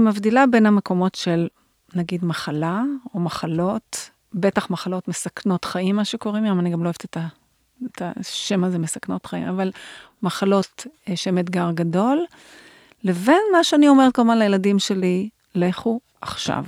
אני 0.00 0.08
מבדילה 0.08 0.46
בין 0.46 0.66
המקומות 0.66 1.14
של 1.14 1.48
נגיד 1.94 2.24
מחלה 2.24 2.82
או 3.14 3.20
מחלות, 3.20 4.10
בטח 4.34 4.70
מחלות 4.70 5.08
מסכנות 5.08 5.64
חיים, 5.64 5.96
מה 5.96 6.04
שקוראים 6.04 6.44
להם, 6.44 6.60
אני 6.60 6.70
גם 6.70 6.80
לא 6.80 6.84
אוהבת 6.84 7.04
את, 7.04 7.16
ה, 7.16 7.26
את 7.86 8.02
השם 8.16 8.64
הזה 8.64 8.78
מסכנות 8.78 9.26
חיים, 9.26 9.48
אבל 9.48 9.70
מחלות 10.22 10.86
אה, 11.08 11.16
שהן 11.16 11.38
אתגר 11.38 11.70
גדול, 11.74 12.24
לבין 13.04 13.42
מה 13.52 13.64
שאני 13.64 13.88
אומרת 13.88 14.14
כמובן 14.14 14.38
לילדים 14.38 14.78
שלי, 14.78 15.28
לכו 15.54 16.00
עכשיו. 16.20 16.64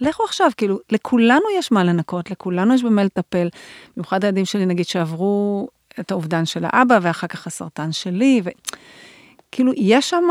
לכו 0.00 0.24
עכשיו, 0.24 0.50
כאילו, 0.56 0.78
לכולנו 0.92 1.44
יש 1.58 1.72
מה 1.72 1.84
לנקות, 1.84 2.30
לכולנו 2.30 2.74
יש 2.74 2.82
במה 2.82 3.04
לטפל. 3.04 3.48
במיוחד 3.96 4.24
הילדים 4.24 4.44
שלי, 4.44 4.66
נגיד, 4.66 4.86
שעברו 4.86 5.68
את 6.00 6.10
האובדן 6.10 6.44
של 6.44 6.64
האבא, 6.66 6.98
ואחר 7.02 7.26
כך 7.26 7.46
הסרטן 7.46 7.92
שלי, 7.92 8.42
וכאילו, 9.50 9.72
יש 9.76 10.10
שם, 10.10 10.24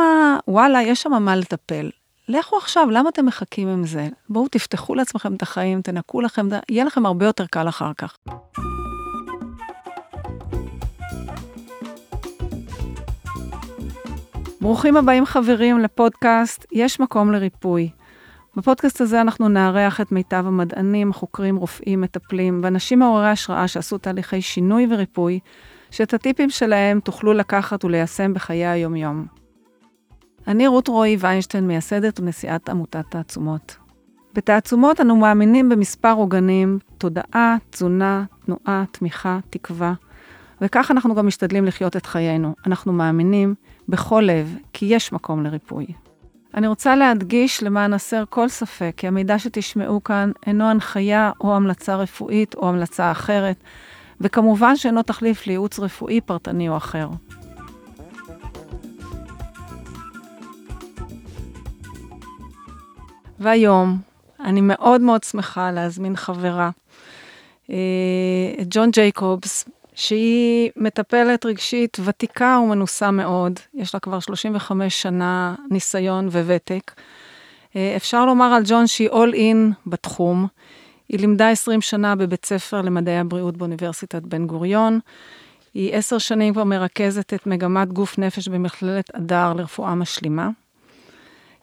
וואלה, 0.48 0.82
יש 0.82 1.02
שם 1.02 1.24
מה 1.24 1.36
לטפל. 1.36 1.90
לכו 2.28 2.58
עכשיו, 2.58 2.90
למה 2.92 3.10
אתם 3.10 3.26
מחכים 3.26 3.68
עם 3.68 3.86
זה? 3.86 4.08
בואו 4.30 4.48
תפתחו 4.48 4.96
לעצמכם 4.96 5.36
את 5.36 5.42
החיים, 5.42 5.82
תנקו 5.82 6.22
לכם, 6.22 6.48
יהיה 6.70 6.84
לכם 6.84 7.06
הרבה 7.06 7.26
יותר 7.26 7.46
קל 7.46 7.70
אחר 7.70 7.92
כך. 7.98 8.18
ברוכים 14.62 14.98
הבאים 14.98 15.26
חברים 15.26 15.80
לפודקאסט 15.80 16.66
יש 16.72 17.00
מקום 17.00 17.32
לריפוי. 17.32 17.90
בפודקאסט 18.56 19.02
הזה 19.02 19.22
אנחנו 19.22 19.50
נארח 19.50 20.02
את 20.02 20.12
מיטב 20.12 20.44
המדענים, 20.48 21.14
חוקרים, 21.14 21.56
רופאים, 21.56 22.02
מטפלים 22.02 22.60
ואנשים 22.64 23.00
מעוררי 23.00 23.30
השראה 23.30 23.68
שעשו 23.68 23.98
תהליכי 23.98 24.42
שינוי 24.42 24.88
וריפוי, 24.90 25.40
שאת 25.92 26.14
הטיפים 26.14 26.50
שלהם 26.50 27.00
תוכלו 27.00 27.34
לקחת 27.34 27.86
וליישם 27.86 28.34
בחיי 28.34 28.66
היום-יום. 28.66 29.26
אני 30.48 30.68
רות 30.68 30.88
רועי 30.88 31.18
ויינשטיין, 31.20 31.68
מייסדת 31.68 32.20
ונשיאת 32.20 32.70
עמותת 32.70 33.06
תעצומות. 33.10 33.76
בתעצומות 34.34 35.02
אנו 35.02 35.16
מאמינים 35.16 35.70
במספר 35.70 36.14
עוגנים, 36.14 36.80
תודעה, 36.98 37.56
תזונה, 37.70 38.24
תנועה, 38.46 38.84
תמיכה, 38.92 39.40
תקווה, 39.50 39.94
וכך 40.62 40.92
אנחנו 40.92 41.16
גם 41.16 41.28
משתדלים 41.28 41.66
לחיות 41.66 41.98
את 41.98 42.06
חיינו. 42.06 42.56
אנחנו 42.66 42.94
מאמינים 42.94 43.56
בכל 43.90 44.24
לב 44.26 44.56
כי 44.74 44.86
יש 44.86 45.14
מקום 45.14 45.44
לריפוי. 45.44 45.86
אני 46.54 46.68
רוצה 46.68 46.96
להדגיש 46.96 47.64
למען 47.64 47.94
הסר 47.94 48.24
כל 48.30 48.50
ספק 48.50 48.94
כי 48.98 49.08
המידע 49.08 49.40
שתשמעו 49.40 50.04
כאן 50.04 50.32
אינו 50.48 50.66
הנחיה 50.66 51.32
או 51.42 51.56
המלצה 51.56 51.96
רפואית 51.96 52.56
או 52.56 52.70
המלצה 52.70 53.12
אחרת, 53.12 53.64
וכמובן 54.22 54.76
שאינו 54.76 55.04
תחליף 55.04 55.48
לייעוץ 55.48 55.80
רפואי 55.80 56.22
פרטני 56.22 56.70
או 56.70 56.78
אחר. 56.78 57.10
והיום 63.40 63.98
אני 64.40 64.62
מאוד 64.62 65.02
מאוד 65.02 65.24
שמחה 65.24 65.72
להזמין 65.72 66.16
חברה, 66.16 66.70
אה, 67.70 67.76
את 68.62 68.68
ג'ון 68.70 68.92
ג'ייקובס, 68.92 69.70
שהיא 69.96 70.72
מטפלת 70.76 71.46
רגשית 71.46 71.98
ותיקה 72.06 72.60
ומנוסה 72.64 73.12
מאוד, 73.12 73.60
יש 73.74 73.94
לה 73.94 74.00
כבר 74.00 74.20
35 74.20 75.02
שנה 75.02 75.56
ניסיון 75.72 76.28
וותק. 76.28 76.92
אה, 77.76 77.94
אפשר 77.96 78.26
לומר 78.26 78.46
על 78.46 78.64
ג'ון 78.66 78.88
שהיא 78.88 79.10
אול 79.10 79.34
אין 79.34 79.72
בתחום. 79.88 80.48
היא 81.10 81.20
לימדה 81.20 81.50
20 81.50 81.82
שנה 81.82 82.16
בבית 82.16 82.46
ספר 82.46 82.82
למדעי 82.82 83.20
הבריאות 83.20 83.58
באוניברסיטת 83.58 84.22
בן 84.22 84.48
גוריון. 84.48 85.00
היא 85.74 85.96
עשר 85.96 86.18
שנים 86.18 86.54
כבר 86.54 86.64
מרכזת 86.64 87.34
את 87.34 87.48
מגמת 87.48 87.94
גוף 87.94 88.18
נפש 88.18 88.48
במכללת 88.48 89.16
אדר 89.16 89.54
לרפואה 89.54 89.96
משלימה. 89.96 90.50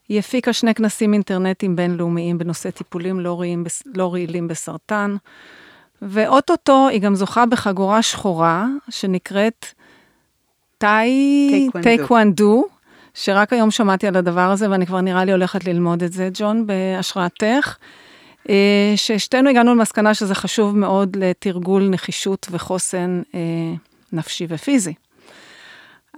היא 0.09 0.19
הפיקה 0.19 0.53
שני 0.53 0.75
כנסים 0.75 1.13
אינטרנטיים 1.13 1.77
בינלאומיים 1.77 2.39
בנושא 2.39 2.71
טיפולים 2.71 3.21
לא, 3.21 3.41
רעילים, 3.41 3.65
לא 3.95 4.13
רעילים 4.13 4.49
בסרטן, 4.49 5.17
ואו-טו-טו 6.03 6.89
היא 6.89 7.01
גם 7.01 7.15
זוכה 7.15 7.47
בחגורה 7.47 8.03
שחורה 8.03 8.67
שנקראת 8.89 9.67
טאי 10.79 11.69
טייקוונדו, 11.83 12.65
שרק 13.15 13.53
היום 13.53 13.71
שמעתי 13.71 14.07
על 14.07 14.17
הדבר 14.17 14.51
הזה 14.51 14.71
ואני 14.71 14.87
כבר 14.87 15.01
נראה 15.01 15.25
לי 15.25 15.33
הולכת 15.33 15.65
ללמוד 15.65 16.03
את 16.03 16.13
זה, 16.13 16.29
ג'ון, 16.35 16.67
בהשראתך. 16.67 17.77
אה, 18.49 18.93
ששתינו 18.97 19.51
הגענו 19.51 19.75
למסקנה 19.75 20.15
שזה 20.15 20.35
חשוב 20.35 20.77
מאוד 20.77 21.17
לתרגול 21.17 21.89
נחישות 21.89 22.47
וחוסן 22.51 23.23
אה, 23.35 23.41
נפשי 24.13 24.47
ופיזי. 24.49 24.95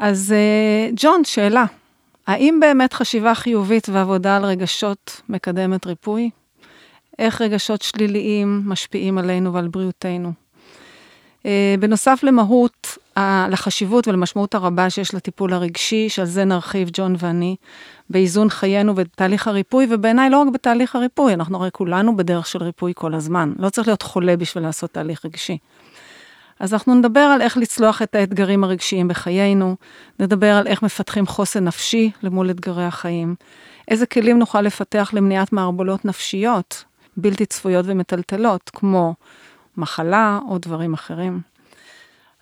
אז 0.00 0.34
אה, 0.36 0.90
ג'ון, 0.96 1.24
שאלה, 1.24 1.64
האם 2.26 2.60
באמת 2.60 2.92
חשיבה 2.92 3.34
חיובית 3.34 3.88
ועבודה 3.88 4.36
על 4.36 4.44
רגשות 4.44 5.20
מקדמת 5.28 5.86
ריפוי? 5.86 6.30
איך 7.18 7.40
רגשות 7.40 7.82
שליליים 7.82 8.62
משפיעים 8.66 9.18
עלינו 9.18 9.52
ועל 9.52 9.68
בריאותנו? 9.68 10.32
בנוסף 11.80 12.20
למהות, 12.22 12.98
לחשיבות 13.50 14.08
ולמשמעות 14.08 14.54
הרבה 14.54 14.90
שיש 14.90 15.14
לטיפול 15.14 15.52
הרגשי, 15.52 16.08
שעל 16.08 16.26
זה 16.26 16.44
נרחיב 16.44 16.90
ג'ון 16.92 17.16
ואני, 17.18 17.56
באיזון 18.10 18.50
חיינו 18.50 18.92
ובתהליך 18.92 19.48
הריפוי, 19.48 19.86
ובעיניי 19.90 20.30
לא 20.30 20.42
רק 20.42 20.48
בתהליך 20.52 20.96
הריפוי, 20.96 21.34
אנחנו 21.34 21.58
הרי 21.58 21.70
כולנו 21.72 22.16
בדרך 22.16 22.46
של 22.46 22.62
ריפוי 22.62 22.92
כל 22.96 23.14
הזמן. 23.14 23.52
לא 23.58 23.70
צריך 23.70 23.88
להיות 23.88 24.02
חולה 24.02 24.36
בשביל 24.36 24.64
לעשות 24.64 24.90
תהליך 24.90 25.24
רגשי. 25.24 25.58
אז 26.60 26.72
אנחנו 26.72 26.94
נדבר 26.94 27.20
על 27.20 27.42
איך 27.42 27.56
לצלוח 27.56 28.02
את 28.02 28.14
האתגרים 28.14 28.64
הרגשיים 28.64 29.08
בחיינו, 29.08 29.76
נדבר 30.20 30.54
על 30.56 30.66
איך 30.66 30.82
מפתחים 30.82 31.26
חוסן 31.26 31.64
נפשי 31.64 32.10
למול 32.22 32.50
אתגרי 32.50 32.84
החיים, 32.84 33.34
איזה 33.88 34.06
כלים 34.06 34.38
נוכל 34.38 34.60
לפתח 34.60 35.10
למניעת 35.12 35.52
מערבולות 35.52 36.04
נפשיות 36.04 36.84
בלתי 37.16 37.46
צפויות 37.46 37.84
ומטלטלות, 37.88 38.70
כמו 38.74 39.14
מחלה 39.76 40.38
או 40.48 40.58
דברים 40.58 40.94
אחרים. 40.94 41.40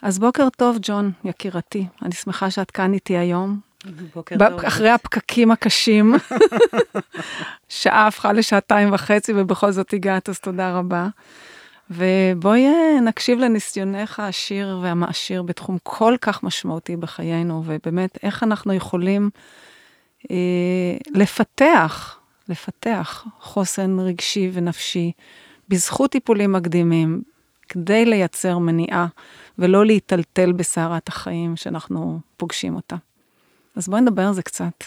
אז 0.02 0.18
בוקר 0.18 0.48
טוב, 0.56 0.76
ג'ון, 0.82 1.12
יקירתי. 1.24 1.86
אני 2.02 2.12
שמחה 2.12 2.50
שאת 2.50 2.70
כאן 2.70 2.92
איתי 2.92 3.16
היום. 3.16 3.65
בוקר 4.14 4.36
טוב. 4.38 4.64
אחרי 4.64 4.90
הפקקים 4.90 5.50
הקשים. 5.50 6.14
שעה 7.68 8.06
הפכה 8.06 8.32
לשעתיים 8.32 8.92
וחצי 8.92 9.32
ובכל 9.36 9.70
זאת 9.70 9.92
הגעת, 9.92 10.28
אז 10.28 10.38
תודה 10.38 10.78
רבה. 10.78 11.08
ובואי 11.90 12.66
אה, 12.66 13.00
נקשיב 13.00 13.38
לניסיונך 13.38 14.20
העשיר 14.20 14.78
והמעשיר 14.82 15.42
בתחום 15.42 15.78
כל 15.82 16.14
כך 16.20 16.42
משמעותי 16.42 16.96
בחיינו, 16.96 17.62
ובאמת 17.66 18.18
איך 18.22 18.42
אנחנו 18.42 18.72
יכולים 18.72 19.30
אה, 20.30 20.36
לפתח, 21.14 22.18
לפתח 22.48 23.24
חוסן 23.40 24.00
רגשי 24.00 24.50
ונפשי 24.52 25.12
בזכות 25.68 26.10
טיפולים 26.10 26.52
מקדימים, 26.52 27.22
כדי 27.68 28.04
לייצר 28.04 28.58
מניעה 28.58 29.06
ולא 29.58 29.86
להיטלטל 29.86 30.52
בסערת 30.52 31.08
החיים 31.08 31.56
שאנחנו 31.56 32.20
פוגשים 32.36 32.74
אותה. 32.74 32.96
אז 33.76 33.88
בואי 33.88 34.00
נדבר 34.00 34.22
על 34.22 34.34
זה 34.34 34.42
קצת. 34.42 34.84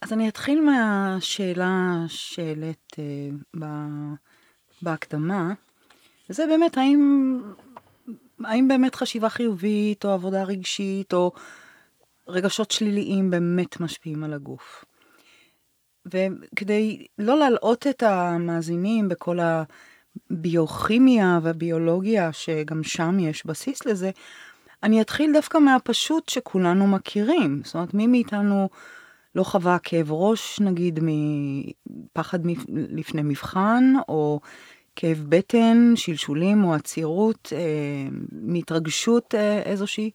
אז 0.00 0.12
אני 0.12 0.28
אתחיל 0.28 0.60
מהשאלה 0.60 2.04
שהעלית 2.08 2.96
uh, 3.56 3.58
בהקדמה. 4.82 5.52
וזה 6.30 6.46
באמת, 6.46 6.78
האם, 6.78 7.42
האם 8.44 8.68
באמת 8.68 8.94
חשיבה 8.94 9.28
חיובית, 9.28 10.04
או 10.04 10.10
עבודה 10.10 10.42
רגשית, 10.42 11.12
או 11.12 11.32
רגשות 12.28 12.70
שליליים 12.70 13.30
באמת 13.30 13.80
משפיעים 13.80 14.24
על 14.24 14.32
הגוף. 14.32 14.84
וכדי 16.06 17.06
לא 17.18 17.38
להלאות 17.38 17.86
את 17.86 18.02
המאזינים 18.02 19.08
בכל 19.08 19.38
הביוכימיה 20.30 21.38
והביולוגיה, 21.42 22.32
שגם 22.32 22.82
שם 22.82 23.18
יש 23.18 23.46
בסיס 23.46 23.86
לזה, 23.86 24.10
אני 24.82 25.00
אתחיל 25.00 25.32
דווקא 25.32 25.58
מהפשוט 25.58 26.28
שכולנו 26.28 26.86
מכירים. 26.86 27.60
זאת 27.64 27.74
אומרת, 27.74 27.94
מי 27.94 28.06
מאיתנו 28.06 28.68
לא 29.34 29.42
חווה 29.42 29.78
כאב 29.78 30.12
ראש, 30.12 30.60
נגיד, 30.60 31.00
מפחד 31.02 32.38
לפני 32.68 33.22
מבחן, 33.22 33.92
או 34.08 34.40
כאב 34.96 35.24
בטן, 35.28 35.92
שלשולים 35.96 36.64
או 36.64 36.74
עצירות, 36.74 37.52
אה, 37.56 38.08
מהתרגשות 38.32 39.34
אה, 39.34 39.62
איזושהי. 39.62 40.10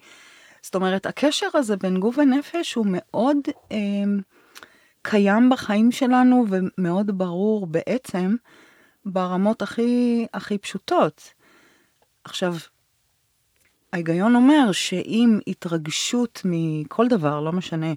זאת 0.61 0.75
אומרת, 0.75 1.05
הקשר 1.05 1.47
הזה 1.53 1.77
בין 1.77 1.99
גוף 1.99 2.17
ונפש 2.17 2.73
הוא 2.73 2.85
מאוד 2.89 3.37
אה, 3.71 3.77
קיים 5.01 5.49
בחיים 5.49 5.91
שלנו 5.91 6.45
ומאוד 6.49 7.17
ברור 7.17 7.67
בעצם 7.67 8.35
ברמות 9.05 9.61
הכי, 9.61 10.25
הכי 10.33 10.57
פשוטות. 10.57 11.33
עכשיו, 12.23 12.55
ההיגיון 13.93 14.35
אומר 14.35 14.71
שאם 14.71 15.39
התרגשות 15.47 16.41
מכל 16.45 17.07
דבר, 17.07 17.39
לא 17.39 17.51
משנה, 17.51 17.93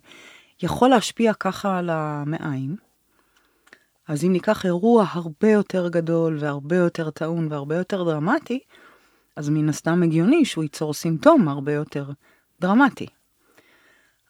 יכול 0.62 0.88
להשפיע 0.88 1.34
ככה 1.34 1.78
על 1.78 1.90
המעיים, 1.90 2.76
אז 4.08 4.24
אם 4.24 4.32
ניקח 4.32 4.64
אירוע 4.64 5.06
הרבה 5.10 5.50
יותר 5.50 5.88
גדול 5.88 6.36
והרבה 6.40 6.76
יותר 6.76 7.10
טעון 7.10 7.52
והרבה 7.52 7.76
יותר 7.76 8.04
דרמטי, 8.04 8.58
אז 9.36 9.48
מן 9.48 9.68
הסתם 9.68 10.02
הגיוני 10.02 10.44
שהוא 10.44 10.64
ייצור 10.64 10.94
סימפטום 10.94 11.48
הרבה 11.48 11.72
יותר 11.72 12.10
דרמטי. 12.60 13.06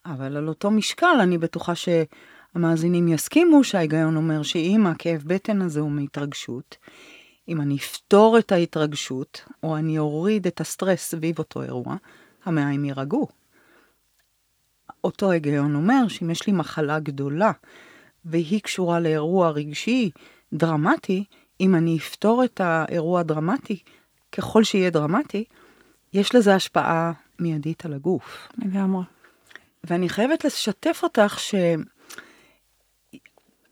אבל 0.07 0.37
על 0.37 0.49
אותו 0.49 0.71
משקל 0.71 1.17
אני 1.21 1.39
בטוחה 1.39 1.73
המאזינים 2.55 3.09
יסכימו 3.09 3.65
שההיגיון 3.65 4.17
אומר 4.17 4.43
שאם 4.43 4.87
הכאב 4.87 5.23
בטן 5.27 5.63
הזה 5.63 5.81
הוא 5.81 5.91
מהתרגשות, 5.91 6.77
אם 7.49 7.61
אני 7.61 7.77
אפתור 7.77 8.39
את 8.39 8.53
ההתרגשות, 8.53 9.45
או 9.63 9.77
אני 9.77 9.99
אוריד 9.99 10.47
את 10.47 10.61
הסטרס 10.61 11.01
סביב 11.01 11.39
אותו 11.39 11.63
אירוע, 11.63 11.97
המעיים 12.45 12.85
יירגעו. 12.85 13.29
אותו 15.05 15.31
היגיון 15.31 15.75
אומר 15.75 16.09
שאם 16.09 16.31
יש 16.31 16.47
לי 16.47 16.53
מחלה 16.53 16.99
גדולה, 16.99 17.53
והיא 18.25 18.61
קשורה 18.61 19.01
לאירוע 19.01 19.51
רגשי 19.51 20.11
דרמטי, 20.53 21.25
אם 21.61 21.75
אני 21.75 21.99
אפתור 21.99 22.45
את 22.45 22.61
האירוע 22.61 23.21
הדרמטי, 23.21 23.79
ככל 24.33 24.65
שיהיה 24.65 24.91
דרמטי, 24.91 25.45
יש 26.13 26.35
לזה 26.35 26.55
השפעה 26.55 27.13
מיידית 27.39 27.87
על 27.87 27.93
הגוף. 27.93 28.49
לגמרי. 28.59 29.03
ואני 29.85 30.09
חייבת 30.09 30.45
לשתף 30.45 31.01
אותך 31.03 31.39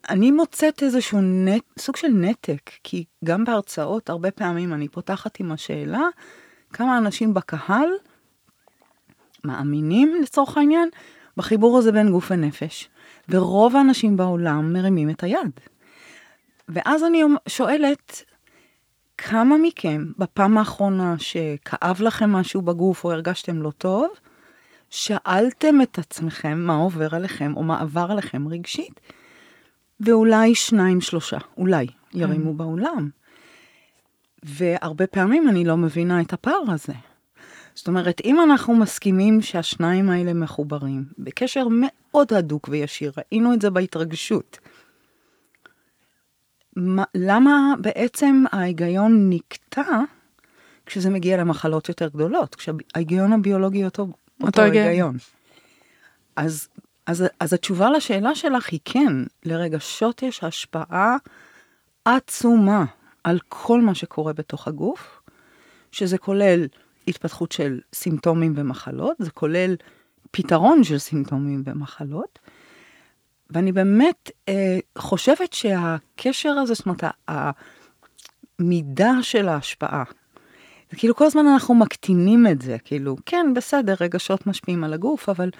שאני 0.06 0.30
מוצאת 0.30 0.82
איזשהו 0.82 1.20
נט, 1.22 1.62
סוג 1.78 1.96
של 1.96 2.08
נתק, 2.08 2.70
כי 2.84 3.04
גם 3.24 3.44
בהרצאות, 3.44 4.10
הרבה 4.10 4.30
פעמים 4.30 4.72
אני 4.72 4.88
פותחת 4.88 5.40
עם 5.40 5.52
השאלה, 5.52 6.02
כמה 6.72 6.98
אנשים 6.98 7.34
בקהל 7.34 7.88
מאמינים, 9.44 10.14
לצורך 10.22 10.56
העניין, 10.56 10.88
בחיבור 11.36 11.78
הזה 11.78 11.92
בין 11.92 12.10
גוף 12.10 12.30
ונפש, 12.30 12.88
ורוב 13.28 13.76
האנשים 13.76 14.16
בעולם 14.16 14.72
מרימים 14.72 15.10
את 15.10 15.22
היד. 15.22 15.50
ואז 16.68 17.04
אני 17.04 17.22
שואלת, 17.48 18.22
כמה 19.18 19.56
מכם 19.58 20.06
בפעם 20.18 20.58
האחרונה 20.58 21.14
שכאב 21.18 22.02
לכם 22.02 22.32
משהו 22.32 22.62
בגוף 22.62 23.04
או 23.04 23.12
הרגשתם 23.12 23.62
לא 23.62 23.70
טוב, 23.70 24.08
שאלתם 24.90 25.82
את 25.82 25.98
עצמכם 25.98 26.58
מה 26.58 26.74
עובר 26.74 27.14
עליכם 27.14 27.52
או 27.56 27.62
מה 27.62 27.80
עבר 27.80 28.06
עליכם 28.10 28.48
רגשית? 28.48 29.00
ואולי 30.06 30.54
שניים, 30.54 31.00
שלושה, 31.00 31.38
אולי, 31.56 31.86
ירימו 32.14 32.50
mm. 32.50 32.54
באולם. 32.54 33.10
והרבה 34.42 35.06
פעמים 35.06 35.48
אני 35.48 35.64
לא 35.64 35.76
מבינה 35.76 36.20
את 36.20 36.32
הפער 36.32 36.62
הזה. 36.68 36.92
זאת 37.74 37.88
אומרת, 37.88 38.20
אם 38.24 38.40
אנחנו 38.40 38.74
מסכימים 38.74 39.42
שהשניים 39.42 40.10
האלה 40.10 40.34
מחוברים, 40.34 41.04
בקשר 41.18 41.66
מאוד 41.70 42.32
הדוק 42.32 42.68
וישיר, 42.68 43.12
ראינו 43.18 43.54
את 43.54 43.60
זה 43.60 43.70
בהתרגשות, 43.70 44.58
מה, 46.76 47.04
למה 47.14 47.74
בעצם 47.80 48.44
ההיגיון 48.52 49.30
נקטע 49.30 49.82
כשזה 50.86 51.10
מגיע 51.10 51.36
למחלות 51.36 51.88
יותר 51.88 52.08
גדולות, 52.08 52.54
כשההיגיון 52.54 53.32
הביולוגי 53.32 53.84
אותו, 53.84 54.02
אותו, 54.02 54.16
אותו 54.46 54.62
היגיון. 54.62 55.16
אז, 56.36 56.68
אז, 57.06 57.24
אז 57.40 57.52
התשובה 57.52 57.90
לשאלה 57.90 58.34
שלך 58.34 58.68
היא 58.70 58.80
כן, 58.84 59.12
לרגשות 59.44 60.22
יש 60.22 60.44
השפעה 60.44 61.16
עצומה 62.04 62.84
על 63.24 63.38
כל 63.48 63.80
מה 63.80 63.94
שקורה 63.94 64.32
בתוך 64.32 64.68
הגוף, 64.68 65.22
שזה 65.92 66.18
כולל 66.18 66.66
התפתחות 67.08 67.52
של 67.52 67.80
סימפטומים 67.94 68.52
ומחלות, 68.56 69.16
זה 69.18 69.30
כולל 69.30 69.76
פתרון 70.30 70.84
של 70.84 70.98
סימפטומים 70.98 71.62
ומחלות, 71.66 72.38
ואני 73.50 73.72
באמת 73.72 74.30
אה, 74.48 74.78
חושבת 74.98 75.52
שהקשר 75.52 76.50
הזה, 76.50 76.74
זאת 76.74 76.86
אומרת, 76.86 77.04
המידה 78.58 79.12
של 79.22 79.48
ההשפעה, 79.48 80.04
זה 80.90 80.96
כאילו 80.96 81.14
כל 81.14 81.24
הזמן 81.24 81.46
אנחנו 81.46 81.74
מקטינים 81.74 82.46
את 82.46 82.62
זה, 82.62 82.76
כאילו, 82.84 83.16
כן, 83.26 83.46
בסדר, 83.54 83.94
רגשות 84.00 84.46
משפיעים 84.46 84.84
על 84.84 84.92
הגוף, 84.92 85.28
אבל 85.28 85.50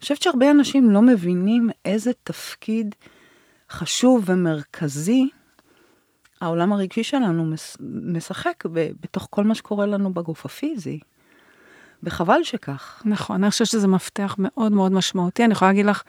חושבת 0.00 0.22
שהרבה 0.22 0.50
אנשים 0.50 0.90
לא 0.90 1.02
מבינים 1.02 1.70
איזה 1.84 2.10
תפקיד 2.24 2.94
חשוב 3.70 4.22
ומרכזי 4.26 5.28
העולם 6.40 6.72
הרגשי 6.72 7.02
שלנו 7.02 7.54
משחק 8.14 8.64
בתוך 9.00 9.26
כל 9.30 9.44
מה 9.44 9.54
שקורה 9.54 9.86
לנו 9.86 10.14
בגוף 10.14 10.46
הפיזי. 10.46 11.00
וחבל 12.02 12.44
שכך. 12.44 13.02
נכון, 13.04 13.44
אני 13.44 13.50
חושבת 13.50 13.68
שזה 13.68 13.88
מפתח 13.88 14.36
מאוד 14.38 14.72
מאוד 14.72 14.92
משמעותי. 14.92 15.44
אני 15.44 15.52
יכולה 15.52 15.70
להגיד 15.70 15.86
לך, 15.86 16.02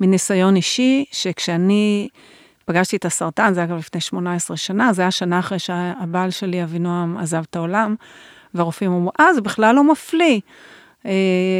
מניסיון 0.00 0.56
אישי, 0.56 1.04
שכשאני 1.12 2.08
פגשתי 2.64 2.96
את 2.96 3.04
הסרטן, 3.04 3.54
זה 3.54 3.60
היה 3.60 3.66
גם 3.66 3.76
לפני 3.76 4.00
18 4.00 4.56
שנה, 4.56 4.92
זה 4.92 5.02
היה 5.02 5.10
שנה 5.10 5.38
אחרי 5.38 5.58
שהבעל 5.58 6.30
שלי, 6.30 6.64
אבינועם, 6.64 7.16
עזב 7.16 7.42
את 7.50 7.56
העולם, 7.56 7.94
והרופאים 8.54 8.92
אמרו, 8.92 9.10
אה, 9.20 9.34
זה 9.34 9.40
בכלל 9.40 9.74
לא 9.74 9.84
מפליא. 9.84 10.40
אה, 11.06 11.10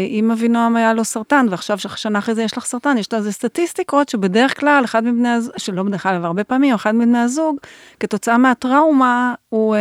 אם 0.08 0.30
אבינועם 0.30 0.76
היה 0.76 0.94
לו 0.94 1.04
סרטן, 1.04 1.46
ועכשיו 1.50 1.78
שנה 1.78 2.18
אחרי 2.18 2.34
זה 2.34 2.42
יש 2.42 2.56
לך 2.56 2.64
סרטן, 2.64 2.98
יש 2.98 3.12
לזה 3.12 3.32
סטטיסטיקות 3.32 4.08
שבדרך 4.08 4.60
כלל 4.60 4.82
אחד 4.84 5.04
מבני 5.04 5.28
הזוג, 5.28 5.52
שלא 5.56 5.82
בדרך 5.82 6.02
כלל, 6.02 6.14
אבל 6.14 6.24
הרבה 6.24 6.44
פעמים, 6.44 6.74
אחד 6.74 6.94
מבני 6.94 7.18
הזוג, 7.18 7.56
כתוצאה 8.00 8.38
מהטראומה, 8.38 9.34
הוא 9.48 9.74
אה, 9.74 9.80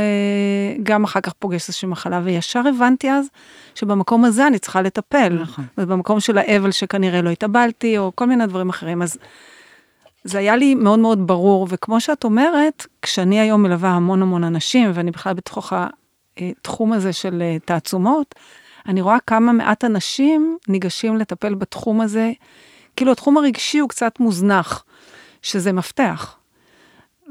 גם 0.84 1.04
אחר 1.04 1.22
כך 1.22 1.34
פוגש 1.34 1.68
איזושהי 1.68 1.88
מחלה, 1.88 2.22
וישר 2.24 2.68
הבנתי 2.68 3.12
אז 3.12 3.28
שבמקום 3.76 4.26
הזה 4.26 4.48
אני 4.48 4.60
צריכה 4.60 4.82
לטפל. 4.82 5.38
נכון. 5.42 5.66
ובמקום 5.78 6.20
של 6.20 6.38
האבל 6.38 6.72
שכנראה 6.72 7.22
לא 7.22 7.30
התאבלתי, 7.30 7.98
או 7.98 8.12
כל 8.16 8.26
מיני 8.26 8.48
דברים 8.48 8.70
אחרים. 8.70 9.02
אז 9.02 9.18
זה 10.24 10.38
היה 10.40 10.56
לי 10.56 10.76
מאוד 10.76 11.00
מאוד 11.00 11.28
ברור, 11.28 11.68
וכמו 11.70 12.00
שאת 12.00 12.24
אומרת, 12.24 12.88
כשאני 13.02 13.40
היום 13.40 13.64
מלווה 13.64 13.90
המון 13.90 14.22
המון 14.22 14.44
אנשים, 14.44 14.92
ואני 14.94 15.12
בכלל 15.12 15.34
בתוך 15.34 15.74
התחום 16.38 16.94
הזה 16.94 17.14
של 17.14 17.44
תעצומות, 17.66 18.36
אני 18.88 19.02
רואה 19.02 19.18
כמה 19.28 19.52
מעט 19.52 19.84
אנשים 19.84 20.58
ניגשים 20.68 21.18
לטפל 21.18 21.54
בתחום 21.54 22.02
הזה, 22.02 22.32
כאילו 22.96 23.12
התחום 23.12 23.38
הרגשי 23.38 23.80
הוא 23.80 23.90
קצת 23.90 24.20
מוזנח, 24.20 24.86
שזה 25.42 25.72
מפתח. 25.72 26.36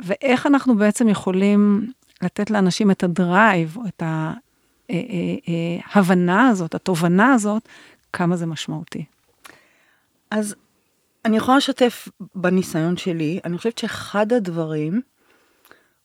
ואיך 0.04 0.46
אנחנו 0.46 0.76
בעצם 0.76 1.08
יכולים 1.08 1.87
לתת 2.22 2.50
לאנשים 2.50 2.90
את 2.90 3.02
הדרייב, 3.02 3.76
או 3.76 3.82
את 3.88 4.02
ההבנה 4.02 4.43
אה, 6.32 6.38
אה, 6.38 6.44
אה, 6.44 6.49
הזאת, 6.49 6.75
התובנה 6.75 7.32
הזאת, 7.32 7.69
כמה 8.12 8.37
זה 8.37 8.46
משמעותי. 8.46 9.05
אז 10.31 10.55
אני 11.25 11.37
יכולה 11.37 11.56
לשתף 11.56 12.08
בניסיון 12.34 12.96
שלי, 12.96 13.40
אני 13.44 13.58
חושבת 13.58 13.78
שאחד 13.78 14.32
הדברים 14.32 15.00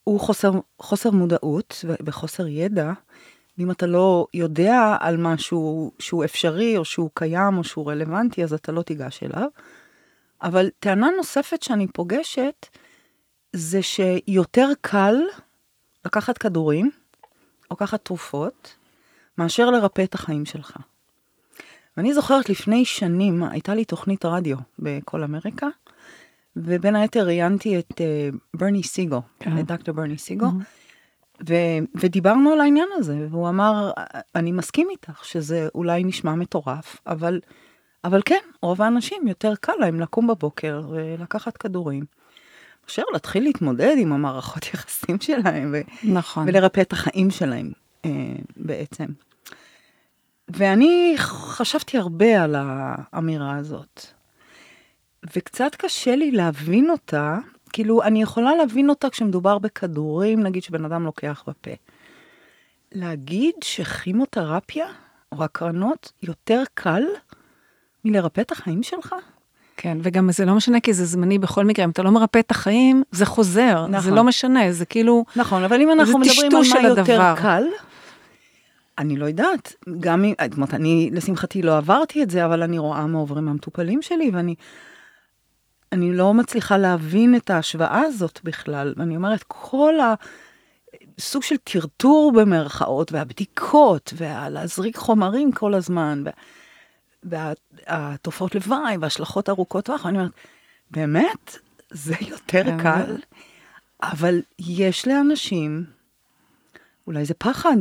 הוא 0.03 0.19
חוסר, 0.19 0.51
חוסר 0.79 1.11
מודעות 1.11 1.85
וחוסר 2.05 2.47
ידע 2.47 2.91
ואם 3.57 3.71
אתה 3.71 3.85
לא 3.85 4.27
יודע 4.33 4.95
על 4.99 5.17
משהו 5.17 5.91
שהוא 5.99 6.25
אפשרי, 6.25 6.77
או 6.77 6.85
שהוא 6.85 7.09
קיים, 7.13 7.57
או 7.57 7.63
שהוא 7.63 7.91
רלוונטי, 7.91 8.43
אז 8.43 8.53
אתה 8.53 8.71
לא 8.71 8.81
תיגש 8.81 9.23
אליו. 9.23 9.47
אבל 10.41 10.69
טענה 10.79 11.09
נוספת 11.17 11.63
שאני 11.63 11.87
פוגשת, 11.87 12.67
זה 13.53 13.81
שיותר 13.81 14.69
קל 14.81 15.15
לקחת 16.05 16.37
כדורים, 16.37 16.91
או 17.71 17.75
לקחת 17.75 18.05
תרופות, 18.05 18.75
מאשר 19.37 19.69
לרפא 19.69 20.03
את 20.03 20.15
החיים 20.15 20.45
שלך. 20.45 20.77
ואני 21.97 22.13
זוכרת 22.13 22.49
לפני 22.49 22.85
שנים, 22.85 23.43
הייתה 23.43 23.75
לי 23.75 23.85
תוכנית 23.85 24.25
רדיו 24.25 24.57
בכל 24.79 25.23
אמריקה, 25.23 25.67
ובין 26.55 26.95
היתר 26.95 27.25
ראיינתי 27.25 27.79
את 27.79 27.91
uh, 27.91 28.37
ברני 28.53 28.83
סיגו. 28.83 29.21
את 29.59 29.65
דוקטור 29.65 29.95
ברני 29.95 30.17
סיגו, 30.17 30.45
mm-hmm. 30.45 30.76
ו- 31.49 31.79
ודיברנו 31.95 32.51
על 32.51 32.61
העניין 32.61 32.87
הזה, 32.93 33.27
והוא 33.31 33.49
אמר, 33.49 33.91
אני 34.35 34.51
מסכים 34.51 34.87
איתך 34.89 35.25
שזה 35.25 35.67
אולי 35.75 36.03
נשמע 36.03 36.35
מטורף, 36.35 36.97
אבל, 37.07 37.39
אבל 38.03 38.21
כן, 38.25 38.39
רוב 38.61 38.81
האנשים 38.81 39.27
יותר 39.27 39.53
קל 39.61 39.73
להם 39.79 39.99
לקום 39.99 40.27
בבוקר 40.27 40.81
ולקחת 40.89 41.57
כדורים. 41.57 42.03
מאשר 42.83 43.03
להתחיל 43.13 43.43
להתמודד 43.43 43.95
עם 43.97 44.13
המערכות 44.13 44.65
יחסים 44.73 45.19
שלהם, 45.19 45.73
ו- 45.73 46.11
נכון. 46.11 46.47
ולרפא 46.47 46.81
את 46.81 46.93
החיים 46.93 47.31
שלהם 47.31 47.71
אה, 48.05 48.09
בעצם. 48.57 49.05
ואני 50.49 51.13
חשבתי 51.17 51.97
הרבה 51.97 52.43
על 52.43 52.55
האמירה 52.57 53.55
הזאת, 53.55 54.05
וקצת 55.35 55.75
קשה 55.75 56.15
לי 56.15 56.31
להבין 56.31 56.89
אותה, 56.89 57.37
כאילו, 57.77 58.03
אני 58.03 58.21
יכולה 58.21 58.55
להבין 58.55 58.89
אותה 58.89 59.09
כשמדובר 59.09 59.57
בכדורים, 59.57 60.43
נגיד 60.43 60.63
שבן 60.63 60.85
אדם 60.85 61.03
לוקח 61.03 61.43
בפה. 61.47 61.71
להגיד 62.91 63.53
שכימותרפיה 63.63 64.85
או 65.31 65.43
הקרנות 65.43 66.11
יותר 66.23 66.63
קל 66.73 67.03
מלרפא 68.05 68.41
את 68.41 68.51
החיים 68.51 68.83
שלך? 68.83 69.15
כן, 69.77 69.97
וגם 70.03 70.31
זה 70.31 70.45
לא 70.45 70.55
משנה 70.55 70.79
כי 70.79 70.93
זה 70.93 71.05
זמני 71.05 71.39
בכל 71.39 71.65
מקרה, 71.65 71.85
אם 71.85 71.89
אתה 71.89 72.03
לא 72.03 72.11
מרפא 72.11 72.39
את 72.39 72.51
החיים, 72.51 73.03
זה 73.11 73.25
חוזר, 73.25 73.87
נכון. 73.87 74.09
זה 74.09 74.11
לא 74.11 74.23
משנה, 74.23 74.71
זה 74.71 74.85
כאילו... 74.85 75.25
נכון, 75.35 75.63
אבל 75.63 75.81
אם 75.81 75.91
אנחנו 75.91 76.19
מדברים 76.19 76.51
על 76.55 76.61
מה 76.73 76.87
יותר 76.87 77.01
הדבר. 77.01 77.35
קל, 77.41 77.63
אני 78.97 79.17
לא 79.17 79.25
יודעת, 79.25 79.73
גם 79.99 80.23
אם, 80.23 80.33
זאת 80.49 80.55
אומרת, 80.55 80.73
אני 80.73 81.09
לשמחתי 81.13 81.61
לא 81.61 81.77
עברתי 81.77 82.23
את 82.23 82.29
זה, 82.29 82.45
אבל 82.45 82.63
אני 82.63 82.77
רואה 82.77 83.07
מה 83.07 83.19
עוברים 83.19 83.47
המטופלים 83.47 84.01
שלי, 84.01 84.31
ואני 84.33 84.55
אני 85.91 86.13
לא 86.13 86.33
מצליחה 86.33 86.77
להבין 86.77 87.35
את 87.35 87.49
ההשוואה 87.49 88.01
הזאת 88.01 88.39
בכלל. 88.43 88.93
ואני 88.97 89.15
אומרת, 89.15 89.43
כל 89.47 89.93
הסוג 91.17 91.43
של 91.43 91.57
טרטור 91.57 92.31
במרכאות, 92.35 93.11
והבדיקות, 93.11 94.13
ולהזריק 94.17 94.97
חומרים 94.97 95.51
כל 95.51 95.73
הזמן, 95.73 96.23
והתופעות 97.23 98.55
לוואי, 98.55 98.97
וההשלכות 98.97 99.49
ארוכות 99.49 99.85
טווח, 99.85 100.05
אני 100.05 100.17
אומרת, 100.17 100.31
באמת, 100.91 101.57
זה 101.91 102.15
יותר 102.27 102.63
קל, 102.81 103.17
אבל 104.03 104.41
יש 104.59 105.07
לאנשים, 105.07 105.85
אולי 107.07 107.25
זה 107.25 107.33
פחד, 107.33 107.77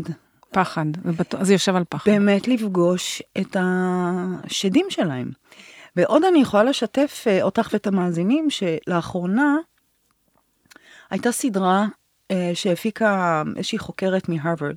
פחד, 0.51 0.87
זה 1.41 1.53
יושב 1.53 1.77
על 1.77 1.85
פחד. 1.89 2.11
באמת 2.11 2.49
לפגוש 2.49 3.23
את 3.41 3.57
השדים 3.61 4.87
שלהם. 4.91 5.31
ועוד 5.97 6.25
אני 6.25 6.38
יכולה 6.38 6.65
לשתף 6.65 7.25
אה, 7.26 7.43
אותך 7.43 7.69
ואת 7.73 7.87
המאזינים 7.87 8.49
שלאחרונה 8.50 9.57
הייתה 11.11 11.33
סדרה 11.33 11.87
אה, 12.31 12.50
שהפיקה 12.55 13.43
איזושהי 13.57 13.79
חוקרת 13.79 14.29
מהרווארד, 14.29 14.76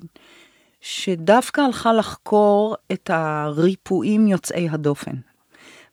שדווקא 0.80 1.60
הלכה 1.60 1.92
לחקור 1.92 2.76
את 2.92 3.10
הריפואים 3.12 4.26
יוצאי 4.26 4.68
הדופן. 4.70 5.12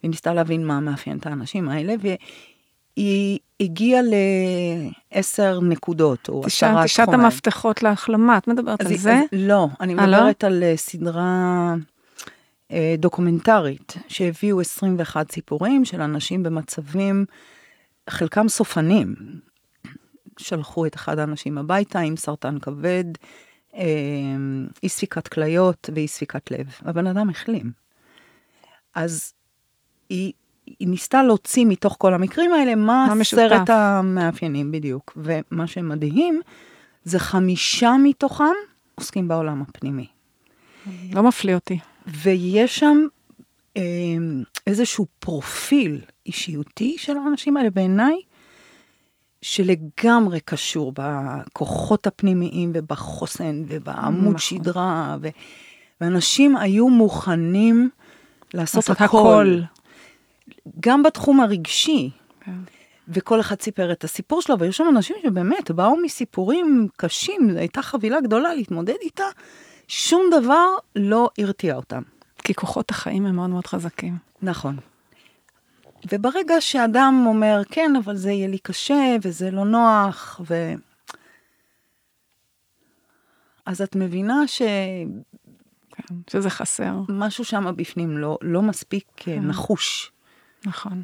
והיא 0.04 0.10
ניסתה 0.12 0.34
להבין 0.34 0.66
מה 0.68 0.80
מאפיין 0.80 1.18
את 1.18 1.26
האנשים 1.26 1.70
האלה, 1.70 1.94
והיא 2.98 3.40
הגיעה 3.60 4.02
לעשר 5.12 5.60
נקודות, 5.60 6.30
או 6.30 6.42
תשעת 6.46 6.70
עשרה 6.72 6.86
תשעת 6.86 7.06
תחומיים. 7.08 7.26
המפתחות 7.26 7.84
להחלמה, 7.84 8.38
את 8.38 8.48
מדברת 8.48 8.82
על 8.82 8.88
היא- 8.88 9.00
זה? 9.00 9.20
לא, 9.32 9.68
אני? 9.82 9.94
מדברת 9.94 10.44
על 10.44 10.64
אה, 10.64 10.74
סדרה 10.78 11.74
דוקומנטרית, 12.98 13.94
שהביאו 14.08 14.62
21 14.62 15.32
סיפורים 15.32 15.86
של 15.86 16.02
אנשים 16.02 16.44
במצבים, 16.44 17.26
חלקם 18.10 18.48
סופנים. 18.48 19.16
שלחו 20.38 20.86
את 20.86 20.96
אחד 20.96 21.20
האנשים 21.20 21.58
הביתה 21.58 22.00
עם 22.00 22.18
סרטן 22.18 22.60
כבד, 22.60 23.04
אה, 23.76 23.84
אי 24.84 24.90
ספיקת 24.90 25.28
כליות 25.28 25.90
ואי 25.94 26.08
ספיקת 26.08 26.52
לב. 26.52 26.68
הבן 26.82 27.08
אדם 27.08 27.30
החלים. 27.30 27.72
אז 28.96 29.34
היא, 30.10 30.34
היא 30.66 30.88
ניסתה 30.88 31.24
להוציא 31.24 31.66
מתוך 31.66 31.96
כל 32.00 32.14
המקרים 32.14 32.54
האלה 32.54 32.76
מה. 32.76 33.08
עשרת 33.56 33.70
המאפיינים 33.70 34.72
בדיוק. 34.72 35.18
ומה 35.18 35.68
שמדהים, 35.68 36.42
זה 37.04 37.20
חמישה 37.20 37.96
מתוכם 38.04 38.44
עוסקים 38.96 39.28
בעולם 39.28 39.62
הפנימי. 39.62 40.08
לא 41.14 41.24
מפליא 41.24 41.56
אותי. 41.56 41.80
ויש 42.08 42.80
שם 42.80 42.98
אה, 43.78 43.82
איזשהו 44.68 45.06
פרופיל 45.20 46.02
אישיותי 46.26 46.96
של 46.98 47.18
האנשים 47.18 47.58
האלה 47.58 47.70
בעיניי, 47.70 48.16
שלגמרי 49.42 50.40
קשור 50.46 50.94
בכוחות 50.96 52.08
הפנימיים 52.08 52.72
ובחוסן 52.74 53.64
ובעמוד 53.68 54.36
נכון. 54.36 54.38
שדרה, 54.38 55.18
ו... 55.22 55.28
ואנשים 56.02 56.58
היו 56.58 56.90
מוכנים 56.90 57.90
לעשות, 58.54 58.76
לעשות 58.76 59.02
הכל, 59.02 59.18
הכל. 59.18 59.62
גם 60.80 61.04
בתחום 61.04 61.40
הרגשי. 61.40 62.10
כן. 62.40 62.52
וכל 63.10 63.40
אחד 63.40 63.62
סיפר 63.62 63.92
את 63.92 64.04
הסיפור 64.04 64.42
שלו, 64.42 64.60
והיו 64.60 64.74
שם 64.74 64.86
אנשים 64.90 65.16
שבאמת 65.24 65.72
באו 65.72 65.98
מסיפורים 65.98 66.88
קשים, 66.98 67.50
הייתה 67.58 67.82
חבילה 67.82 68.22
גדולה 68.22 68.54
להתמודד 68.54 68.96
איתה, 69.02 69.24
שום 69.88 70.22
דבר 70.42 70.68
לא 70.96 71.30
הרתיע 71.38 71.76
אותם. 71.76 72.02
כי 72.44 72.54
כוחות 72.54 72.90
החיים 72.92 73.26
הם 73.26 73.36
מאוד 73.36 73.50
מאוד 73.50 73.68
חזקים. 73.68 74.18
נכון. 74.42 74.78
וברגע 76.12 76.62
שאדם 76.62 77.24
אומר, 77.28 77.62
כן, 77.72 77.94
אבל 78.04 78.16
זה 78.16 78.32
יהיה 78.32 78.48
לי 78.48 78.58
קשה, 78.58 79.16
וזה 79.22 79.52
לא 79.52 79.66
נוח, 79.66 80.42
ו... 80.50 80.74
אז 83.66 83.82
את 83.82 83.96
מבינה 83.96 84.42
כן, 85.92 86.16
שזה 86.30 86.50
חסר, 86.50 86.94
שמשהו 87.08 87.46
שם 87.46 87.74
בפנים 87.76 88.18
לא, 88.18 88.38
לא 88.42 88.62
מספיק 88.62 89.04
כן. 89.16 89.40
נחוש. 89.44 90.12
נכון. 90.66 91.04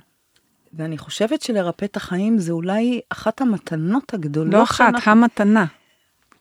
ואני 0.73 0.97
חושבת 0.97 1.41
שלרפא 1.41 1.85
את 1.85 1.97
החיים 1.97 2.37
זה 2.37 2.51
אולי 2.51 3.01
אחת 3.09 3.41
המתנות 3.41 4.13
הגדולות. 4.13 4.53
לא 4.53 4.63
אחת, 4.63 4.77
שאנחנו- 4.77 5.11
המתנה. 5.11 5.65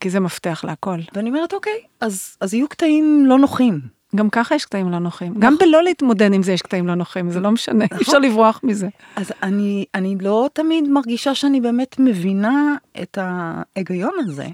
כי 0.03 0.09
זה 0.09 0.19
מפתח 0.19 0.63
להכל. 0.63 0.99
ואני 1.13 1.29
אומרת, 1.29 1.53
אוקיי, 1.53 1.79
אז, 2.01 2.37
אז 2.41 2.53
יהיו 2.53 2.69
קטעים 2.69 3.25
לא 3.25 3.39
נוחים. 3.39 3.79
גם 4.15 4.29
ככה 4.29 4.55
יש 4.55 4.65
קטעים 4.65 4.91
לא 4.91 4.99
נוחים. 4.99 5.33
גם 5.39 5.57
בלא 5.57 5.83
להתמודד 5.83 6.33
עם 6.33 6.43
זה 6.43 6.51
יש 6.51 6.61
קטעים 6.61 6.87
לא 6.87 6.95
נוחים, 6.95 7.31
זה 7.31 7.39
לא 7.39 7.51
משנה, 7.51 7.85
אי 7.91 8.01
אפשר 8.01 8.19
לברוח 8.19 8.59
מזה. 8.63 8.87
אז 9.15 9.31
אני, 9.43 9.85
אני 9.95 10.15
לא 10.21 10.49
תמיד 10.53 10.89
מרגישה 10.89 11.35
שאני 11.35 11.61
באמת 11.61 11.95
מבינה 11.99 12.75
את 13.01 13.17
ההיגיון 13.21 14.13
הזה. 14.19 14.47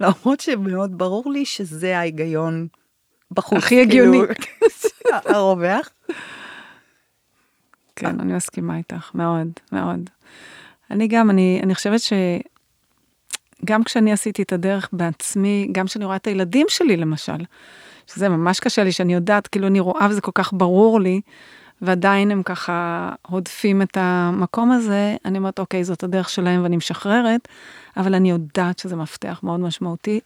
למרות 0.00 0.40
שמאוד 0.40 0.98
ברור 0.98 1.30
לי 1.30 1.44
שזה 1.44 1.98
ההיגיון 1.98 2.66
בחוץ. 3.30 3.58
הכי 3.58 3.80
הגיוני. 3.80 4.18
כאילו, 4.34 5.16
הרווח. 5.36 5.90
כן, 7.96 8.20
אני 8.20 8.32
מסכימה 8.32 8.76
איתך, 8.76 9.10
מאוד, 9.14 9.48
מאוד. 9.72 10.10
אני 10.90 11.08
גם, 11.08 11.30
אני, 11.30 11.60
אני 11.62 11.74
חושבת 11.74 12.00
שגם 13.60 13.84
כשאני 13.84 14.12
עשיתי 14.12 14.42
את 14.42 14.52
הדרך 14.52 14.88
בעצמי, 14.92 15.68
גם 15.72 15.86
כשאני 15.86 16.04
רואה 16.04 16.16
את 16.16 16.26
הילדים 16.26 16.66
שלי 16.68 16.96
למשל, 16.96 17.44
שזה 18.06 18.28
ממש 18.28 18.60
קשה 18.60 18.84
לי, 18.84 18.92
שאני 18.92 19.14
יודעת, 19.14 19.46
כאילו 19.46 19.66
אני 19.66 19.80
רואה 19.80 20.06
וזה 20.10 20.20
כל 20.20 20.30
כך 20.34 20.52
ברור 20.52 21.00
לי, 21.00 21.20
ועדיין 21.82 22.30
הם 22.30 22.42
ככה 22.42 23.10
הודפים 23.28 23.82
את 23.82 23.96
המקום 24.00 24.70
הזה, 24.70 25.16
אני 25.24 25.38
אומרת, 25.38 25.58
אוקיי, 25.58 25.84
זאת 25.84 26.02
הדרך 26.02 26.28
שלהם 26.28 26.62
ואני 26.62 26.76
משחררת, 26.76 27.48
אבל 27.96 28.14
אני 28.14 28.30
יודעת 28.30 28.78
שזה 28.78 28.96
מפתח 28.96 29.40
מאוד 29.42 29.60
משמעותי 29.60 30.20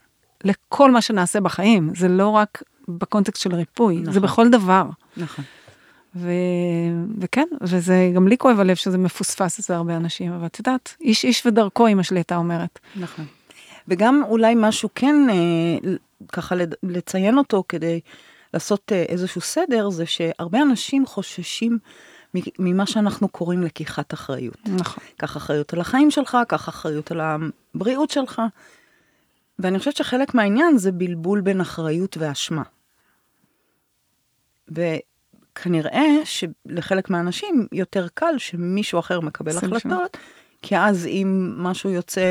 לכל 0.45 0.91
מה 0.91 1.01
שנעשה 1.01 1.41
בחיים, 1.41 1.91
זה 1.95 2.09
לא 2.09 2.29
רק 2.29 2.63
בקונטקסט 2.89 3.43
של 3.43 3.55
ריפוי, 3.55 3.97
נכון. 3.97 4.13
זה. 4.13 4.21
בכל 4.21 4.49
דבר. 4.51 4.87
נכון. 5.17 5.45
ו... 6.17 6.31
וכן, 7.21 7.47
וזה 7.61 8.11
גם 8.15 8.29
לי 8.29 8.39
כואב 8.39 8.61
הלב 8.61 8.77
שזה 8.77 8.99
מפוספס 8.99 9.59
אצל 9.59 9.73
הרבה 9.73 9.97
אנשים, 9.97 10.33
אבל 10.33 10.47
את 10.47 10.59
יודעת, 10.59 10.97
איש 11.01 11.25
איש 11.25 11.47
ודרכו, 11.47 11.89
אמא 11.89 12.03
שלי 12.03 12.19
הייתה 12.19 12.37
אומרת. 12.37 12.79
נכון. 12.97 13.25
וגם 13.89 14.23
אולי 14.29 14.55
משהו 14.57 14.89
כן, 14.95 15.17
אה, 15.31 15.93
ככה 16.33 16.55
לציין 16.83 17.39
אותו 17.39 17.65
כדי 17.69 18.01
לעשות 18.55 18.93
אה, 18.93 19.03
איזשהו 19.09 19.41
סדר, 19.41 19.91
זה 19.91 20.07
שהרבה 20.07 20.63
אנשים 20.63 21.07
חוששים 21.07 21.79
ממה 22.59 22.87
שאנחנו 22.87 23.29
קוראים 23.29 23.63
לקיחת 23.63 24.15
אחריות. 24.15 24.59
נכון. 24.67 25.05
קח 25.17 25.37
אחריות 25.37 25.73
על 25.73 25.81
החיים 25.81 26.11
שלך, 26.11 26.39
קח 26.49 26.69
אחריות 26.69 27.11
על 27.11 27.21
הבריאות 27.21 28.11
שלך. 28.11 28.43
ואני 29.59 29.79
חושבת 29.79 29.97
שחלק 29.97 30.35
מהעניין 30.35 30.79
זה 30.79 30.93
בלבול 30.93 31.41
בין 31.41 31.61
אחריות 31.61 32.17
ואשמה. 32.21 32.63
וכנראה 35.59 36.07
שלחלק 36.25 37.11
מהאנשים 37.11 37.67
יותר 37.73 38.07
קל 38.15 38.35
שמישהו 38.39 38.99
אחר 38.99 39.21
מקבל 39.21 39.57
החלטות, 39.57 40.17
כי 40.63 40.79
אז 40.79 41.07
אם 41.07 41.55
משהו 41.57 41.91
יוצא 41.91 42.23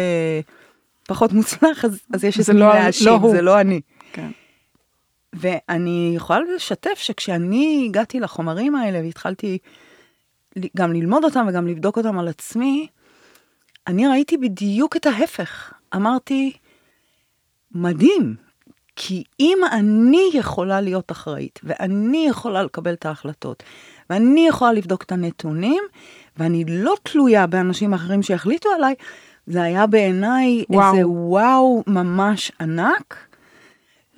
פחות 1.07 1.33
מוצלח, 1.33 1.85
אז, 1.85 1.99
אז 2.13 2.23
יש 2.23 2.39
את 2.39 2.45
זה 2.45 2.53
מי 2.53 2.59
לא- 2.59 2.73
להאשים, 2.73 3.07
לא. 3.07 3.29
זה 3.31 3.41
לא 3.41 3.61
אני. 3.61 3.81
כן. 4.13 4.31
ואני 5.33 6.13
יכולה 6.15 6.39
לשתף 6.55 6.95
שכשאני 6.97 7.85
הגעתי 7.89 8.19
לחומרים 8.19 8.75
האלה 8.75 8.99
והתחלתי 8.99 9.57
גם 10.77 10.93
ללמוד 10.93 11.23
אותם 11.23 11.45
וגם 11.49 11.67
לבדוק 11.67 11.97
אותם 11.97 12.19
על 12.19 12.27
עצמי, 12.27 12.87
אני 13.87 14.07
ראיתי 14.07 14.37
בדיוק 14.37 14.95
את 14.95 15.05
ההפך. 15.05 15.73
אמרתי, 15.95 16.53
מדהים, 17.71 18.35
כי 18.95 19.23
אם 19.39 19.57
אני 19.71 20.29
יכולה 20.33 20.81
להיות 20.81 21.11
אחראית, 21.11 21.59
ואני 21.63 22.25
יכולה 22.29 22.63
לקבל 22.63 22.93
את 22.93 23.05
ההחלטות, 23.05 23.63
ואני 24.09 24.47
יכולה 24.47 24.73
לבדוק 24.73 25.03
את 25.03 25.11
הנתונים, 25.11 25.83
ואני 26.37 26.63
לא 26.67 26.93
תלויה 27.03 27.47
באנשים 27.47 27.93
אחרים 27.93 28.23
שיחליטו 28.23 28.69
עליי, 28.69 28.95
זה 29.47 29.63
היה 29.63 29.87
בעיניי. 29.87 30.63
איזה 30.71 31.07
וואו 31.07 31.83
ממש 31.87 32.51
ענק. 32.61 33.27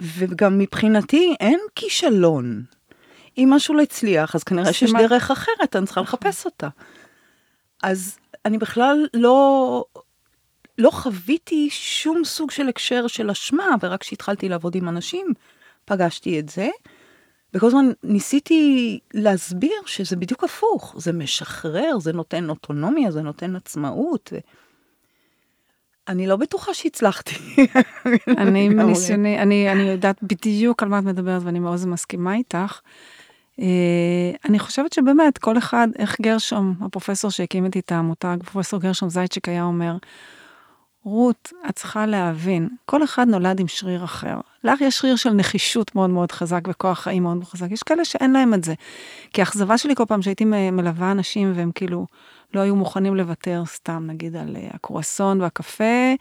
וגם 0.01 0.57
מבחינתי 0.57 1.35
אין 1.39 1.59
כישלון. 1.75 2.63
אם 3.37 3.49
משהו 3.51 3.75
לא 3.75 3.81
הצליח, 3.81 4.35
אז 4.35 4.43
כנראה 4.43 4.73
שיש 4.73 4.91
דרך 4.91 5.31
אחרת, 5.31 5.75
אני 5.75 5.85
צריכה 5.85 6.01
לחפש 6.01 6.45
אותה. 6.45 6.67
אז 7.83 8.17
אני 8.45 8.57
בכלל 8.57 9.07
לא, 9.13 9.85
לא 10.77 10.91
חוויתי 10.91 11.69
שום 11.71 12.23
סוג 12.23 12.51
של 12.51 12.69
הקשר 12.69 13.07
של 13.07 13.29
אשמה, 13.29 13.75
ורק 13.81 14.01
כשהתחלתי 14.01 14.49
לעבוד 14.49 14.75
עם 14.75 14.89
אנשים, 14.89 15.27
פגשתי 15.85 16.39
את 16.39 16.49
זה. 16.49 16.69
וכל 17.53 17.67
הזמן 17.67 17.85
ניסיתי 18.03 18.99
להסביר 19.13 19.81
שזה 19.85 20.15
בדיוק 20.15 20.43
הפוך, 20.43 20.95
זה 20.97 21.13
משחרר, 21.13 21.99
זה 21.99 22.13
נותן 22.13 22.49
אוטונומיה, 22.49 23.11
זה 23.11 23.21
נותן 23.21 23.55
עצמאות. 23.55 24.33
אני 26.07 26.27
לא 26.27 26.35
בטוחה 26.35 26.73
שהצלחתי. 26.73 27.35
אני. 28.37 28.69
מניסיוני, 28.75 29.39
אני, 29.39 29.71
אני 29.71 29.81
יודעת 29.81 30.23
בדיוק 30.23 30.83
על 30.83 30.89
מה 30.89 30.99
את 30.99 31.03
מדברת 31.03 31.41
ואני 31.43 31.59
מאוד 31.59 31.85
מסכימה 31.85 32.35
איתך. 32.35 32.79
אה, 33.59 34.31
אני 34.45 34.59
חושבת 34.59 34.93
שבאמת 34.93 35.37
כל 35.37 35.57
אחד, 35.57 35.87
איך 35.99 36.21
גרשום, 36.21 36.75
הפרופסור 36.81 37.31
שהקים 37.31 37.65
איתי 37.65 37.79
את 37.79 37.91
העמותה, 37.91 38.35
פרופסור 38.51 38.79
גרשום 38.79 39.09
זייצ'יק 39.09 39.49
היה 39.49 39.63
אומר, 39.63 39.97
רות, 41.05 41.53
את 41.69 41.75
צריכה 41.75 42.05
להבין, 42.05 42.69
כל 42.85 43.03
אחד 43.03 43.27
נולד 43.27 43.59
עם 43.59 43.67
שריר 43.67 44.03
אחר. 44.03 44.39
לך 44.63 44.81
יש 44.81 44.97
שריר 44.97 45.15
של 45.15 45.29
נחישות 45.29 45.95
מאוד 45.95 46.09
מאוד 46.09 46.31
חזק 46.31 46.61
וכוח 46.67 46.99
חיים 46.99 47.23
מאוד 47.23 47.43
חזק. 47.43 47.71
יש 47.71 47.83
כאלה 47.83 48.05
שאין 48.05 48.33
להם 48.33 48.53
את 48.53 48.63
זה. 48.63 48.73
כי 49.33 49.41
האכזבה 49.41 49.77
שלי 49.77 49.95
כל 49.95 50.05
פעם 50.05 50.21
שהייתי 50.21 50.45
מלווה 50.45 51.11
אנשים 51.11 51.53
והם 51.55 51.71
כאילו 51.75 52.07
לא 52.53 52.59
היו 52.59 52.75
מוכנים 52.75 53.15
לוותר 53.15 53.63
סתם, 53.65 54.03
נגיד 54.07 54.35
על 54.35 54.55
אה, 54.55 54.67
הקרואסון 54.73 55.41
והקפה, 55.41 56.13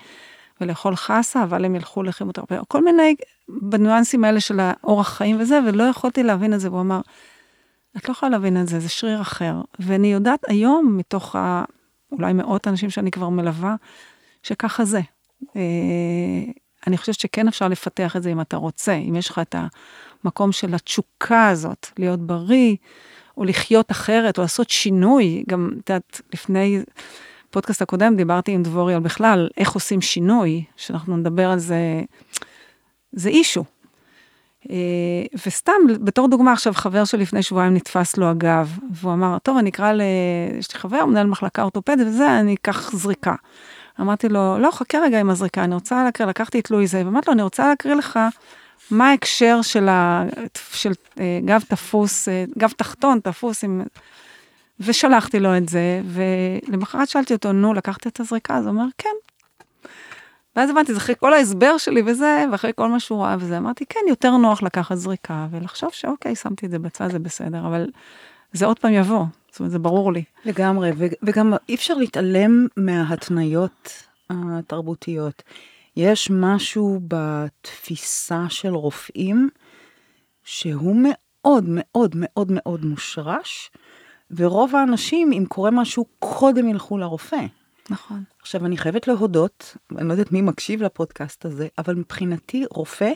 ולאכול 0.60 0.96
חסה, 0.96 1.42
אבל 1.42 1.64
הם 1.64 1.74
ילכו 1.74 2.02
לכימותרפיה, 2.02 2.60
כל 2.68 2.84
מיני, 2.84 3.14
בניואנסים 3.48 4.24
האלה 4.24 4.40
של 4.40 4.60
האורח 4.60 5.08
חיים 5.08 5.40
וזה, 5.40 5.60
ולא 5.66 5.84
יכולתי 5.84 6.22
להבין 6.22 6.54
את 6.54 6.60
זה, 6.60 6.70
והוא 6.70 6.80
אמר, 6.80 7.00
את 7.96 8.08
לא 8.08 8.12
יכולה 8.12 8.30
להבין 8.30 8.60
את 8.60 8.68
זה, 8.68 8.80
זה 8.80 8.88
שריר 8.88 9.20
אחר. 9.20 9.54
ואני 9.78 10.12
יודעת 10.12 10.40
היום, 10.48 10.96
מתוך 10.96 11.36
ה... 11.36 11.64
אולי 12.12 12.32
מאות 12.32 12.68
אנשים 12.68 12.90
שאני 12.90 13.10
כבר 13.10 13.28
מלווה, 13.28 13.76
שככה 14.44 14.84
זה. 14.84 15.00
אה, 15.56 15.60
אני 16.86 16.98
חושבת 16.98 17.20
שכן 17.20 17.48
אפשר 17.48 17.68
לפתח 17.68 18.16
את 18.16 18.22
זה 18.22 18.32
אם 18.32 18.40
אתה 18.40 18.56
רוצה, 18.56 18.92
אם 18.92 19.16
יש 19.16 19.30
לך 19.30 19.38
את 19.38 19.54
המקום 20.24 20.52
של 20.52 20.74
התשוקה 20.74 21.48
הזאת, 21.48 21.86
להיות 21.98 22.20
בריא, 22.20 22.76
או 23.36 23.44
לחיות 23.44 23.90
אחרת, 23.90 24.38
או 24.38 24.42
לעשות 24.42 24.70
שינוי. 24.70 25.44
גם, 25.48 25.70
את 25.72 25.90
יודעת, 25.90 26.20
לפני 26.32 26.82
פודקאסט 27.50 27.82
הקודם 27.82 28.16
דיברתי 28.16 28.52
עם 28.52 28.62
דבורי 28.62 28.94
על 28.94 29.00
בכלל, 29.00 29.48
איך 29.56 29.72
עושים 29.72 30.00
שינוי, 30.00 30.64
שאנחנו 30.76 31.16
נדבר 31.16 31.50
על 31.50 31.58
זה, 31.58 32.02
זה 33.12 33.28
אישו. 33.28 33.64
אה, 34.70 34.76
וסתם, 35.46 35.72
בתור 36.04 36.28
דוגמה 36.28 36.52
עכשיו, 36.52 36.74
חבר 36.74 37.04
שלי 37.04 37.22
לפני 37.22 37.42
שבועיים 37.42 37.74
נתפס 37.74 38.16
לו 38.16 38.26
הגב, 38.26 38.78
והוא 38.92 39.12
אמר, 39.12 39.38
טוב, 39.38 39.56
אני 39.58 39.70
אקרא 39.70 39.92
ל... 39.92 40.02
יש 40.58 40.74
לי 40.74 40.80
חבר, 40.80 41.04
מנהל 41.04 41.26
מחלקה 41.26 41.62
אורתופדית 41.62 42.06
וזה, 42.06 42.40
אני 42.40 42.54
אקח 42.54 42.92
זריקה. 42.96 43.34
אמרתי 44.00 44.28
לו, 44.28 44.58
לא, 44.58 44.70
חכה 44.70 44.98
רגע 44.98 45.20
עם 45.20 45.30
הזריקה, 45.30 45.64
אני 45.64 45.74
רוצה 45.74 46.04
להקריא, 46.04 46.28
לקחתי 46.28 46.60
את 46.60 46.70
לואיזה, 46.70 47.02
ואמרתי 47.04 47.26
לו, 47.26 47.32
אני 47.32 47.42
רוצה 47.42 47.68
להקריא 47.68 47.94
לך 47.94 48.18
מה 48.90 49.10
ההקשר 49.10 49.62
של, 49.62 49.88
ה... 49.88 50.24
של 50.72 50.92
אה, 51.20 51.40
גב 51.44 51.62
תפוס, 51.68 52.28
אה, 52.28 52.44
גב 52.58 52.70
תחתון 52.76 53.20
תפוס 53.20 53.64
עם... 53.64 53.82
ושלחתי 54.80 55.40
לו 55.40 55.56
את 55.56 55.68
זה, 55.68 56.02
ולמחרת 56.04 57.08
שאלתי 57.08 57.34
אותו, 57.34 57.52
נו, 57.52 57.74
לקחת 57.74 58.06
את 58.06 58.20
הזריקה? 58.20 58.56
אז 58.56 58.66
הוא 58.66 58.72
אומר, 58.72 58.86
כן. 58.98 59.08
ואז 60.56 60.70
הבנתי, 60.70 60.92
זה 60.92 60.98
אחרי 60.98 61.14
כל 61.18 61.32
ההסבר 61.32 61.78
שלי 61.78 62.02
וזה, 62.06 62.44
ואחרי 62.52 62.72
כל 62.76 62.88
מה 62.88 63.00
שהוא 63.00 63.24
ראה 63.24 63.36
וזה, 63.38 63.58
אמרתי, 63.58 63.84
כן, 63.88 64.00
יותר 64.08 64.36
נוח 64.36 64.62
לקחת 64.62 64.96
זריקה, 64.96 65.46
ולחשוב 65.50 65.90
שאוקיי, 65.92 66.36
שמתי 66.36 66.66
את 66.66 66.70
זה 66.70 66.78
בצד, 66.78 67.10
זה 67.10 67.18
בסדר, 67.18 67.66
אבל 67.66 67.86
זה 68.52 68.66
עוד 68.66 68.78
פעם 68.78 68.92
יבוא, 68.92 69.24
זאת 69.54 69.60
אומרת, 69.60 69.72
זה 69.72 69.78
ברור 69.78 70.12
לי. 70.12 70.24
לגמרי, 70.44 70.90
וגם 71.22 71.54
אי 71.68 71.74
אפשר 71.74 71.94
להתעלם 71.94 72.66
מההתניות 72.76 73.92
התרבותיות. 74.30 75.42
יש 75.96 76.30
משהו 76.30 77.00
בתפיסה 77.08 78.44
של 78.48 78.74
רופאים 78.74 79.48
שהוא 80.44 80.96
מאוד 81.02 81.64
מאוד 81.68 82.10
מאוד 82.14 82.52
מאוד 82.52 82.84
מושרש, 82.84 83.70
ורוב 84.30 84.76
האנשים, 84.76 85.32
אם 85.32 85.44
קורה 85.48 85.70
משהו, 85.70 86.04
קודם 86.18 86.68
ילכו 86.68 86.98
לרופא. 86.98 87.46
נכון. 87.90 88.22
עכשיו, 88.40 88.66
אני 88.66 88.76
חייבת 88.76 89.08
להודות, 89.08 89.76
אני 89.98 90.08
לא 90.08 90.12
יודעת 90.12 90.32
מי 90.32 90.42
מקשיב 90.42 90.82
לפודקאסט 90.82 91.44
הזה, 91.44 91.68
אבל 91.78 91.94
מבחינתי, 91.94 92.64
רופא, 92.70 93.12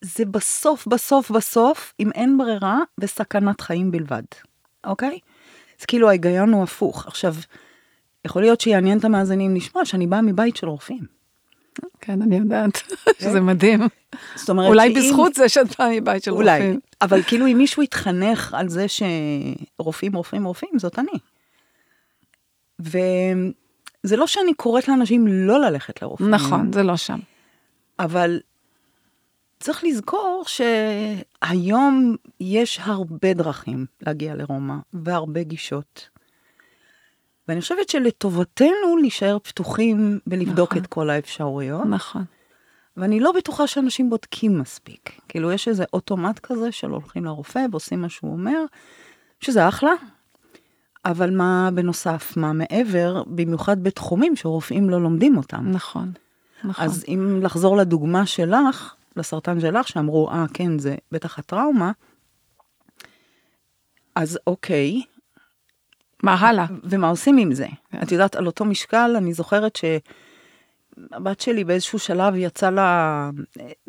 זה 0.00 0.24
בסוף, 0.24 0.86
בסוף, 0.86 1.30
בסוף, 1.30 1.94
אם 2.00 2.12
אין 2.12 2.38
ברירה, 2.38 2.78
בסכנת 3.00 3.60
חיים 3.60 3.90
בלבד, 3.90 4.22
אוקיי? 4.84 5.18
אז 5.80 5.84
כאילו 5.84 6.08
ההיגיון 6.08 6.52
הוא 6.52 6.62
הפוך. 6.62 7.06
עכשיו, 7.06 7.34
יכול 8.24 8.42
להיות 8.42 8.60
שיעניין 8.60 8.98
את 8.98 9.04
המאזינים 9.04 9.56
לשמוע 9.56 9.84
שאני 9.84 10.06
באה 10.06 10.22
מבית 10.22 10.56
של 10.56 10.68
רופאים. 10.68 11.20
כן, 12.00 12.22
אני 12.22 12.36
יודעת, 12.36 12.82
שזה 13.18 13.38
כן? 13.38 13.42
מדהים. 13.42 13.80
זאת 14.34 14.50
אומרת 14.50 14.68
אולי 14.68 14.94
בזכות 14.94 15.34
זה 15.34 15.48
שאת 15.48 15.66
באה 15.78 16.00
מבית 16.00 16.24
של 16.24 16.30
אולי, 16.30 16.58
רופאים. 16.58 16.80
אבל 17.02 17.22
כאילו 17.22 17.46
אם 17.46 17.58
מישהו 17.58 17.82
יתחנך 17.82 18.54
על 18.54 18.68
זה 18.68 18.86
שרופאים, 18.88 20.16
רופאים, 20.16 20.44
רופאים, 20.44 20.70
זאת 20.76 20.98
אני. 20.98 21.18
וזה 22.80 24.16
לא 24.16 24.26
שאני 24.26 24.54
קוראת 24.54 24.88
לאנשים 24.88 25.26
לא 25.26 25.60
ללכת 25.60 26.02
לרופאים. 26.02 26.30
נכון, 26.30 26.72
זה 26.72 26.82
לא 26.82 26.96
שם. 26.96 27.18
אבל 27.98 28.40
צריך 29.60 29.84
לזכור 29.84 30.44
שהיום 30.46 32.16
יש 32.40 32.80
הרבה 32.82 33.34
דרכים 33.34 33.86
להגיע 34.00 34.34
לרומא, 34.34 34.74
והרבה 34.92 35.42
גישות. 35.42 36.08
ואני 37.48 37.60
חושבת 37.60 37.88
שלטובתנו 37.88 38.96
להישאר 39.00 39.38
פתוחים 39.38 40.18
ולבדוק 40.26 40.70
נכון. 40.70 40.82
את 40.82 40.86
כל 40.86 41.10
האפשרויות. 41.10 41.86
נכון. 41.86 42.24
ואני 42.96 43.20
לא 43.20 43.32
בטוחה 43.32 43.66
שאנשים 43.66 44.10
בודקים 44.10 44.58
מספיק. 44.58 45.20
כאילו, 45.28 45.52
יש 45.52 45.68
איזה 45.68 45.84
אוטומט 45.92 46.38
כזה 46.38 46.72
של 46.72 46.90
הולכים 46.90 47.24
לרופא 47.24 47.66
ועושים 47.70 48.00
מה 48.00 48.08
שהוא 48.08 48.32
אומר, 48.32 48.64
שזה 49.40 49.68
אחלה, 49.68 49.92
אבל 51.04 51.36
מה 51.36 51.70
בנוסף, 51.74 52.36
מה 52.36 52.52
מעבר, 52.52 53.22
במיוחד 53.26 53.82
בתחומים 53.82 54.36
שרופאים 54.36 54.90
לא 54.90 55.02
לומדים 55.02 55.36
אותם. 55.36 55.70
נכון, 55.70 56.12
נכון. 56.64 56.84
אז 56.84 57.04
אם 57.08 57.40
לחזור 57.42 57.76
לדוגמה 57.76 58.26
שלך, 58.26 58.94
לסרטן 59.16 59.60
שלך, 59.60 59.88
שאמרו, 59.88 60.30
אה, 60.30 60.44
כן, 60.54 60.78
זה 60.78 60.96
בטח 61.12 61.38
הטראומה, 61.38 61.92
אז 64.14 64.38
אוקיי. 64.46 65.02
מה 66.22 66.34
הלאה? 66.34 66.66
ומה 66.84 67.08
עושים 67.08 67.36
עם 67.36 67.54
זה? 67.54 67.66
את 68.02 68.12
יודעת, 68.12 68.36
על 68.36 68.46
אותו 68.46 68.64
משקל, 68.64 69.14
אני 69.16 69.32
זוכרת 69.32 69.76
שהבת 69.76 71.40
שלי 71.40 71.64
באיזשהו 71.64 71.98
שלב 71.98 72.34
יצא 72.36 72.70
לה 72.70 73.30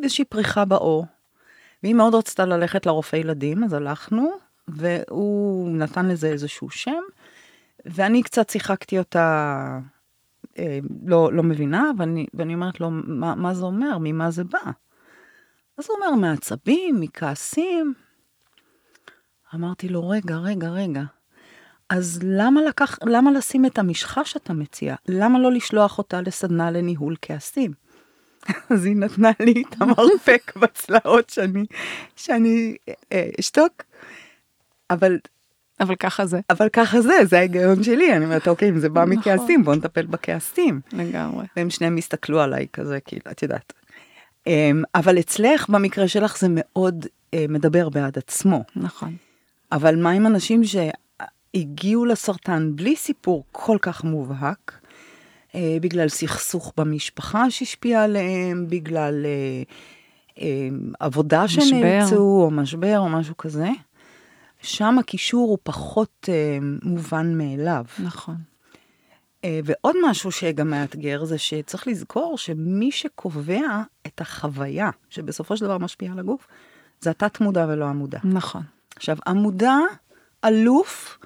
איזושהי 0.04 0.26
פריחה 0.26 0.66
בעור, 0.66 1.06
והיא 1.84 1.96
מאוד 1.96 2.16
רצתה 2.16 2.46
ללכת 2.46 2.86
לרופא 2.86 3.16
ילדים, 3.16 3.64
אז 3.64 3.74
הלכנו, 3.74 4.32
והוא 4.68 5.72
נתן 5.78 6.08
לזה 6.08 6.28
איזשהו 6.28 6.70
שם, 6.70 7.02
ואני 7.86 8.24
קצת 8.24 8.50
שיחקתי 8.50 9.00
אותה 9.00 9.80
אה, 10.60 10.80
לא, 11.06 11.34
לא 11.34 11.44
מבינה, 11.44 11.92
ואני, 11.98 12.26
ואני 12.34 12.54
אומרת 12.54 12.80
לו, 12.80 12.90
מה, 12.92 13.36
מה 13.36 13.54
זה 13.54 13.66
אומר? 13.66 13.98
ממה 14.00 14.32
זה 14.32 14.44
בא? 14.44 14.72
אז 15.78 15.86
הוא 15.90 15.98
אומר, 15.98 16.16
מעצבים, 16.16 17.00
מכעסים. 17.00 17.94
אמרתי 19.56 19.90
לו, 19.90 20.10
רגע, 20.10 20.36
רגע, 20.36 20.70
רגע. 20.70 21.04
אז 21.90 22.20
למה, 22.24 22.62
לקח, 22.62 23.00
למה 23.06 23.32
לשים 23.32 23.66
את 23.66 23.80
המשחה 23.80 24.26
שאתה 24.26 24.54
מציע? 24.54 24.96
למה 25.08 25.40
לא 25.40 25.52
לשלוח 25.52 25.98
אותה 25.98 26.22
לסדנה 26.22 26.72
לניהול 26.72 27.16
כעסים? 27.22 27.72
אז 28.74 28.86
היא 28.86 28.96
נתנה 28.96 29.32
לי 29.40 29.64
את 29.70 29.82
המרפק 29.82 30.52
בצלעות 30.62 31.30
שאני, 31.30 31.66
שאני 32.16 32.76
אה, 33.12 33.30
אשתוק. 33.40 33.84
אבל... 34.90 35.18
אבל 35.80 35.96
ככה 35.96 36.26
זה. 36.26 36.40
אבל 36.50 36.70
ככה 36.70 37.02
זה, 37.02 37.14
זה 37.24 37.38
ההיגיון 37.38 37.84
שלי. 37.84 38.14
אני 38.14 38.26
אומרת, 38.26 38.48
אוקיי, 38.48 38.70
אם 38.70 38.80
זה 38.80 38.90
בא 38.90 39.02
נכון. 39.02 39.18
מכעסים, 39.18 39.64
בוא 39.64 39.76
נטפל 39.76 40.06
בכעסים. 40.06 40.82
לגמרי. 40.94 41.46
והם 41.56 41.70
שניהם 41.70 41.98
הסתכלו 41.98 42.42
עליי 42.42 42.68
כזה, 42.74 43.00
כאילו, 43.00 43.32
את 43.32 43.44
יודעת. 43.44 43.74
אמ, 44.48 44.84
אבל 44.96 45.20
אצלך, 45.20 45.70
במקרה 45.70 46.08
שלך, 46.08 46.38
זה 46.40 46.48
מאוד 46.50 47.06
אה, 47.34 47.46
מדבר 47.50 47.90
בעד 47.90 48.18
עצמו. 48.18 48.64
נכון. 48.76 49.16
אבל 49.72 49.96
מה 49.96 50.12
עם 50.12 50.28
אנשים 50.28 50.62
שהגיעו 50.64 52.06
לסרטן 52.06 52.72
בלי 52.76 52.96
סיפור 52.96 53.44
כל 53.52 53.78
כך 53.82 54.04
מובהק, 54.04 54.80
אה, 55.56 55.78
בגלל 55.82 56.10
סכסוך 56.10 56.74
במשפחה 56.78 57.52
שהשפיע 57.52 58.04
עליהם, 58.04 58.66
בגלל 58.70 59.26
אה, 59.26 60.44
עבודה 61.00 61.48
שנאלצו, 61.48 62.42
או 62.46 62.52
משבר, 62.52 63.00
או 63.00 63.10
משהו 63.10 63.38
כזה? 63.38 63.70
שם 64.62 65.00
הקישור 65.00 65.50
הוא 65.50 65.58
פחות 65.64 66.30
מובן 66.84 67.38
מאליו. 67.38 67.86
נכון. 68.00 68.36
אה, 69.46 69.60
ועוד 69.64 69.96
משהו 70.10 70.32
שגם 70.32 70.70
מאתגר 70.70 71.26
זה 71.26 71.38
שצריך 71.38 71.88
לזכור 71.88 72.38
שמי 72.38 72.92
שקובע 72.92 73.82
את 74.08 74.22
החוויה, 74.22 74.90
שבסופו 75.10 75.58
של 75.58 75.66
דבר 75.66 75.78
משפיעה 75.78 76.14
על 76.14 76.20
הגוף, 76.20 76.48
זה 77.00 77.10
התת-מודע 77.10 77.66
ולא 77.70 77.86
המודע. 77.86 78.20
נכון. 78.24 78.62
עכשיו, 78.96 79.18
המודע 79.26 79.78
אלוף 80.46 81.18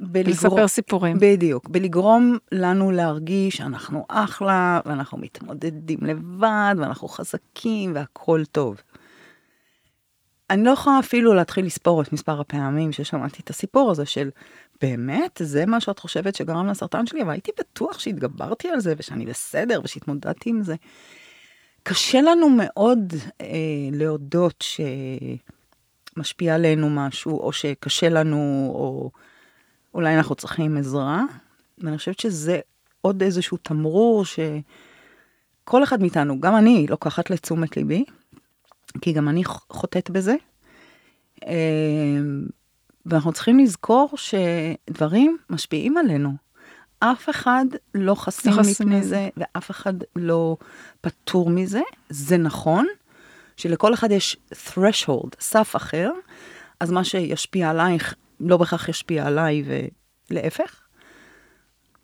בלגרום... 0.00 0.32
לספר 0.32 0.68
סיפורים. 0.68 1.16
בדיוק, 1.20 1.68
בלגרום 1.68 2.38
לנו 2.52 2.90
להרגיש 2.90 3.56
שאנחנו 3.56 4.04
אחלה, 4.08 4.80
ואנחנו 4.86 5.18
מתמודדים 5.18 5.98
לבד, 6.02 6.74
ואנחנו 6.78 7.08
חזקים, 7.08 7.94
והכול 7.94 8.44
טוב. 8.44 8.82
אני 10.50 10.64
לא 10.64 10.70
יכולה 10.70 10.98
אפילו 10.98 11.34
להתחיל 11.34 11.66
לספור 11.66 12.02
את 12.02 12.12
מספר 12.12 12.40
הפעמים 12.40 12.92
ששמעתי 12.92 13.42
את 13.42 13.50
הסיפור 13.50 13.90
הזה 13.90 14.06
של 14.06 14.30
באמת 14.82 15.40
זה 15.44 15.66
מה 15.66 15.80
שאת 15.80 15.98
חושבת 15.98 16.34
שגרם 16.34 16.66
לסרטן 16.66 17.06
שלי 17.06 17.22
אבל 17.22 17.30
הייתי 17.30 17.50
בטוח 17.58 17.98
שהתגברתי 17.98 18.68
על 18.68 18.80
זה 18.80 18.94
ושאני 18.98 19.26
בסדר 19.26 19.80
ושהתמודדתי 19.84 20.50
עם 20.50 20.62
זה. 20.62 20.74
קשה 21.82 22.20
לנו 22.20 22.50
מאוד 22.50 23.14
אה, 23.40 23.46
להודות 23.92 24.64
שמשפיע 26.16 26.54
עלינו 26.54 26.90
משהו 26.90 27.40
או 27.40 27.52
שקשה 27.52 28.08
לנו 28.08 28.70
או 28.74 29.10
אולי 29.94 30.16
אנחנו 30.16 30.34
צריכים 30.34 30.76
עזרה 30.76 31.22
ואני 31.78 31.98
חושבת 31.98 32.20
שזה 32.20 32.60
עוד 33.00 33.22
איזשהו 33.22 33.56
תמרור 33.56 34.24
שכל 34.24 35.82
אחד 35.82 36.00
מאיתנו, 36.00 36.40
גם 36.40 36.56
אני, 36.56 36.86
לוקחת 36.90 37.30
לתשומת 37.30 37.76
ליבי, 37.76 38.04
כי 39.00 39.12
גם 39.12 39.28
אני 39.28 39.44
חוטאת 39.44 40.10
בזה. 40.10 40.34
אה, 41.46 42.18
ואנחנו 43.06 43.32
צריכים 43.32 43.58
לזכור 43.58 44.10
שדברים 44.16 45.36
משפיעים 45.50 45.96
עלינו. 45.96 46.32
אף 46.98 47.30
אחד 47.30 47.64
לא 47.94 48.14
חסין 48.14 48.52
מפני 48.52 49.02
זה, 49.02 49.28
ואף 49.36 49.70
אחד 49.70 49.94
לא 50.16 50.56
פטור 51.00 51.50
מזה. 51.50 51.80
זה 52.08 52.36
נכון 52.36 52.86
שלכל 53.56 53.94
אחד 53.94 54.10
יש 54.10 54.36
threshold, 54.52 55.30
סף 55.40 55.76
אחר, 55.76 56.10
אז 56.80 56.90
מה 56.90 57.04
שישפיע 57.04 57.70
עלייך 57.70 58.14
לא 58.40 58.56
בהכרח 58.56 58.88
ישפיע 58.88 59.26
עליי 59.26 59.64
ולהפך. 60.30 60.85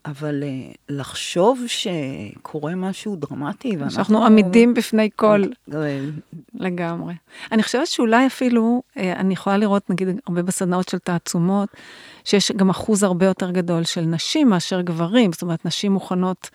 אבל 0.04 0.42
uh, 0.42 0.76
לחשוב 0.88 1.60
שקורה 1.66 2.74
משהו 2.74 3.16
דרמטי, 3.16 3.70
ואנחנו... 3.70 3.90
שאנחנו 3.90 4.24
עמידים 4.24 4.74
בפני 4.74 5.08
כל... 5.16 5.44
לגמרי. 6.54 7.14
אני 7.52 7.62
חושבת 7.62 7.86
שאולי 7.86 8.26
אפילו, 8.26 8.82
uh, 8.94 9.00
אני 9.00 9.34
יכולה 9.34 9.56
לראות, 9.56 9.90
נגיד, 9.90 10.08
הרבה 10.26 10.42
בסדנאות 10.42 10.88
של 10.88 10.98
תעצומות, 10.98 11.68
שיש 12.24 12.52
גם 12.52 12.70
אחוז 12.70 13.02
הרבה 13.02 13.26
יותר 13.26 13.50
גדול 13.50 13.84
של 13.84 14.00
נשים 14.00 14.48
מאשר 14.48 14.80
גברים, 14.80 15.32
זאת 15.32 15.42
אומרת, 15.42 15.64
נשים 15.64 15.92
מוכנות 15.92 16.50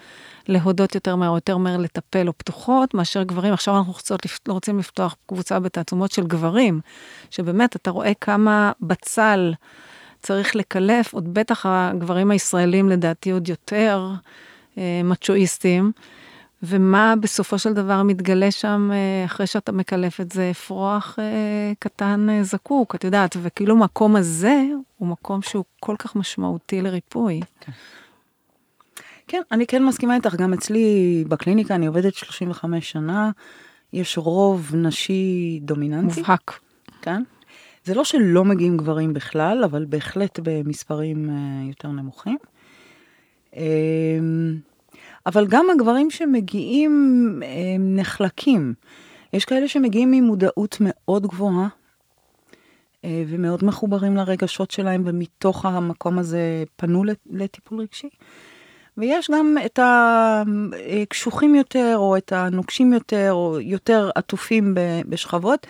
להודות 0.47 0.95
יותר 0.95 1.15
מהר, 1.15 1.35
יותר 1.35 1.57
מהר 1.57 1.77
לטפל, 1.77 2.27
או 2.27 2.33
פתוחות, 2.37 2.93
מאשר 2.93 3.23
גברים. 3.23 3.53
עכשיו 3.53 3.77
אנחנו 3.77 3.93
רוצות, 3.93 4.21
רוצים 4.47 4.79
לפתוח 4.79 5.15
קבוצה 5.25 5.59
בתעצומות 5.59 6.11
של 6.11 6.27
גברים, 6.27 6.79
שבאמת, 7.29 7.75
אתה 7.75 7.91
רואה 7.91 8.13
כמה 8.13 8.71
בצל... 8.81 9.53
צריך 10.27 10.55
לקלף, 10.55 11.13
עוד 11.13 11.33
בטח 11.33 11.65
הגברים 11.65 12.31
הישראלים 12.31 12.89
לדעתי 12.89 13.31
עוד 13.31 13.49
יותר 13.49 14.11
אה, 14.77 15.01
מצ'ואיסטים, 15.03 15.91
ומה 16.63 17.13
בסופו 17.19 17.59
של 17.59 17.73
דבר 17.73 18.03
מתגלה 18.03 18.51
שם 18.51 18.89
אה, 18.93 19.25
אחרי 19.25 19.47
שאתה 19.47 19.71
מקלף 19.71 20.21
את 20.21 20.31
זה, 20.31 20.51
אפרוח 20.51 21.19
אה, 21.19 21.73
קטן 21.79 22.27
זקוק, 22.41 22.95
את 22.95 23.03
יודעת, 23.03 23.37
וכאילו 23.41 23.75
המקום 23.75 24.15
הזה 24.15 24.63
הוא 24.97 25.07
מקום 25.07 25.41
שהוא 25.41 25.63
כל 25.79 25.95
כך 25.99 26.15
משמעותי 26.15 26.81
לריפוי. 26.81 27.41
כן. 27.59 27.71
כן, 29.27 29.41
אני 29.51 29.67
כן 29.67 29.85
מסכימה 29.85 30.15
איתך, 30.15 30.35
גם 30.35 30.53
אצלי 30.53 31.23
בקליניקה, 31.27 31.75
אני 31.75 31.85
עובדת 31.85 32.15
35 32.15 32.91
שנה, 32.91 33.31
יש 33.93 34.17
רוב 34.17 34.75
נשי 34.75 35.59
דומיננטי. 35.63 36.19
מובהק. 36.19 36.59
כן. 37.01 37.23
זה 37.87 37.95
לא 37.95 38.03
שלא 38.03 38.45
מגיעים 38.45 38.77
גברים 38.77 39.13
בכלל, 39.13 39.63
אבל 39.63 39.85
בהחלט 39.85 40.39
במספרים 40.43 41.29
אה, 41.29 41.67
יותר 41.67 41.87
נמוכים. 41.87 42.37
אמ, 43.55 44.57
אבל 45.25 45.47
גם 45.47 45.65
הגברים 45.69 46.11
שמגיעים 46.11 46.91
הם 47.75 47.95
נחלקים. 47.95 48.73
יש 49.33 49.45
כאלה 49.45 49.67
שמגיעים 49.67 50.13
עם 50.13 50.23
מודעות 50.23 50.77
מאוד 50.79 51.27
גבוהה, 51.27 51.67
אה, 53.05 53.23
ומאוד 53.27 53.65
מחוברים 53.65 54.15
לרגשות 54.15 54.71
שלהם, 54.71 55.03
ומתוך 55.05 55.65
המקום 55.65 56.19
הזה 56.19 56.63
פנו 56.75 57.03
לטיפול 57.29 57.79
רגשי. 57.79 58.09
ויש 58.97 59.31
גם 59.31 59.55
את 59.65 59.79
הקשוחים 59.83 61.55
יותר, 61.55 61.93
או 61.97 62.17
את 62.17 62.31
הנוקשים 62.31 62.93
יותר, 62.93 63.29
או 63.31 63.59
יותר 63.61 64.09
עטופים 64.15 64.73
בשכבות, 65.09 65.67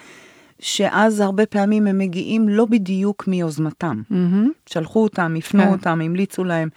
שאז 0.60 1.20
הרבה 1.20 1.46
פעמים 1.46 1.88
הם 1.88 1.98
מגיעים 1.98 2.50
לא 2.50 2.66
בדיוק 2.66 3.28
מיוזמתם. 3.28 4.02
Mm-hmm. 4.12 4.50
שלחו 4.70 5.04
אותם, 5.04 5.36
הפנו 5.38 5.64
כן. 5.64 5.72
אותם, 5.72 6.02
המליצו 6.02 6.44
להם, 6.44 6.70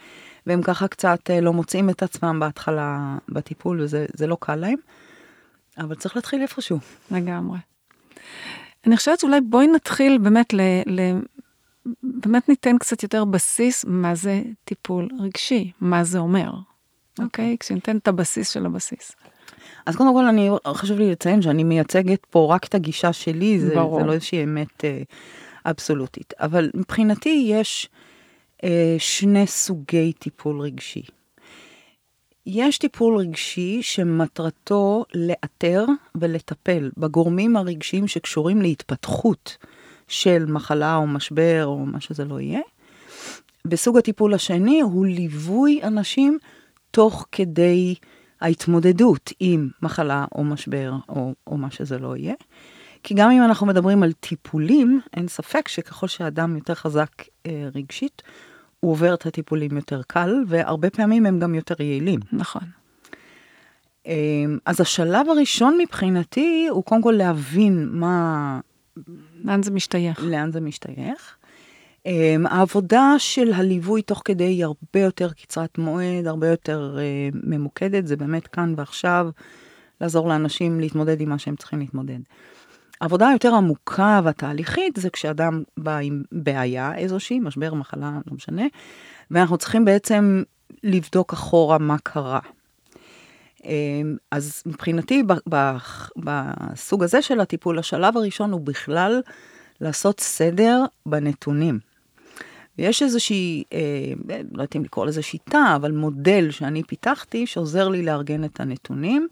והם 0.47 0.61
ככה 0.61 0.87
קצת 0.87 1.19
אה, 1.29 1.41
לא 1.41 1.53
מוצאים 1.53 1.89
את 1.89 2.03
עצמם 2.03 2.39
בהתחלה 2.39 3.17
בטיפול, 3.29 3.81
וזה 3.81 4.27
לא 4.27 4.37
קל 4.39 4.55
להם, 4.55 4.77
אבל 5.77 5.95
צריך 5.95 6.15
להתחיל 6.15 6.41
איפשהו. 6.41 6.79
לגמרי. 7.11 7.57
אני 8.87 8.97
חושבת 8.97 9.19
שאולי 9.19 9.41
בואי 9.41 9.67
נתחיל 9.67 10.17
באמת 10.17 10.53
ל... 10.53 10.61
ל... 10.85 11.01
באמת 12.03 12.49
ניתן 12.49 12.77
קצת 12.77 13.03
יותר 13.03 13.25
בסיס 13.25 13.85
מה 13.87 14.15
זה 14.15 14.41
טיפול 14.65 15.07
רגשי, 15.19 15.71
מה 15.81 16.03
זה 16.03 16.19
אומר. 16.19 16.49
אוקיי? 16.49 16.63
Okay. 17.19 17.23
אוקיי? 17.23 17.53
Okay? 17.53 17.57
כשניתן 17.59 17.97
את 17.97 18.07
הבסיס 18.07 18.49
של 18.49 18.65
הבסיס. 18.65 19.11
אז 19.85 19.95
קודם 19.95 20.13
כל, 20.13 20.25
אני, 20.25 20.49
חשוב 20.67 20.99
לי 20.99 21.11
לציין 21.11 21.41
שאני 21.41 21.63
מייצגת 21.63 22.25
פה 22.29 22.47
רק 22.55 22.65
את 22.65 22.75
הגישה 22.75 23.13
שלי, 23.13 23.59
זה, 23.59 23.67
זה 23.67 23.75
לא 23.75 24.13
איזושהי 24.13 24.43
אמת 24.43 24.85
אה, 24.85 25.01
אבסולוטית. 25.65 26.33
אבל 26.39 26.69
מבחינתי 26.73 27.45
יש 27.49 27.89
אה, 28.63 28.95
שני 28.99 29.47
סוגי 29.47 30.13
טיפול 30.13 30.61
רגשי. 30.61 31.03
יש 32.45 32.77
טיפול 32.77 33.17
רגשי 33.17 33.81
שמטרתו 33.81 35.05
לאתר 35.15 35.85
ולטפל 36.15 36.91
בגורמים 36.97 37.55
הרגשיים 37.55 38.07
שקשורים 38.07 38.61
להתפתחות 38.61 39.57
של 40.07 40.45
מחלה 40.45 40.95
או 40.95 41.07
משבר 41.07 41.65
או 41.65 41.85
מה 41.85 42.01
שזה 42.01 42.25
לא 42.25 42.39
יהיה. 42.39 42.61
בסוג 43.65 43.97
הטיפול 43.97 44.33
השני 44.33 44.81
הוא 44.81 45.05
ליווי 45.05 45.79
אנשים 45.83 46.37
תוך 46.91 47.25
כדי 47.31 47.95
ההתמודדות 48.41 49.31
עם 49.39 49.69
מחלה 49.81 50.25
או 50.35 50.43
משבר 50.43 50.93
או, 51.09 51.33
או 51.47 51.57
מה 51.57 51.71
שזה 51.71 51.99
לא 51.99 52.17
יהיה. 52.17 52.33
כי 53.03 53.13
גם 53.13 53.31
אם 53.31 53.43
אנחנו 53.43 53.67
מדברים 53.67 54.03
על 54.03 54.11
טיפולים, 54.11 55.01
אין 55.13 55.27
ספק 55.27 55.67
שככל 55.67 56.07
שאדם 56.07 56.55
יותר 56.55 56.73
חזק 56.73 57.11
אה, 57.45 57.69
רגשית, 57.75 58.21
הוא 58.79 58.91
עובר 58.91 59.13
את 59.13 59.25
הטיפולים 59.25 59.75
יותר 59.75 60.01
קל, 60.07 60.43
והרבה 60.47 60.89
פעמים 60.89 61.25
הם 61.25 61.39
גם 61.39 61.55
יותר 61.55 61.81
יעילים. 61.81 62.19
נכון. 62.31 62.61
אה, 64.07 64.13
אז 64.65 64.81
השלב 64.81 65.29
הראשון 65.29 65.77
מבחינתי 65.81 66.67
הוא 66.69 66.83
קודם 66.83 67.01
כל 67.01 67.13
להבין 67.17 67.89
מה... 67.91 68.59
לאן 69.43 69.63
זה 69.63 69.71
משתייך. 69.71 70.23
לאן 70.23 70.51
זה 70.51 70.61
משתייך. 70.61 71.37
Um, 72.07 72.11
העבודה 72.49 73.15
של 73.17 73.53
הליווי 73.53 74.01
תוך 74.01 74.21
כדי 74.25 74.43
היא 74.43 74.65
הרבה 74.65 74.99
יותר 74.99 75.29
קצרת 75.33 75.77
מועד, 75.77 76.27
הרבה 76.27 76.47
יותר 76.47 76.97
uh, 76.97 77.37
ממוקדת, 77.43 78.07
זה 78.07 78.15
באמת 78.15 78.47
כאן 78.47 78.73
ועכשיו, 78.77 79.29
לעזור 80.01 80.29
לאנשים 80.29 80.79
להתמודד 80.79 81.21
עם 81.21 81.29
מה 81.29 81.39
שהם 81.39 81.55
צריכים 81.55 81.79
להתמודד. 81.79 82.19
העבודה 83.01 83.29
היותר 83.29 83.55
עמוקה 83.55 84.21
והתהליכית 84.23 84.95
זה 84.97 85.09
כשאדם 85.09 85.63
בא 85.77 85.97
עם 85.97 86.23
בעיה 86.31 86.95
איזושהי, 86.95 87.39
משבר, 87.39 87.73
מחלה, 87.73 88.11
לא 88.27 88.35
משנה, 88.35 88.63
ואנחנו 89.31 89.57
צריכים 89.57 89.85
בעצם 89.85 90.43
לבדוק 90.83 91.33
אחורה 91.33 91.77
מה 91.77 91.97
קרה. 92.03 92.39
Um, 93.57 93.63
אז 94.31 94.63
מבחינתי, 94.65 95.23
בסוג 96.17 97.03
הזה 97.03 97.21
של 97.21 97.39
הטיפול, 97.39 97.79
השלב 97.79 98.17
הראשון 98.17 98.51
הוא 98.51 98.61
בכלל 98.61 99.21
לעשות 99.81 100.19
סדר 100.19 100.83
בנתונים. 101.05 101.90
ויש 102.77 103.03
איזושהי, 103.03 103.63
אה, 103.73 103.79
לא 104.29 104.35
יודעת 104.61 104.75
אם 104.75 104.83
לקרוא 104.83 105.05
לזה 105.05 105.21
שיטה, 105.21 105.73
אבל 105.75 105.91
מודל 105.91 106.51
שאני 106.51 106.83
פיתחתי 106.83 107.47
שעוזר 107.47 107.89
לי 107.89 108.03
לארגן 108.03 108.43
את 108.43 108.59
הנתונים. 108.59 109.27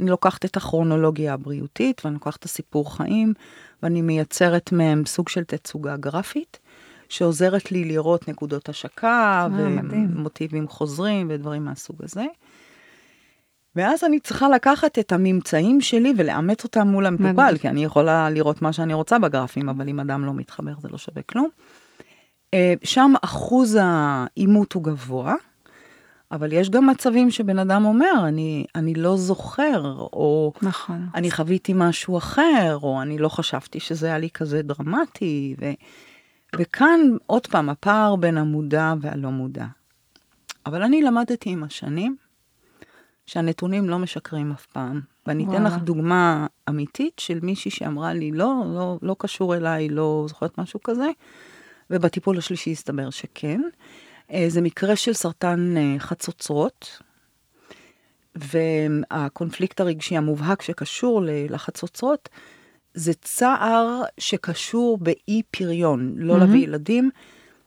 אני 0.00 0.10
לוקחת 0.10 0.44
את 0.44 0.56
הכרונולוגיה 0.56 1.34
הבריאותית 1.34 2.04
ואני 2.04 2.14
לוקחת 2.14 2.38
את 2.38 2.44
הסיפור 2.44 2.96
חיים 2.96 3.34
ואני 3.82 4.02
מייצרת 4.02 4.72
מהם 4.72 5.06
סוג 5.06 5.28
של 5.28 5.44
תצוגה 5.44 5.96
גרפית, 5.96 6.58
שעוזרת 7.08 7.72
לי 7.72 7.84
לראות 7.84 8.28
נקודות 8.28 8.68
השקה 8.68 9.48
אה, 9.52 9.76
ומוטיבים 9.90 10.68
חוזרים 10.68 11.26
ודברים 11.30 11.64
מהסוג 11.64 11.96
הזה. 12.02 12.24
ואז 13.76 14.04
אני 14.04 14.20
צריכה 14.20 14.48
לקחת 14.48 14.98
את 14.98 15.12
הממצאים 15.12 15.80
שלי 15.80 16.12
ולאמת 16.16 16.64
אותם 16.64 16.88
מול 16.88 17.06
המטופל, 17.06 17.54
כי 17.60 17.68
אני 17.68 17.84
יכולה 17.84 18.30
לראות 18.30 18.62
מה 18.62 18.72
שאני 18.72 18.94
רוצה 18.94 19.18
בגרפים, 19.18 19.68
אבל 19.68 19.88
אם 19.88 20.00
אדם 20.00 20.24
לא 20.24 20.34
מתחבר 20.34 20.72
זה 20.80 20.88
לא 20.88 20.98
שווה 20.98 21.22
כלום. 21.22 21.48
אה, 22.54 22.74
שם 22.84 23.12
אחוז 23.22 23.78
העימות 23.80 24.72
הוא 24.72 24.84
גבוה, 24.84 25.34
אבל 26.32 26.52
יש 26.52 26.70
גם 26.70 26.86
מצבים 26.86 27.30
שבן 27.30 27.58
אדם 27.58 27.84
אומר, 27.84 28.12
אני, 28.24 28.64
אני 28.74 28.94
לא 28.94 29.16
זוכר, 29.16 29.94
או 30.12 30.52
נכון. 30.62 31.06
אני 31.14 31.30
חוויתי 31.30 31.72
משהו 31.76 32.18
אחר, 32.18 32.78
או 32.82 33.02
אני 33.02 33.18
לא 33.18 33.28
חשבתי 33.28 33.80
שזה 33.80 34.06
היה 34.06 34.18
לי 34.18 34.30
כזה 34.30 34.62
דרמטי, 34.62 35.54
ו, 35.60 35.70
וכאן 36.56 37.00
עוד 37.26 37.46
פעם 37.46 37.68
הפער 37.68 38.16
בין 38.16 38.38
המודע 38.38 38.94
והלא 39.00 39.30
מודע. 39.30 39.66
אבל 40.66 40.82
אני 40.82 41.02
למדתי 41.02 41.50
עם 41.50 41.64
השנים 41.64 42.16
שהנתונים 43.26 43.88
לא 43.88 43.98
משקרים 43.98 44.52
אף 44.52 44.66
פעם. 44.66 45.00
ואני 45.26 45.46
אתן 45.48 45.62
לך 45.62 45.76
דוגמה 45.76 46.46
אמיתית 46.68 47.18
של 47.18 47.38
מישהי 47.42 47.70
שאמרה 47.70 48.12
לי, 48.12 48.32
לא, 48.32 48.62
לא, 48.66 48.98
לא 49.02 49.16
קשור 49.18 49.56
אליי, 49.56 49.88
לא 49.88 50.24
זוכרת 50.28 50.58
משהו 50.58 50.82
כזה. 50.82 51.08
ובטיפול 51.90 52.38
השלישי 52.38 52.72
הסתבר 52.72 53.10
שכן. 53.10 53.60
אה, 54.32 54.44
זה 54.48 54.60
מקרה 54.60 54.96
של 54.96 55.12
סרטן 55.12 55.74
אה, 55.76 55.98
חצוצרות, 55.98 57.02
והקונפליקט 58.34 59.80
הרגשי 59.80 60.16
המובהק 60.16 60.62
שקשור 60.62 61.22
לחצוצרות, 61.24 62.28
זה 62.94 63.14
צער 63.14 64.02
שקשור 64.18 64.98
באי 64.98 65.42
פריון, 65.50 66.14
לא 66.16 66.34
mm-hmm. 66.34 66.38
להביא 66.38 66.64
ילדים, 66.64 67.10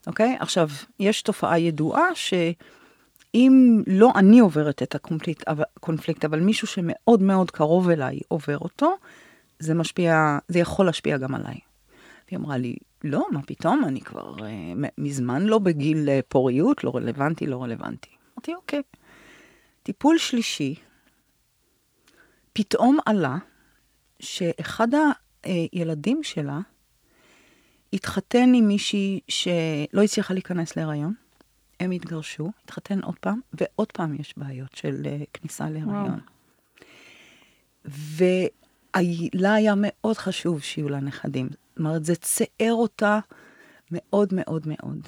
אוקיי? 0.07 0.37
עכשיו, 0.39 0.69
יש 0.99 1.21
תופעה 1.21 1.59
ידועה 1.59 2.07
אם 3.35 3.83
לא 3.87 4.11
אני 4.15 4.39
עוברת 4.39 4.83
את 4.83 4.95
הקונפליקט, 4.95 5.47
אבל, 5.47 5.63
קונפליקט, 5.79 6.25
אבל 6.25 6.39
מישהו 6.39 6.67
שמאוד 6.67 7.21
מאוד 7.21 7.51
קרוב 7.51 7.89
אליי 7.89 8.19
עובר 8.27 8.57
אותו, 8.57 8.95
זה 9.59 9.73
משפיע, 9.73 10.37
זה 10.47 10.59
יכול 10.59 10.85
להשפיע 10.85 11.17
גם 11.17 11.35
עליי. 11.35 11.70
והיא 12.31 12.39
אמרה 12.39 12.57
לי, 12.57 12.75
לא, 13.03 13.27
מה 13.31 13.41
פתאום, 13.41 13.83
אני 13.87 14.01
כבר 14.01 14.35
uh, 14.35 14.41
מזמן 14.97 15.41
לא 15.41 15.59
בגיל 15.59 16.07
uh, 16.07 16.11
פוריות, 16.27 16.83
לא 16.83 16.95
רלוונטי, 16.95 17.47
לא 17.47 17.63
רלוונטי. 17.63 18.09
אמרתי, 18.33 18.53
אוקיי. 18.55 18.81
טיפול 19.83 20.17
שלישי, 20.17 20.75
פתאום 22.53 22.97
עלה 23.05 23.37
שאחד 24.19 24.87
הילדים 25.43 26.23
שלה 26.23 26.59
התחתן 27.93 28.53
עם 28.53 28.67
מישהי 28.67 29.19
שלא 29.27 30.03
הצליחה 30.03 30.33
להיכנס 30.33 30.75
להיריון. 30.75 31.13
הם 31.79 31.91
התגרשו, 31.91 32.51
התחתן 32.63 32.99
עוד 32.99 33.19
פעם, 33.19 33.39
ועוד 33.53 33.91
פעם 33.91 34.15
יש 34.19 34.33
בעיות 34.37 34.75
של 34.75 35.01
uh, 35.03 35.25
כניסה 35.33 35.69
להיריון. 35.69 36.19
ולה 37.85 39.53
היה 39.53 39.73
מאוד 39.77 40.17
חשוב 40.17 40.61
שיהיו 40.61 40.89
לה 40.89 40.99
נכדים. 40.99 41.49
אומרת, 41.85 42.05
זה 42.05 42.15
ציער 42.15 42.73
אותה 42.73 43.19
מאוד 43.91 44.33
מאוד 44.33 44.67
מאוד. 44.67 45.07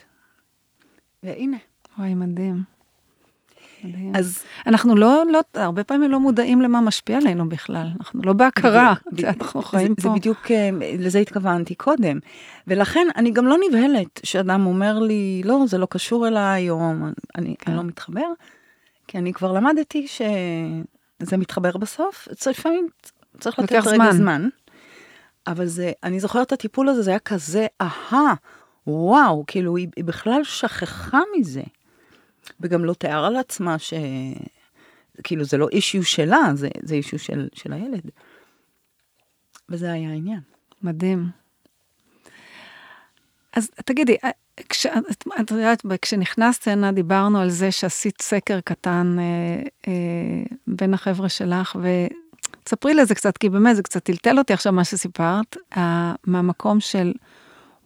והנה. 1.23 1.57
וואי, 1.97 2.13
מדהים. 2.13 2.63
אז 4.15 4.43
אנחנו 4.67 4.95
לא, 4.95 5.23
לא, 5.31 5.39
הרבה 5.53 5.83
פעמים 5.83 6.11
לא 6.11 6.19
מודעים 6.19 6.61
למה 6.61 6.81
משפיע 6.81 7.17
עלינו 7.17 7.49
בכלל, 7.49 7.87
אנחנו 7.99 8.21
לא 8.23 8.33
בהכרה, 8.33 8.93
אנחנו 9.23 9.61
חיים 9.61 9.87
זה, 9.87 9.95
פה. 9.95 10.01
זה 10.01 10.09
בדיוק, 10.09 10.51
אה, 10.51 10.69
לזה 10.99 11.19
התכוונתי 11.19 11.75
קודם. 11.75 12.19
ולכן 12.67 13.07
אני 13.15 13.31
גם 13.31 13.47
לא 13.47 13.57
נבהלת 13.69 14.19
שאדם 14.23 14.65
אומר 14.65 14.99
לי, 14.99 15.41
לא, 15.45 15.63
זה 15.67 15.77
לא 15.77 15.87
קשור 15.89 16.27
אליי, 16.27 16.69
או 16.69 16.91
אני, 17.35 17.55
כן. 17.59 17.71
אני 17.71 17.77
לא 17.77 17.83
מתחבר, 17.83 18.27
כי 19.07 19.17
אני 19.17 19.33
כבר 19.33 19.51
למדתי 19.51 20.07
שזה 20.07 21.37
מתחבר 21.37 21.77
בסוף, 21.77 22.27
לפעמים 22.49 22.87
צריך 23.39 23.59
לתת 23.59 23.71
רגע 23.71 23.95
זמן. 23.95 24.11
זמן. 24.11 24.49
אבל 25.47 25.65
זה, 25.65 25.91
אני 26.03 26.19
זוכרת 26.19 26.47
את 26.47 26.51
הטיפול 26.51 26.89
הזה, 26.89 27.01
זה 27.01 27.09
היה 27.09 27.19
כזה, 27.19 27.67
אהה, 27.81 28.33
וואו, 28.87 29.43
כאילו, 29.47 29.77
היא, 29.77 29.87
היא 29.95 30.03
בכלל 30.03 30.43
שכחה 30.43 31.21
מזה. 31.37 31.63
וגם 32.59 32.85
לא 32.85 32.93
תיאר 32.93 33.25
על 33.25 33.37
עצמה 33.37 33.79
ש... 33.79 33.93
כאילו, 35.23 35.43
זה 35.43 35.57
לא 35.57 35.69
אישיו 35.69 36.03
שלה, 36.03 36.41
זה, 36.53 36.69
זה 36.83 36.95
אישיו 36.95 37.19
של, 37.19 37.47
של 37.53 37.73
הילד. 37.73 38.09
וזה 39.69 39.91
היה 39.91 40.09
העניין. 40.09 40.39
מדהים. 40.81 41.29
אז 43.53 43.71
תגידי, 43.85 44.17
אה, 44.23 44.29
כש, 44.69 44.85
את 45.41 45.51
יודעת, 45.51 45.85
כשנכנסת 46.01 46.67
הנה 46.67 46.91
דיברנו 46.91 47.39
על 47.39 47.49
זה 47.49 47.71
שעשית 47.71 48.21
סקר 48.21 48.59
קטן 48.61 49.15
אה, 49.19 49.63
אה, 49.87 50.43
בין 50.67 50.93
החבר'ה 50.93 51.29
שלך, 51.29 51.75
ותספרי 52.63 52.93
לזה 52.93 53.15
קצת, 53.15 53.37
כי 53.37 53.49
באמת 53.49 53.75
זה 53.75 53.83
קצת 53.83 54.03
טלטל 54.03 54.37
אותי 54.37 54.53
עכשיו 54.53 54.73
מה 54.73 54.83
שסיפרת, 54.83 55.57
אה, 55.77 56.13
מהמקום 56.27 56.79
של, 56.79 57.13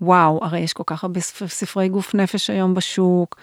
וואו, 0.01 0.39
הרי 0.41 0.59
יש 0.59 0.73
כל 0.73 0.83
כך 0.85 1.03
הרבה 1.03 1.19
ספרי 1.47 1.89
גוף 1.89 2.15
נפש 2.15 2.49
היום 2.49 2.73
בשוק, 2.73 3.35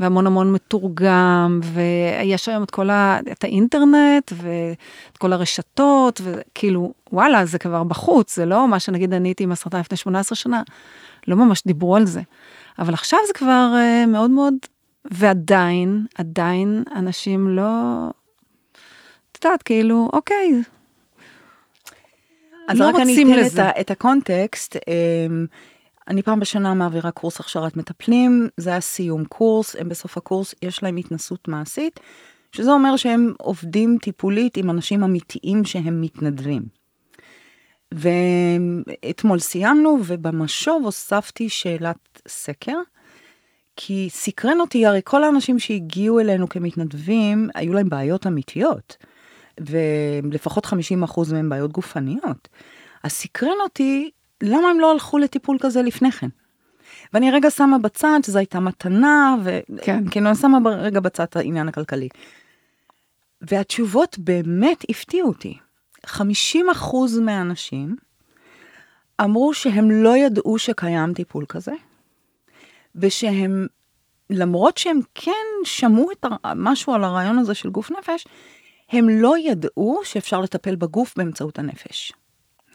והמון 0.00 0.26
המון 0.26 0.52
מתורגם, 0.52 1.60
ויש 1.62 2.48
היום 2.48 2.62
את 2.62 2.70
כל 2.70 2.90
ה... 2.90 3.18
את 3.32 3.44
האינטרנט, 3.44 4.32
ואת 4.32 5.18
כל 5.18 5.32
הרשתות, 5.32 6.20
וכאילו, 6.24 6.92
וואלה, 7.12 7.46
זה 7.46 7.58
כבר 7.58 7.84
בחוץ, 7.84 8.36
זה 8.36 8.46
לא 8.46 8.68
מה 8.68 8.80
שנגיד 8.80 9.12
אני 9.12 9.28
הייתי 9.28 9.44
עם 9.44 9.52
הסרטן 9.52 9.80
לפני 9.80 9.96
18 9.96 10.36
שנה, 10.36 10.62
לא 11.28 11.36
ממש 11.36 11.62
דיברו 11.66 11.96
על 11.96 12.06
זה. 12.06 12.20
אבל 12.78 12.94
עכשיו 12.94 13.18
זה 13.26 13.32
כבר 13.32 13.74
uh, 13.74 14.06
מאוד 14.06 14.30
מאוד, 14.30 14.54
ועדיין, 15.04 16.06
עדיין 16.14 16.82
אנשים 16.96 17.48
לא... 17.48 17.62
את 19.32 19.44
יודעת, 19.44 19.62
כאילו, 19.62 20.08
אוקיי. 20.12 20.62
אז 22.68 22.80
לא 22.80 22.88
רק 22.88 22.94
אני 22.94 23.22
אתן 23.22 23.30
לזה. 23.30 23.70
את, 23.70 23.74
את 23.80 23.90
הקונטקסט. 23.90 24.76
אמ, 24.76 25.46
אני 26.08 26.22
פעם 26.22 26.40
בשנה 26.40 26.74
מעבירה 26.74 27.10
קורס 27.10 27.40
הכשרת 27.40 27.76
מטפלים, 27.76 28.48
זה 28.56 28.76
הסיום 28.76 29.24
קורס, 29.24 29.76
הם 29.76 29.88
בסוף 29.88 30.16
הקורס, 30.16 30.54
יש 30.62 30.82
להם 30.82 30.96
התנסות 30.96 31.48
מעשית, 31.48 32.00
שזה 32.52 32.70
אומר 32.70 32.96
שהם 32.96 33.32
עובדים 33.38 33.98
טיפולית 34.02 34.56
עם 34.56 34.70
אנשים 34.70 35.04
אמיתיים 35.04 35.64
שהם 35.64 36.00
מתנדבים. 36.00 36.62
ואתמול 37.92 39.38
סיימנו, 39.38 39.98
ובמשוב 40.06 40.84
הוספתי 40.84 41.48
שאלת 41.48 42.22
סקר, 42.28 42.78
כי 43.76 44.08
סקרן 44.10 44.60
אותי, 44.60 44.86
הרי 44.86 45.00
כל 45.04 45.24
האנשים 45.24 45.58
שהגיעו 45.58 46.20
אלינו 46.20 46.48
כמתנדבים, 46.48 47.48
היו 47.54 47.72
להם 47.72 47.88
בעיות 47.88 48.26
אמיתיות, 48.26 48.96
ולפחות 49.60 50.66
50% 50.66 50.68
מהם 51.32 51.48
בעיות 51.48 51.72
גופניות. 51.72 52.48
אז 53.02 53.12
סקרן 53.12 53.60
אותי 53.62 54.10
למה 54.42 54.68
הם 54.68 54.80
לא 54.80 54.92
הלכו 54.92 55.18
לטיפול 55.18 55.56
כזה 55.60 55.82
לפני 55.82 56.12
כן? 56.12 56.28
ואני 57.12 57.30
רגע 57.30 57.50
שמה 57.50 57.78
בצד 57.78 58.18
שזו 58.26 58.38
הייתה 58.38 58.60
מתנה, 58.60 59.36
וכאילו 59.44 60.10
כן. 60.10 60.26
אני 60.26 60.36
שמה 60.36 60.70
רגע 60.70 61.00
בצד 61.00 61.22
את 61.24 61.36
העניין 61.36 61.68
הכלכלי. 61.68 62.08
והתשובות 63.40 64.18
באמת 64.18 64.84
הפתיעו 64.88 65.28
אותי. 65.28 65.58
50% 66.06 66.10
מהאנשים 67.20 67.96
אמרו 69.20 69.54
שהם 69.54 69.90
לא 69.90 70.16
ידעו 70.16 70.58
שקיים 70.58 71.14
טיפול 71.14 71.44
כזה, 71.48 71.72
ושהם, 72.94 73.66
למרות 74.30 74.78
שהם 74.78 75.00
כן 75.14 75.46
שמעו 75.64 76.10
את 76.10 76.24
משהו 76.56 76.94
על 76.94 77.04
הרעיון 77.04 77.38
הזה 77.38 77.54
של 77.54 77.70
גוף 77.70 77.90
נפש, 77.90 78.26
הם 78.90 79.08
לא 79.08 79.34
ידעו 79.38 80.00
שאפשר 80.04 80.40
לטפל 80.40 80.76
בגוף 80.76 81.14
באמצעות 81.16 81.58
הנפש. 81.58 82.12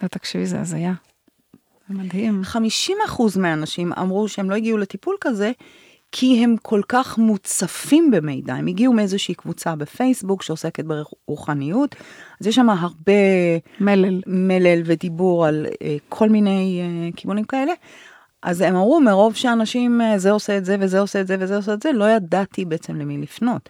לא, 0.04 0.08
תקשיבי, 0.08 0.45
זה 0.45 0.60
הזיה. 0.60 0.93
מדהים. 1.89 2.41
50% 2.54 3.39
מהאנשים 3.39 3.93
אמרו 3.93 4.28
שהם 4.28 4.50
לא 4.50 4.56
הגיעו 4.56 4.78
לטיפול 4.78 5.15
כזה, 5.21 5.52
כי 6.12 6.43
הם 6.43 6.56
כל 6.62 6.82
כך 6.88 7.17
מוצפים 7.17 8.12
במידע. 8.12 8.54
הם 8.54 8.67
הגיעו 8.67 8.93
מאיזושהי 8.93 9.36
קבוצה 9.36 9.76
בפייסבוק 9.76 10.43
שעוסקת 10.43 10.84
ברוחניות, 10.86 11.95
אז 12.41 12.47
יש 12.47 12.56
שם 12.56 12.69
הרבה... 12.69 13.13
מלל. 13.80 14.21
מלל 14.28 14.82
ודיבור 14.86 15.45
על 15.45 15.65
uh, 15.69 15.78
כל 16.10 16.30
מיני 16.30 16.82
uh, 16.82 17.15
כיוונים 17.15 17.43
כאלה. 17.43 17.74
אז 18.43 18.62
הם 18.62 18.76
אמרו, 18.76 19.02
מרוב 19.02 19.36
שאנשים, 19.36 20.02
uh, 20.02 20.17
זה 20.17 20.32
עושה 20.32 20.58
את 20.58 20.65
זה 20.65 20.76
וזה 20.80 21.00
עושה 21.00 21.21
את 21.21 21.28
זה 21.28 21.36
וזה 21.39 21.56
עושה 21.56 21.74
את 21.74 21.82
זה, 21.82 21.91
לא 21.91 22.10
ידעתי 22.10 22.65
בעצם 22.65 22.95
למי 22.95 23.17
לפנות. 23.17 23.69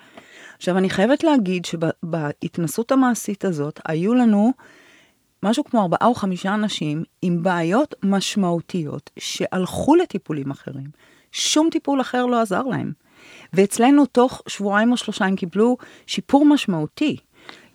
עכשיו, 0.61 0.77
אני 0.77 0.89
חייבת 0.89 1.23
להגיד 1.23 1.65
שבהתנסות 1.65 2.91
המעשית 2.91 3.45
הזאת, 3.45 3.79
היו 3.85 4.13
לנו 4.13 4.53
משהו 5.43 5.63
כמו 5.63 5.81
ארבעה 5.81 6.07
או 6.07 6.15
חמישה 6.15 6.53
אנשים 6.53 7.03
עם 7.21 7.43
בעיות 7.43 7.95
משמעותיות 8.03 9.09
שהלכו 9.19 9.95
לטיפולים 9.95 10.51
אחרים. 10.51 10.87
שום 11.31 11.69
טיפול 11.71 12.01
אחר 12.01 12.25
לא 12.25 12.41
עזר 12.41 12.63
להם. 12.63 12.91
ואצלנו 13.53 14.05
תוך 14.05 14.41
שבועיים 14.47 14.91
או 14.91 14.97
שלושה 14.97 15.25
הם 15.25 15.35
קיבלו 15.35 15.77
שיפור 16.07 16.45
משמעותי. 16.45 17.17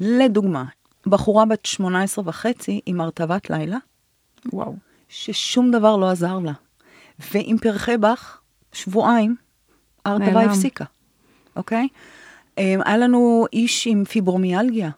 לדוגמה, 0.00 0.64
בחורה 1.06 1.44
בת 1.44 1.66
18 1.66 2.24
וחצי 2.28 2.80
עם 2.86 3.00
הרטבת 3.00 3.50
לילה, 3.50 3.78
וואו, 4.52 4.76
ששום 5.08 5.70
דבר 5.70 5.96
לא 5.96 6.10
עזר 6.10 6.38
לה. 6.38 6.52
ועם 7.32 7.58
פרחי 7.58 7.96
באך, 7.96 8.40
שבועיים, 8.72 9.36
ההרטבה 10.04 10.40
הפסיקה, 10.42 10.84
אוקיי? 11.56 11.82
אמ, 11.82 12.25
היה 12.56 12.96
לנו 12.96 13.46
איש 13.52 13.86
עם 13.86 14.04
פיברומיאלגיה, 14.04 14.90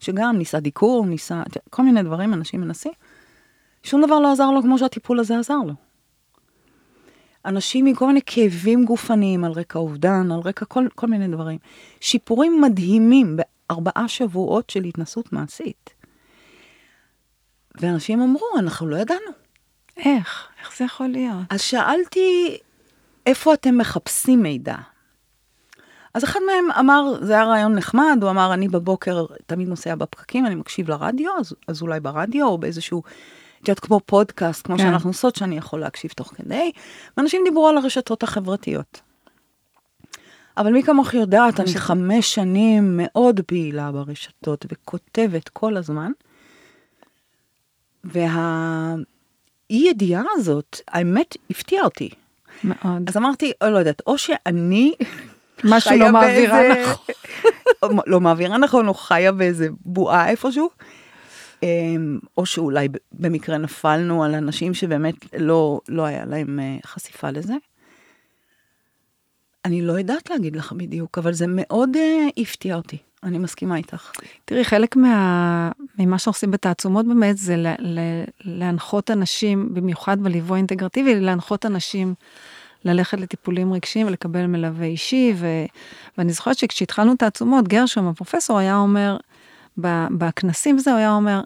שגם 0.00 0.38
ניסה 0.38 0.60
דיקור, 0.60 1.06
ניסה 1.06 1.42
כל 1.70 1.82
מיני 1.82 2.02
דברים, 2.02 2.34
אנשים 2.34 2.60
מנסים. 2.60 2.92
שום 3.82 4.06
דבר 4.06 4.18
לא 4.18 4.32
עזר 4.32 4.50
לו 4.50 4.62
כמו 4.62 4.78
שהטיפול 4.78 5.20
הזה 5.20 5.38
עזר 5.38 5.58
לו. 5.66 5.74
אנשים 7.44 7.86
עם 7.86 7.94
כל 7.94 8.06
מיני 8.06 8.20
כאבים 8.26 8.84
גופניים 8.84 9.44
על 9.44 9.52
רקע 9.52 9.78
אובדן, 9.78 10.32
על 10.32 10.40
רקע 10.40 10.64
כל, 10.64 10.86
כל 10.94 11.06
מיני 11.06 11.28
דברים. 11.28 11.58
שיפורים 12.00 12.60
מדהימים 12.60 13.36
בארבעה 13.36 14.08
שבועות 14.08 14.70
של 14.70 14.84
התנסות 14.84 15.32
מעשית. 15.32 15.90
ואנשים 17.80 18.20
אמרו, 18.20 18.46
אנחנו 18.58 18.86
לא 18.86 18.96
ידענו. 18.96 19.30
איך? 19.96 20.48
איך 20.60 20.76
זה 20.76 20.84
יכול 20.84 21.08
להיות? 21.08 21.42
אז 21.50 21.60
שאלתי, 21.60 22.58
איפה 23.26 23.54
אתם 23.54 23.78
מחפשים 23.78 24.42
מידע? 24.42 24.76
אז 26.14 26.24
אחד 26.24 26.40
מהם 26.46 26.70
אמר, 26.78 27.14
זה 27.20 27.32
היה 27.32 27.44
רעיון 27.44 27.74
נחמד, 27.74 28.18
הוא 28.22 28.30
אמר, 28.30 28.54
אני 28.54 28.68
בבוקר 28.68 29.24
תמיד 29.46 29.68
נוסע 29.68 29.94
בפקקים, 29.94 30.46
אני 30.46 30.54
מקשיב 30.54 30.90
לרדיו, 30.90 31.30
אז, 31.40 31.54
אז 31.68 31.82
אולי 31.82 32.00
ברדיו 32.00 32.46
או 32.46 32.58
באיזשהו, 32.58 33.02
את 33.62 33.68
יודעת, 33.68 33.80
כמו 33.80 34.00
פודקאסט, 34.06 34.66
כמו 34.66 34.76
כן. 34.76 34.82
שאנחנו 34.82 35.10
עושות, 35.10 35.36
שאני 35.36 35.56
יכול 35.56 35.80
להקשיב 35.80 36.10
תוך 36.10 36.32
כדי, 36.36 36.72
ואנשים 37.16 37.40
דיברו 37.44 37.68
על 37.68 37.76
הרשתות 37.76 38.22
החברתיות. 38.22 39.00
אבל 40.56 40.72
מי 40.72 40.82
כמוך 40.82 41.14
יודעת, 41.14 41.60
אני 41.60 41.74
חמש 41.74 42.34
שנים 42.34 42.96
מאוד 42.96 43.40
פעילה 43.46 43.92
ברשתות 43.92 44.66
וכותבת 44.72 45.48
כל 45.48 45.76
הזמן, 45.76 46.12
והאי 48.04 49.04
ידיעה 49.70 50.22
הזאת, 50.36 50.80
האמת, 50.88 51.36
הפתיעה 51.50 51.84
אותי. 51.84 52.10
מאוד. 52.64 53.08
אז 53.08 53.16
אמרתי, 53.16 53.52
לא 53.62 53.78
יודעת, 53.78 54.02
או 54.06 54.18
שאני 54.18 54.94
משהו 55.64 55.96
לא 55.98 56.12
מעבירה 56.12 56.58
באיזה- 56.60 56.92
נכון. 56.92 58.00
לא 58.12 58.20
מעבירה 58.20 58.58
נכון, 58.58 58.88
או 58.88 58.94
חיה 58.94 59.32
באיזה 59.32 59.68
בועה 59.84 60.28
איפשהו. 60.28 60.68
אמ, 61.62 62.18
או 62.36 62.46
שאולי 62.46 62.88
במקרה 63.12 63.58
נפלנו 63.58 64.24
על 64.24 64.34
אנשים 64.34 64.74
שבאמת 64.74 65.14
לא, 65.38 65.80
לא 65.88 66.04
היה 66.04 66.24
להם 66.24 66.60
אה, 66.60 66.76
חשיפה 66.86 67.30
לזה. 67.30 67.54
אני 69.64 69.82
לא 69.82 69.92
יודעת 69.92 70.30
להגיד 70.30 70.56
לך 70.56 70.72
בדיוק, 70.72 71.18
אבל 71.18 71.32
זה 71.32 71.46
מאוד 71.48 71.96
אה, 71.96 72.28
הפתיע 72.36 72.76
אותי. 72.76 72.96
אני 73.22 73.38
מסכימה 73.38 73.76
איתך. 73.76 74.12
תראי, 74.44 74.64
חלק 74.64 74.96
מה, 74.96 75.70
ממה 75.98 76.18
שעושים 76.18 76.50
בתעצומות 76.50 77.06
באמת 77.06 77.38
זה 77.38 77.56
ל, 77.56 77.66
ל, 77.78 77.98
להנחות 78.44 79.10
אנשים, 79.10 79.74
במיוחד 79.74 80.20
בליווי 80.22 80.56
האינטגרטיבי, 80.56 81.20
להנחות 81.20 81.66
אנשים 81.66 82.14
ללכת 82.84 83.20
לטיפולים 83.20 83.72
רגשיים 83.72 84.06
ולקבל 84.06 84.46
מלווה 84.46 84.86
אישי. 84.86 85.32
ו, 85.36 85.46
ואני 86.18 86.32
זוכרת 86.32 86.58
שכשהתחלנו 86.58 87.16
תעצומות, 87.16 87.68
גרשום, 87.68 88.08
הפרופסור, 88.08 88.58
היה 88.58 88.76
אומר, 88.76 89.16
בכנסים 89.78 90.76
וזה, 90.76 90.90
הוא 90.90 90.98
היה 90.98 91.12
אומר, 91.12 91.40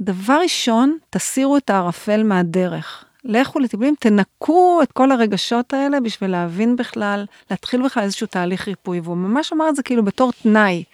דבר 0.00 0.38
ראשון, 0.42 0.98
תסירו 1.10 1.56
את 1.56 1.70
הערפל 1.70 2.22
מהדרך. 2.22 3.04
לכו 3.24 3.58
לטיפולים, 3.58 3.94
תנקו 3.98 4.80
את 4.82 4.92
כל 4.92 5.12
הרגשות 5.12 5.74
האלה 5.74 6.00
בשביל 6.00 6.30
להבין 6.30 6.76
בכלל, 6.76 7.24
להתחיל 7.50 7.84
בכלל 7.84 8.02
איזשהו 8.02 8.26
תהליך 8.26 8.68
ריפוי. 8.68 9.00
והוא 9.00 9.16
ממש 9.16 9.52
אמר 9.52 9.68
את 9.68 9.76
זה 9.76 9.82
כאילו 9.82 10.04
בתור 10.04 10.32
תנאי. 10.42 10.84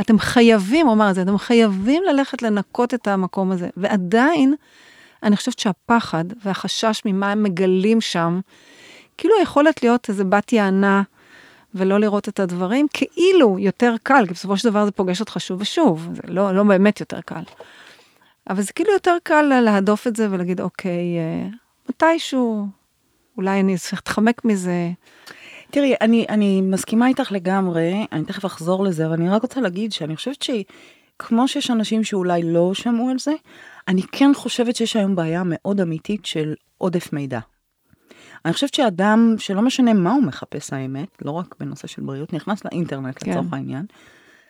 אתם 0.00 0.18
חייבים, 0.18 0.86
הוא 0.86 0.94
אמר 0.94 1.10
את 1.10 1.14
זה, 1.14 1.22
אתם 1.22 1.38
חייבים 1.38 2.02
ללכת 2.02 2.42
לנקות 2.42 2.94
את 2.94 3.08
המקום 3.08 3.50
הזה. 3.50 3.68
ועדיין, 3.76 4.54
אני 5.22 5.36
חושבת 5.36 5.58
שהפחד 5.58 6.24
והחשש 6.44 7.02
ממה 7.04 7.32
הם 7.32 7.42
מגלים 7.42 8.00
שם, 8.00 8.40
כאילו 9.20 9.34
יכולת 9.42 9.82
להיות 9.82 10.08
איזה 10.08 10.24
בת 10.24 10.52
יענה 10.52 11.02
ולא 11.74 12.00
לראות 12.00 12.28
את 12.28 12.40
הדברים, 12.40 12.86
כאילו 12.92 13.58
יותר 13.58 13.94
קל, 14.02 14.24
כי 14.26 14.34
בסופו 14.34 14.56
של 14.56 14.70
דבר 14.70 14.84
זה 14.84 14.90
פוגש 14.90 15.20
אותך 15.20 15.36
שוב 15.38 15.60
ושוב, 15.60 16.08
זה 16.14 16.22
לא, 16.24 16.54
לא 16.54 16.62
באמת 16.62 17.00
יותר 17.00 17.20
קל. 17.20 17.42
אבל 18.50 18.62
זה 18.62 18.72
כאילו 18.72 18.92
יותר 18.92 19.16
קל 19.22 19.42
להדוף 19.42 20.06
את 20.06 20.16
זה 20.16 20.26
ולהגיד, 20.30 20.60
אוקיי, 20.60 21.18
אה, 21.18 21.48
מתישהו, 21.88 22.66
אולי 23.36 23.60
אני 23.60 23.78
צריך 23.78 23.94
להתחמק 23.94 24.44
מזה. 24.44 24.90
תראי, 25.70 25.94
אני, 26.00 26.26
אני 26.28 26.60
מסכימה 26.60 27.08
איתך 27.08 27.32
לגמרי, 27.32 28.06
אני 28.12 28.24
תכף 28.24 28.46
אחזור 28.46 28.84
לזה, 28.84 29.06
אבל 29.06 29.14
אני 29.14 29.28
רק 29.28 29.42
רוצה 29.42 29.60
להגיד 29.60 29.92
שאני 29.92 30.16
חושבת 30.16 30.42
שכמו 30.42 31.48
שיש 31.48 31.70
אנשים 31.70 32.04
שאולי 32.04 32.42
לא 32.42 32.74
שמעו 32.74 33.10
על 33.10 33.18
זה, 33.18 33.32
אני 33.88 34.02
כן 34.02 34.30
חושבת 34.34 34.76
שיש 34.76 34.96
היום 34.96 35.16
בעיה 35.16 35.42
מאוד 35.44 35.80
אמיתית 35.80 36.26
של 36.26 36.54
עודף 36.78 37.12
מידע. 37.12 37.40
אני 38.44 38.52
חושבת 38.52 38.74
שאדם, 38.74 39.34
שלא 39.38 39.62
משנה 39.62 39.92
מה 39.92 40.12
הוא 40.12 40.22
מחפש 40.22 40.72
האמת, 40.72 41.08
לא 41.24 41.30
רק 41.30 41.54
בנושא 41.60 41.86
של 41.86 42.02
בריאות, 42.02 42.32
נכנס 42.32 42.64
לאינטרנט 42.64 43.18
כן. 43.24 43.30
לצורך 43.30 43.52
העניין, 43.52 43.86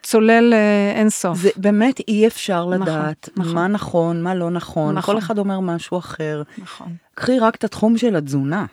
צולל 0.02 0.52
אה, 0.54 0.92
אין 0.94 1.10
סוף. 1.10 1.38
זה 1.38 1.50
באמת 1.56 2.00
אי 2.08 2.26
אפשר 2.26 2.66
נכון, 2.66 2.82
לדעת 2.82 3.28
נכון. 3.36 3.54
מה 3.54 3.68
נכון, 3.68 4.22
מה 4.22 4.34
לא 4.34 4.50
נכון, 4.50 4.94
נכון. 4.94 5.14
כל 5.14 5.18
אחד 5.18 5.38
אומר 5.38 5.60
משהו 5.60 5.98
אחר. 5.98 6.42
נכון. 6.58 6.94
קחי 7.14 7.38
רק 7.38 7.54
את 7.54 7.64
התחום 7.64 7.98
של 7.98 8.16
התזונה. 8.16 8.66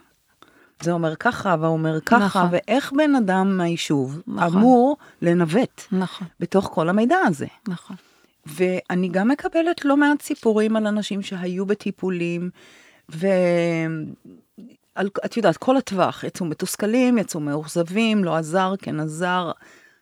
זה 0.82 0.92
אומר 0.92 1.16
ככה 1.16 1.56
ואומר 1.60 2.00
ככה, 2.00 2.26
נכון. 2.26 2.48
ואיך 2.52 2.94
בן 2.98 3.16
אדם 3.16 3.58
מהיישוב 3.58 4.22
נכון. 4.28 4.60
אמור 4.60 4.98
לנווט 5.22 5.82
נכון, 5.92 6.28
בתוך 6.40 6.70
כל 6.74 6.90
המידע 6.90 7.18
הזה. 7.26 7.46
נכון. 7.68 7.96
ואני 8.46 9.10
גם 9.10 9.28
מקבלת 9.28 9.86
לא 9.86 9.98
מעט 9.98 10.22
סיפורים 10.22 10.76
על 10.76 10.88
אנשים 10.88 11.22
שהיו 11.22 11.66
בטיפולים, 11.66 12.50
ואת 14.98 15.38
יודעת, 15.38 15.58
כל 15.58 15.78
הטווח, 15.78 16.24
יצאו 16.24 16.46
מתוסכלים, 16.46 17.18
יצאו 17.18 17.40
מאוכזבים, 17.40 18.24
לא 18.24 18.36
עזר, 18.36 18.74
כן 18.82 19.00
עזר. 19.00 19.52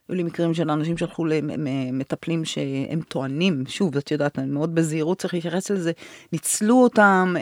היו 0.10 0.16
לי 0.16 0.24
מקרים 0.24 0.54
של 0.54 0.70
אנשים 0.70 0.98
שהלכו 0.98 1.26
למטפלים 1.26 2.46
שהם 2.46 3.02
טוענים, 3.08 3.64
שוב, 3.68 3.98
את 3.98 4.12
יודעת, 4.12 4.40
מאוד 4.40 4.76
בזהירות 4.76 5.20
צריך 5.20 5.34
להתייחס 5.34 5.72
לזה, 5.72 5.92
ניצלו 6.34 6.84
אותם, 6.84 7.36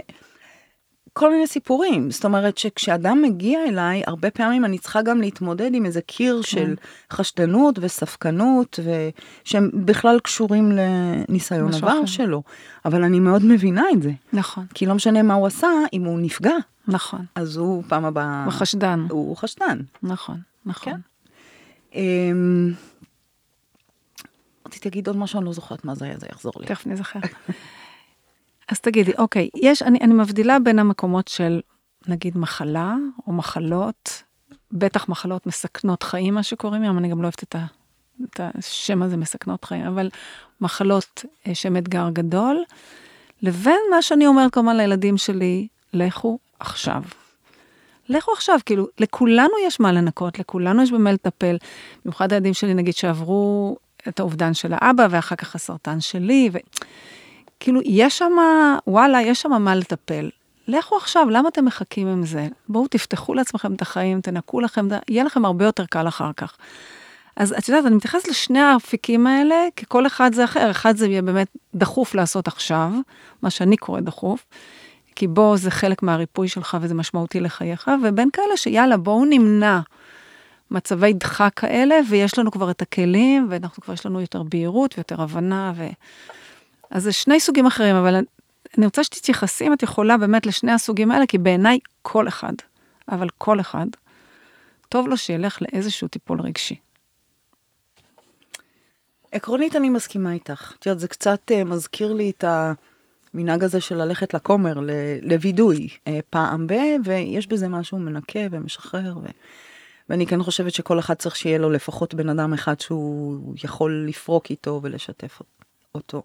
כל 1.13 1.32
מיני 1.32 1.48
סיפורים. 1.48 2.12
זאת 2.12 2.26
אומרת 2.26 2.58
שכשאדם 2.58 3.22
מגיע 3.22 3.60
אליי, 3.68 4.04
הרבה 4.08 4.32
פעמים 4.32 4.66
אני 4.66 4.78
צריכה 4.78 5.02
גם 5.02 5.22
להתמודד 5.22 5.74
עם 5.74 5.86
איזה 5.86 6.02
קיר 6.02 6.36
כן. 6.38 6.44
של 6.44 6.76
חשדנות 7.12 7.80
וספקנות, 7.82 8.80
ושהם 9.44 9.70
בכלל 9.74 10.20
קשורים 10.20 10.72
לניסיון 10.72 11.74
עבר. 11.74 12.06
שלו. 12.06 12.44
אבל 12.86 13.04
אני 13.04 13.20
מאוד 13.20 13.46
מבינה 13.46 13.84
את 13.94 14.02
זה. 14.02 14.12
נכון, 14.34 14.66
כי 14.74 14.86
לא 14.86 14.96
משנה 14.96 15.22
מה 15.22 15.34
הוא 15.34 15.48
עשה, 15.48 15.70
אם 15.94 16.04
הוא 16.04 16.20
נפגע, 16.20 16.56
נכון. 16.88 17.26
אז 17.36 17.58
הוא 17.58 17.84
פעם 17.88 18.06
הבאה... 18.06 18.46
בחשדן. 18.48 19.08
הוא 19.10 19.38
חשדן. 19.38 19.80
נכון, 20.04 20.41
נכון. 20.65 20.93
כן. 20.93 21.00
אמ, 21.96 22.74
רציתי 24.67 24.89
להגיד 24.89 25.08
עוד 25.08 25.17
משהו, 25.17 25.39
אני 25.39 25.46
לא 25.46 25.54
זוכרת 25.54 25.86
מה 25.86 25.96
זה 25.96 26.06
היה, 26.06 26.17
זה 26.17 26.28
יחזור 26.32 26.54
לי. 26.60 26.65
תכף 26.67 26.88
נזכר. 26.88 27.19
אז 28.72 28.80
תגידי, 28.80 29.12
אוקיי, 29.17 29.50
יש, 29.56 29.82
אני, 29.82 30.00
אני 30.02 30.13
מבדילה 30.13 30.60
בין 30.60 30.80
המקומות 30.80 31.28
של 31.28 31.62
נגיד 32.08 32.38
מחלה 32.38 32.96
או 33.28 33.34
מחלות, 33.34 34.24
בטח 34.72 35.10
מחלות 35.10 35.48
מסכנות 35.48 36.04
חיים, 36.04 36.34
מה 36.34 36.43
שקוראים 36.43 36.84
להם, 36.84 36.98
אני 36.98 37.10
גם 37.10 37.22
לא 37.22 37.24
אוהבת 37.24 37.43
את, 37.43 37.56
ה, 37.56 37.65
את 38.24 38.39
השם 38.39 39.02
הזה 39.02 39.17
מסכנות 39.17 39.65
חיים, 39.65 39.86
אבל 39.86 40.10
מחלות 40.62 41.26
אה, 41.48 41.56
שהן 41.56 41.78
אתגר 41.78 42.10
גדול, 42.13 42.63
לבין 43.41 43.80
מה 43.91 44.02
שאני 44.02 44.28
אומרת 44.28 44.54
כמובן 44.54 44.78
לילדים 44.78 45.17
שלי, 45.17 45.67
לכו 45.93 46.39
עכשיו. 46.63 47.02
לכו 48.10 48.32
עכשיו, 48.32 48.60
כאילו, 48.65 48.88
לכולנו 48.99 49.54
יש 49.67 49.80
מה 49.80 49.91
לנקות, 49.91 50.39
לכולנו 50.39 50.84
יש 50.84 50.91
במה 50.91 51.12
לטפל. 51.12 51.58
במיוחד 52.06 52.34
הילדים 52.34 52.54
שלי, 52.54 52.73
נגיד, 52.73 52.95
שעברו 52.95 53.78
את 54.08 54.19
האובדן 54.19 54.54
של 54.54 54.73
האבא, 54.76 55.08
ואחר 55.10 55.36
כך 55.36 55.56
הסרטן 55.56 56.02
שלי, 56.02 56.49
ו... 56.54 56.58
כאילו, 57.60 57.82
יש 57.86 58.17
שם, 58.17 58.34
וואלה, 58.88 59.21
יש 59.21 59.41
שם 59.41 59.52
מה 59.62 59.76
לטפל. 59.76 60.30
לכו 60.67 60.97
עכשיו, 60.97 61.30
למה 61.30 61.49
אתם 61.49 61.65
מחכים 61.65 62.08
עם 62.08 62.26
זה? 62.26 62.47
בואו 62.69 62.88
תפתחו 62.88 63.34
לעצמכם 63.34 63.73
את 63.73 63.82
החיים, 63.82 64.21
תנקו 64.21 64.60
לכם, 64.60 64.88
יהיה 65.10 65.23
לכם 65.23 65.45
הרבה 65.45 65.65
יותר 65.65 65.86
קל 65.86 66.08
אחר 66.08 66.32
כך. 66.38 66.58
אז 67.36 67.56
את 67.58 67.69
יודעת, 67.69 67.86
אני 67.86 67.95
מתייחסת 67.95 68.28
לשני 68.28 68.60
האפיקים 68.60 69.28
האלה, 69.28 69.56
כי 69.76 69.86
כל 69.88 70.08
אחד 70.08 70.34
זה 70.34 70.43
אחר. 70.43 70.71
אחד 70.71 70.97
זה 70.97 71.08
יהיה 71.08 71.21
באמת 71.21 71.47
דחוף 71.76 72.15
לעשות 72.15 72.47
עכשיו, 72.47 72.91
מה 73.41 73.49
שאני 73.49 73.78
קוראת 73.78 74.04
דחוף, 74.04 74.45
כי 75.15 75.28
בו 75.28 75.58
זה 75.58 75.71
חלק 75.71 76.04
מהריפוי 76.04 76.47
שלך 76.47 76.78
וזה 76.82 76.93
משמעותי 76.95 77.39
לחייך, 77.39 77.91
ובין 78.04 78.30
כאלה 78.34 78.58
שיאללה, 78.58 78.97
בואו 78.97 79.26
נמנע 79.26 79.80
מצבי 80.71 81.13
דחק 81.13 81.52
כאלה, 81.56 81.95
ויש 82.10 82.39
לנו 82.39 82.52
כבר 82.52 82.71
את 82.71 82.82
הכלים, 82.82 83.47
ואנחנו 83.49 83.84
כבר 83.84 83.93
יש 83.93 84.06
לנו 84.06 84.21
יותר 84.21 84.43
בהירות 84.43 84.93
ויותר 84.97 85.21
הבנה, 85.21 85.73
ו... 85.76 85.88
אז 86.89 87.04
זה 87.04 87.12
שני 87.12 87.39
סוגים 87.39 87.65
אחרים, 87.65 87.95
אבל 87.95 88.15
אני- 88.78 88.86
רוצה 88.86 89.04
שתתייחסי, 89.04 89.67
אם 89.67 89.73
את 89.73 89.84
יכולה, 89.84 90.17
באמת 90.17 90.45
לשני 90.45 90.71
הסוגים 90.71 91.12
האלה, 91.12 91.26
כי 91.26 91.38
בעיניי 91.38 91.80
כל 92.02 92.28
אחד, 92.28 92.54
אבל 93.12 93.28
כל 93.38 93.60
אחד, 93.60 93.86
טוב 94.89 95.08
לו 95.08 95.17
שילך 95.17 95.62
לאיזשהו 95.62 96.08
טיפול 96.08 96.41
רגשי. 96.41 96.76
עקרונית 99.32 99.76
אני 99.76 99.89
מסכימה 99.89 100.34
איתך. 100.34 100.73
את 100.80 100.86
יודעת, 100.86 100.99
זה 100.99 101.08
קצת 101.08 101.52
uh, 101.52 101.65
מזכיר 101.65 102.13
לי 102.13 102.30
את 102.30 102.43
המנהג 103.34 103.63
הזה 103.63 103.82
של 103.82 103.96
ללכת 103.96 104.34
לכומר, 104.34 104.80
לווידוי, 105.22 105.88
uh, 105.88 106.12
פעם 106.30 106.67
ב, 106.67 106.74
ויש 107.04 107.48
בזה 107.48 107.67
משהו 107.67 108.00
מנקה 108.00 108.39
ומשחרר. 108.52 109.17
ו... 109.17 109.26
ואני 110.10 110.28
כן 110.28 110.43
חושבת 110.43 110.74
שכל 110.74 111.00
אחד 111.00 111.13
צריך 111.13 111.36
שיהיה 111.36 111.58
לו 111.58 111.69
לפחות 111.69 112.13
בן 112.13 112.30
אדם 112.30 112.54
אחד 112.54 112.80
שהוא 112.80 113.54
יכול 113.63 114.06
לפרוק 114.10 114.50
איתו 114.50 114.80
ולשתף 114.84 115.41
אותו. 115.96 116.24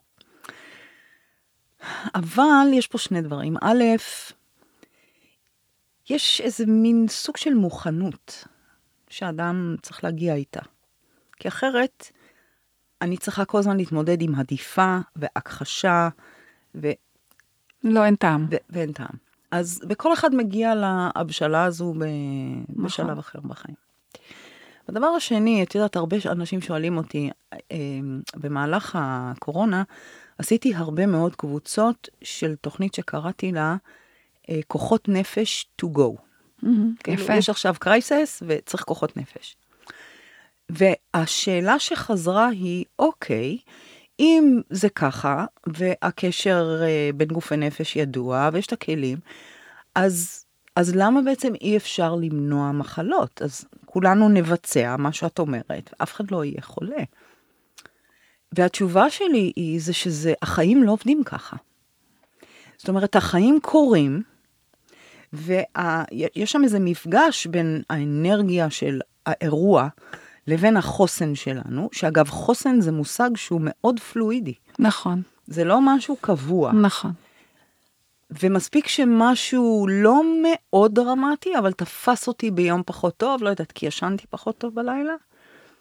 אבל 2.14 2.66
יש 2.73 2.87
פה 2.87 2.99
שני 2.99 3.23
דברים. 3.23 3.57
א', 3.62 3.85
יש 6.11 6.40
איזה 6.40 6.66
מין 6.66 7.07
סוג 7.09 7.37
של 7.37 7.55
מוכנות 7.55 8.44
שאדם 9.09 9.77
צריך 9.83 10.05
להגיע 10.05 10.35
איתה. 10.35 10.61
כי 11.37 11.49
אחרת, 11.49 12.11
אני 13.03 13.16
צריכה 13.16 13.44
כל 13.44 13.59
הזמן 13.59 13.77
להתמודד 13.77 14.23
עם 14.23 14.35
הדיפה 14.35 14.99
והכחשה, 15.16 16.09
ו- 16.83 16.93
לא, 17.85 18.05
אין 18.05 18.14
טעם. 18.17 18.47
ו- 18.51 18.57
ואין 18.71 18.93
טעם. 18.93 19.29
אז 19.51 19.83
וכל 19.88 20.13
אחד 20.13 20.35
מגיע 20.35 20.75
להבשלה 20.75 21.65
הזו 21.65 21.94
ב- 21.98 22.05
נכון. 22.69 22.85
בשלב 22.85 23.19
אחר 23.19 23.40
בחיים. 23.40 23.77
הדבר 24.88 25.07
השני, 25.07 25.63
את 25.63 25.75
יודעת, 25.75 25.96
הרבה 25.96 26.17
אנשים 26.27 26.61
שואלים 26.61 26.96
אותי, 26.96 27.31
אה, 27.55 27.77
במהלך 28.37 28.98
הקורונה, 29.00 29.83
עשיתי 30.38 30.75
הרבה 30.75 31.07
מאוד 31.07 31.37
קבוצות 31.37 32.09
של 32.23 32.55
תוכנית 32.55 32.94
שקראתי 32.94 33.52
לה 33.52 33.77
אה, 34.50 34.61
כוחות 34.67 35.09
נפש 35.09 35.67
to 35.83 35.87
go. 35.87 36.17
מהמם, 36.63 36.94
כאילו, 37.05 37.23
יפה. 37.23 37.35
יש 37.35 37.48
עכשיו 37.50 37.75
קרייסס 37.79 38.42
וצריך 38.46 38.83
כוחות 38.85 39.17
נפש. 39.17 39.57
והשאלה 40.71 41.79
שחזרה 41.79 42.48
היא, 42.48 42.85
אוקיי, 42.98 43.59
אם 44.21 44.60
זה 44.71 44.88
ככה, 44.88 45.44
והקשר 45.66 46.81
אה, 46.83 47.10
בין 47.14 47.29
גוף 47.29 47.52
ונפש 47.52 47.96
ידוע, 47.96 48.50
ויש 48.52 48.66
את 48.66 48.73
הכלים, 48.73 49.19
אז, 49.94 50.44
אז 50.77 50.96
למה 50.96 51.23
בעצם 51.23 51.54
אי 51.54 51.77
אפשר 51.77 52.14
למנוע 52.14 52.73
מחלות? 52.73 53.42
אז 53.42 53.64
כולנו 53.85 54.29
נבצע 54.29 54.96
מה 54.98 55.12
שאת 55.12 55.38
אומרת, 55.38 55.94
אף 56.02 56.12
אחד 56.12 56.31
לא 56.31 56.44
יהיה 56.44 56.62
חולה. 56.62 57.02
והתשובה 58.52 59.10
שלי 59.10 59.52
היא 59.56 59.81
זה 59.81 59.92
שזה, 59.92 60.35
החיים 60.42 60.83
לא 60.83 60.92
עובדים 60.92 61.25
ככה. 61.25 61.56
זאת 62.79 62.88
אומרת, 62.88 63.16
החיים 63.16 63.58
קורים, 63.62 64.23
ויש 65.33 66.52
שם 66.52 66.64
איזה 66.64 66.79
מפגש 66.81 67.46
בין 67.46 67.83
האנרגיה 67.90 68.71
של 68.71 69.00
האירוע 69.27 69.88
לבין 70.49 70.77
החוסן 70.77 71.35
שלנו, 71.35 71.88
שאגב, 71.92 72.29
חוסן 72.29 72.81
זה 72.81 72.92
מושג 72.92 73.31
שהוא 73.37 73.61
מאוד 73.65 74.01
פלואידי. 74.01 74.55
נכון. 74.79 75.23
זה 75.46 75.65
לא 75.65 75.81
משהו 75.81 76.17
קבוע. 76.21 76.73
נכון. 76.73 77.13
ומספיק 78.42 78.88
שמשהו 78.88 79.87
לא 79.90 80.23
מאוד 80.42 80.94
דרמטי, 80.94 81.59
אבל 81.59 81.73
תפס 81.73 82.29
אותי 82.29 82.51
ביום 82.51 82.83
פחות 82.87 83.17
טוב, 83.17 83.42
לא 83.42 83.49
יודעת, 83.49 83.73
כי 83.73 83.87
ישנתי 83.87 84.25
פחות 84.31 84.59
טוב 84.59 84.75
בלילה, 84.75 85.15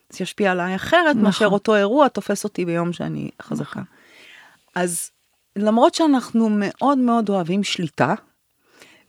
זה 0.10 0.24
ישפיע 0.24 0.52
עליי 0.52 0.76
אחרת 0.76 1.16
נכון. 1.16 1.22
מאשר 1.22 1.48
אותו 1.48 1.76
אירוע 1.76 2.08
תופס 2.08 2.44
אותי 2.44 2.66
ביום 2.66 2.94
שאני 2.94 3.30
חזקה. 3.42 3.64
נכון. 3.64 3.84
אז 4.76 5.12
למרות 5.56 5.96
שאנחנו 5.96 6.50
מאוד 6.52 6.98
מאוד 6.98 7.30
אוהבים 7.30 7.64
שליטה, 7.64 8.14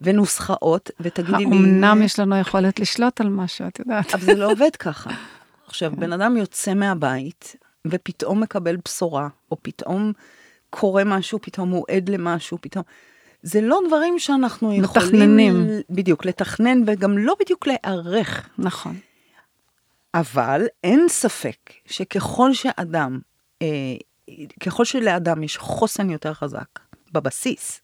ונוסחאות, 0.00 0.90
ותגידי 1.00 1.38
לי... 1.38 1.44
אמנם 1.44 2.02
יש 2.02 2.18
לנו 2.18 2.36
יכולת 2.36 2.80
לשלוט 2.80 3.20
על 3.20 3.28
משהו, 3.28 3.68
את 3.68 3.78
יודעת. 3.78 4.14
אבל 4.14 4.24
זה 4.24 4.34
לא 4.34 4.50
עובד 4.50 4.76
ככה. 4.76 5.10
עכשיו, 5.68 5.92
בן 5.96 6.12
אדם 6.12 6.36
יוצא 6.36 6.74
מהבית, 6.74 7.56
ופתאום 7.86 8.40
מקבל 8.40 8.76
בשורה, 8.84 9.28
או 9.50 9.56
פתאום 9.62 10.12
קורה 10.70 11.04
משהו, 11.04 11.38
פתאום 11.42 11.70
הוא 11.70 11.84
עד 11.90 12.08
למשהו, 12.08 12.58
פתאום... 12.60 12.84
זה 13.42 13.60
לא 13.60 13.80
דברים 13.86 14.18
שאנחנו 14.18 14.74
יכולים... 14.74 14.82
מתכננים. 14.82 15.66
בדיוק, 15.90 16.24
לתכנן, 16.24 16.82
וגם 16.86 17.18
לא 17.18 17.34
בדיוק 17.40 17.66
להיערך. 17.66 18.48
נכון. 18.58 18.98
אבל 20.14 20.66
אין 20.84 21.06
ספק 21.08 21.72
שככל 21.86 22.54
שאדם, 22.54 23.18
אה, 23.62 23.66
ככל 24.60 24.84
שלאדם 24.84 25.42
יש 25.42 25.56
חוסן 25.56 26.10
יותר 26.10 26.34
חזק 26.34 26.78
בבסיס, 27.12 27.80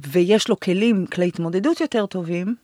ויש 0.00 0.48
לו 0.48 0.60
כלים, 0.60 1.06
כלי 1.06 1.28
התמודדות 1.28 1.80
יותר 1.80 2.06
טובים, 2.06 2.54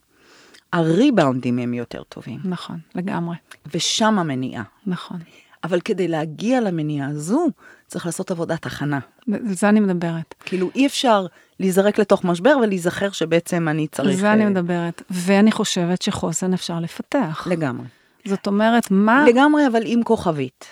הריבאונדים 0.72 1.58
הם 1.58 1.74
יותר 1.74 2.02
טובים. 2.02 2.40
נכון, 2.44 2.78
לגמרי. 2.94 3.36
ושם 3.74 4.18
המניעה. 4.18 4.62
נכון. 4.86 5.18
אבל 5.64 5.80
כדי 5.80 6.08
להגיע 6.08 6.60
למניעה 6.60 7.08
הזו, 7.08 7.46
צריך 7.86 8.06
לעשות 8.06 8.30
עבודת 8.30 8.66
הכנה. 8.66 8.98
על 9.32 9.54
זה 9.54 9.68
אני 9.68 9.80
מדברת. 9.80 10.34
כאילו 10.44 10.70
אי 10.74 10.86
אפשר 10.86 11.26
להיזרק 11.60 11.98
לתוך 11.98 12.24
משבר 12.24 12.56
ולהיזכר 12.62 13.10
שבעצם 13.10 13.68
אני 13.68 13.88
צריך... 13.88 14.08
על 14.08 14.16
זה 14.16 14.32
אני 14.32 14.44
מדברת. 14.44 15.02
ואני 15.10 15.52
חושבת 15.52 16.02
שחוסן 16.02 16.52
אפשר 16.52 16.80
לפתח. 16.80 17.46
לגמרי. 17.50 17.86
זאת 18.24 18.46
אומרת, 18.46 18.90
מה... 18.90 19.24
לגמרי, 19.28 19.66
אבל 19.66 19.82
עם 19.84 20.02
כוכבית, 20.02 20.64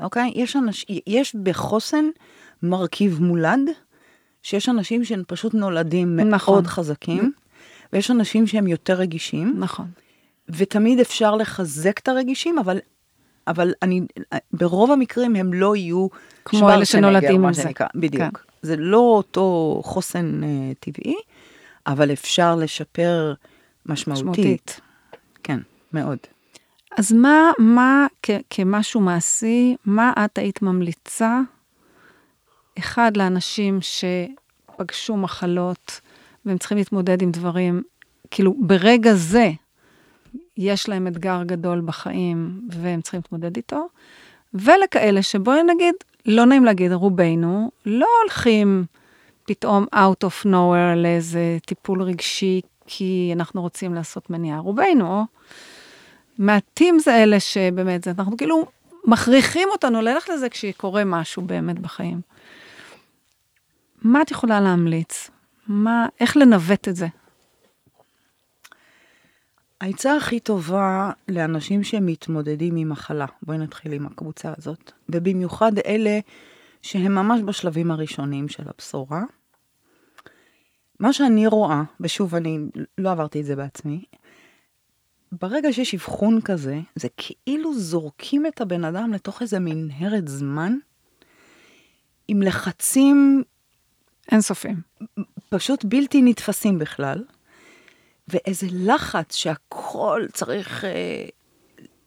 אוקיי? 0.00 0.32
יש, 0.34 0.56
אנש... 0.56 0.86
יש 1.06 1.36
בחוסן 1.42 2.04
מרכיב 2.62 3.22
מולד, 3.22 3.60
שיש 4.42 4.68
אנשים 4.68 5.04
שהם 5.04 5.22
פשוט 5.26 5.54
נולדים 5.54 6.20
נכון. 6.20 6.54
מאוד 6.54 6.66
חזקים, 6.66 7.32
ויש 7.92 8.10
אנשים 8.10 8.46
שהם 8.46 8.66
יותר 8.66 8.94
רגישים. 8.94 9.54
נכון. 9.58 9.86
ותמיד 10.48 11.00
אפשר 11.00 11.36
לחזק 11.36 11.98
את 11.98 12.08
הרגישים, 12.08 12.58
אבל, 12.58 12.78
אבל 13.46 13.72
אני, 13.82 14.00
ברוב 14.52 14.90
המקרים 14.90 15.36
הם 15.36 15.52
לא 15.52 15.76
יהיו 15.76 16.06
כמו 16.44 16.70
אלה 16.70 16.84
שנולדים 16.84 17.44
עם 17.44 17.52
זה. 17.52 17.62
שנקרא, 17.62 17.86
בדיוק. 17.94 18.22
כן. 18.22 18.52
זה 18.62 18.76
לא 18.76 18.98
אותו 18.98 19.80
חוסן 19.84 20.40
uh, 20.42 20.46
טבעי, 20.80 21.14
אבל 21.86 22.12
אפשר 22.12 22.56
לשפר 22.56 23.34
משמעותית. 23.86 24.22
משמעותית. 24.34 24.80
כן, 25.42 25.58
מאוד. 25.92 26.18
אז 26.98 27.12
מה, 27.12 27.50
מה 27.58 28.06
כ- 28.22 28.30
כמשהו 28.50 29.00
מעשי, 29.00 29.76
מה 29.84 30.12
את 30.24 30.38
היית 30.38 30.62
ממליצה, 30.62 31.40
אחד, 32.78 33.16
לאנשים 33.16 33.78
שפגשו 33.80 35.16
מחלות 35.16 36.00
והם 36.46 36.58
צריכים 36.58 36.78
להתמודד 36.78 37.22
עם 37.22 37.30
דברים, 37.30 37.82
כאילו 38.30 38.54
ברגע 38.58 39.14
זה 39.14 39.50
יש 40.56 40.88
להם 40.88 41.06
אתגר 41.06 41.42
גדול 41.46 41.80
בחיים 41.84 42.60
והם 42.70 43.00
צריכים 43.00 43.20
להתמודד 43.20 43.56
איתו, 43.56 43.88
ולכאלה 44.54 45.22
שבואי 45.22 45.62
נגיד, 45.62 45.94
לא 46.26 46.44
נעים 46.46 46.64
להגיד, 46.64 46.92
רובנו 46.92 47.70
לא 47.86 48.06
הולכים 48.22 48.84
פתאום 49.44 49.86
out 49.94 50.26
of 50.26 50.46
nowhere 50.46 50.96
לאיזה 50.96 51.58
טיפול 51.66 52.02
רגשי 52.02 52.60
כי 52.86 53.32
אנחנו 53.36 53.62
רוצים 53.62 53.94
לעשות 53.94 54.30
מניעה. 54.30 54.58
רובנו, 54.58 55.24
מעטים 56.38 56.98
זה 56.98 57.22
אלה 57.22 57.40
שבאמת, 57.40 58.04
זה, 58.04 58.10
אנחנו 58.18 58.36
כאילו 58.36 58.66
מכריחים 59.04 59.68
אותנו 59.72 60.02
ללכת 60.02 60.28
לזה 60.28 60.48
כשקורה 60.48 61.04
משהו 61.04 61.42
באמת 61.42 61.78
בחיים. 61.78 62.20
מה 64.02 64.22
את 64.22 64.30
יכולה 64.30 64.60
להמליץ? 64.60 65.30
מה, 65.72 66.06
איך 66.20 66.36
לנווט 66.36 66.88
את 66.88 66.96
זה? 66.96 67.06
העצה 69.80 70.16
הכי 70.16 70.40
טובה 70.40 71.10
לאנשים 71.28 71.84
שמתמודדים 71.84 72.76
עם 72.76 72.88
מחלה, 72.88 73.26
בואי 73.42 73.58
נתחיל 73.58 73.92
עם 73.92 74.06
הקבוצה 74.06 74.52
הזאת, 74.58 74.92
ובמיוחד 75.08 75.72
אלה 75.78 76.20
שהם 76.82 77.14
ממש 77.14 77.40
בשלבים 77.40 77.90
הראשונים 77.90 78.48
של 78.48 78.62
הבשורה. 78.66 79.22
מה 81.00 81.12
שאני 81.12 81.46
רואה, 81.46 81.82
ושוב, 82.00 82.34
אני 82.34 82.58
לא 82.98 83.10
עברתי 83.10 83.40
את 83.40 83.44
זה 83.44 83.56
בעצמי, 83.56 84.04
ברגע 85.32 85.72
שיש 85.72 85.94
אבחון 85.94 86.40
כזה, 86.40 86.80
זה 86.94 87.08
כאילו 87.16 87.74
זורקים 87.74 88.46
את 88.46 88.60
הבן 88.60 88.84
אדם 88.84 89.12
לתוך 89.12 89.42
איזה 89.42 89.58
מנהרת 89.58 90.28
זמן, 90.28 90.76
עם 92.28 92.42
לחצים... 92.42 93.42
אינסופיים. 94.32 94.80
פשוט 95.52 95.84
בלתי 95.84 96.22
נתפסים 96.22 96.78
בכלל. 96.78 97.24
ואיזה 98.28 98.66
לחץ 98.72 99.34
שהכל 99.34 100.22
צריך 100.32 100.84
אה, 100.84 101.24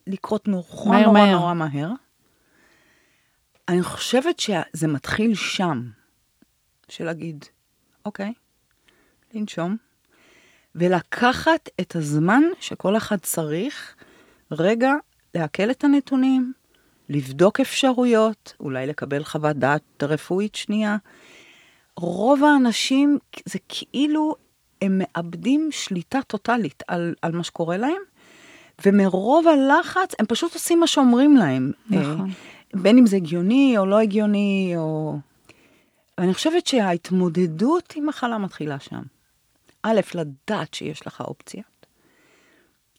לקרות 0.07 0.47
נורא 0.47 0.89
מהר, 0.89 1.05
נורא 1.05 1.13
מהר. 1.13 1.31
נורא 1.31 1.53
מהר. 1.53 1.89
אני 3.67 3.83
חושבת 3.83 4.39
שזה 4.39 4.87
מתחיל 4.87 5.35
שם, 5.35 5.89
של 6.89 7.05
להגיד, 7.05 7.45
אוקיי, 8.05 8.33
לנשום, 9.33 9.77
ולקחת 10.75 11.69
את 11.81 11.95
הזמן 11.95 12.43
שכל 12.59 12.97
אחד 12.97 13.17
צריך, 13.17 13.95
רגע 14.51 14.93
לעכל 15.35 15.71
את 15.71 15.83
הנתונים, 15.83 16.53
לבדוק 17.09 17.59
אפשרויות, 17.59 18.53
אולי 18.59 18.87
לקבל 18.87 19.23
חוות 19.23 19.55
דעת 19.55 20.03
רפואית 20.03 20.55
שנייה. 20.55 20.97
רוב 21.97 22.43
האנשים, 22.43 23.17
זה 23.45 23.59
כאילו 23.69 24.35
הם 24.81 25.01
מאבדים 25.01 25.69
שליטה 25.71 26.21
טוטאלית 26.21 26.83
על, 26.87 27.15
על 27.21 27.31
מה 27.31 27.43
שקורה 27.43 27.77
להם, 27.77 28.01
ומרוב 28.85 29.47
הלחץ 29.47 30.13
הם 30.19 30.25
פשוט 30.25 30.53
עושים 30.53 30.79
מה 30.79 30.87
שאומרים 30.87 31.37
להם. 31.37 31.71
נכון. 31.89 32.29
אה, 32.29 32.81
בין 32.81 32.97
אם 32.97 33.05
זה 33.05 33.15
הגיוני 33.15 33.77
או 33.77 33.85
לא 33.85 33.99
הגיוני, 33.99 34.73
או... 34.77 35.17
ואני 36.17 36.33
חושבת 36.33 36.67
שההתמודדות 36.67 37.93
עם 37.95 38.05
מחלה 38.05 38.37
מתחילה 38.37 38.79
שם. 38.79 39.01
א', 39.83 40.01
לדעת 40.15 40.73
שיש 40.73 41.07
לך 41.07 41.21
אופציות. 41.21 41.85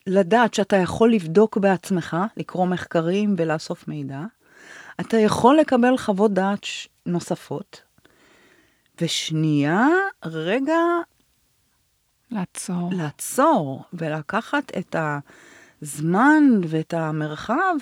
לדעת 0.07 0.55
שאתה 0.55 0.76
יכול 0.76 1.12
לבדוק 1.12 1.59
בעצמך, 1.59 2.16
לקרוא 2.36 2.66
מחקרים 2.66 3.34
ולאסוף 3.38 3.88
מידע. 3.88 4.20
אתה 5.01 5.16
יכול 5.16 5.57
לקבל 5.57 5.97
חוות 5.97 6.32
דעת 6.32 6.66
נוספות. 7.07 7.86
ושנייה, 9.01 9.86
רגע 10.24 10.80
לעצור. 12.30 12.90
לעצור 12.92 13.82
ולקחת 13.92 14.72
את 14.78 14.97
הזמן 15.82 16.44
ואת 16.68 16.94
המרחב. 16.94 17.74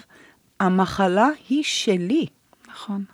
המחלה 0.60 1.28
היא 1.48 1.62
שלי. 1.62 2.26
נכון. 2.68 3.04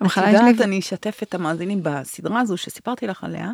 המחלה 0.00 0.26
היא 0.26 0.36
שלי... 0.36 0.46
את 0.46 0.52
יודעת, 0.52 0.66
אני 0.66 0.78
אשתף 0.78 1.22
את 1.22 1.34
המאזינים 1.34 1.80
בסדרה 1.82 2.40
הזו 2.40 2.56
שסיפרתי 2.56 3.06
לך 3.06 3.24
עליה, 3.24 3.52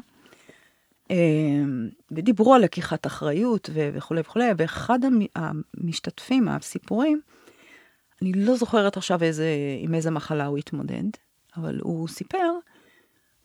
אמ, 1.10 1.88
ודיברו 2.10 2.54
על 2.54 2.62
לקיחת 2.62 3.06
אחריות 3.06 3.70
וכולי 3.74 4.20
וכולי, 4.20 4.44
ואחד 4.56 4.98
המשתתפים, 5.34 6.48
הסיפורים, 6.48 7.20
אני 8.22 8.32
לא 8.32 8.56
זוכרת 8.56 8.96
עכשיו 8.96 9.22
איזה, 9.22 9.48
עם 9.80 9.94
איזה 9.94 10.10
מחלה 10.10 10.46
הוא 10.46 10.58
התמודד, 10.58 11.02
אבל 11.56 11.78
הוא 11.82 12.08
סיפר 12.08 12.52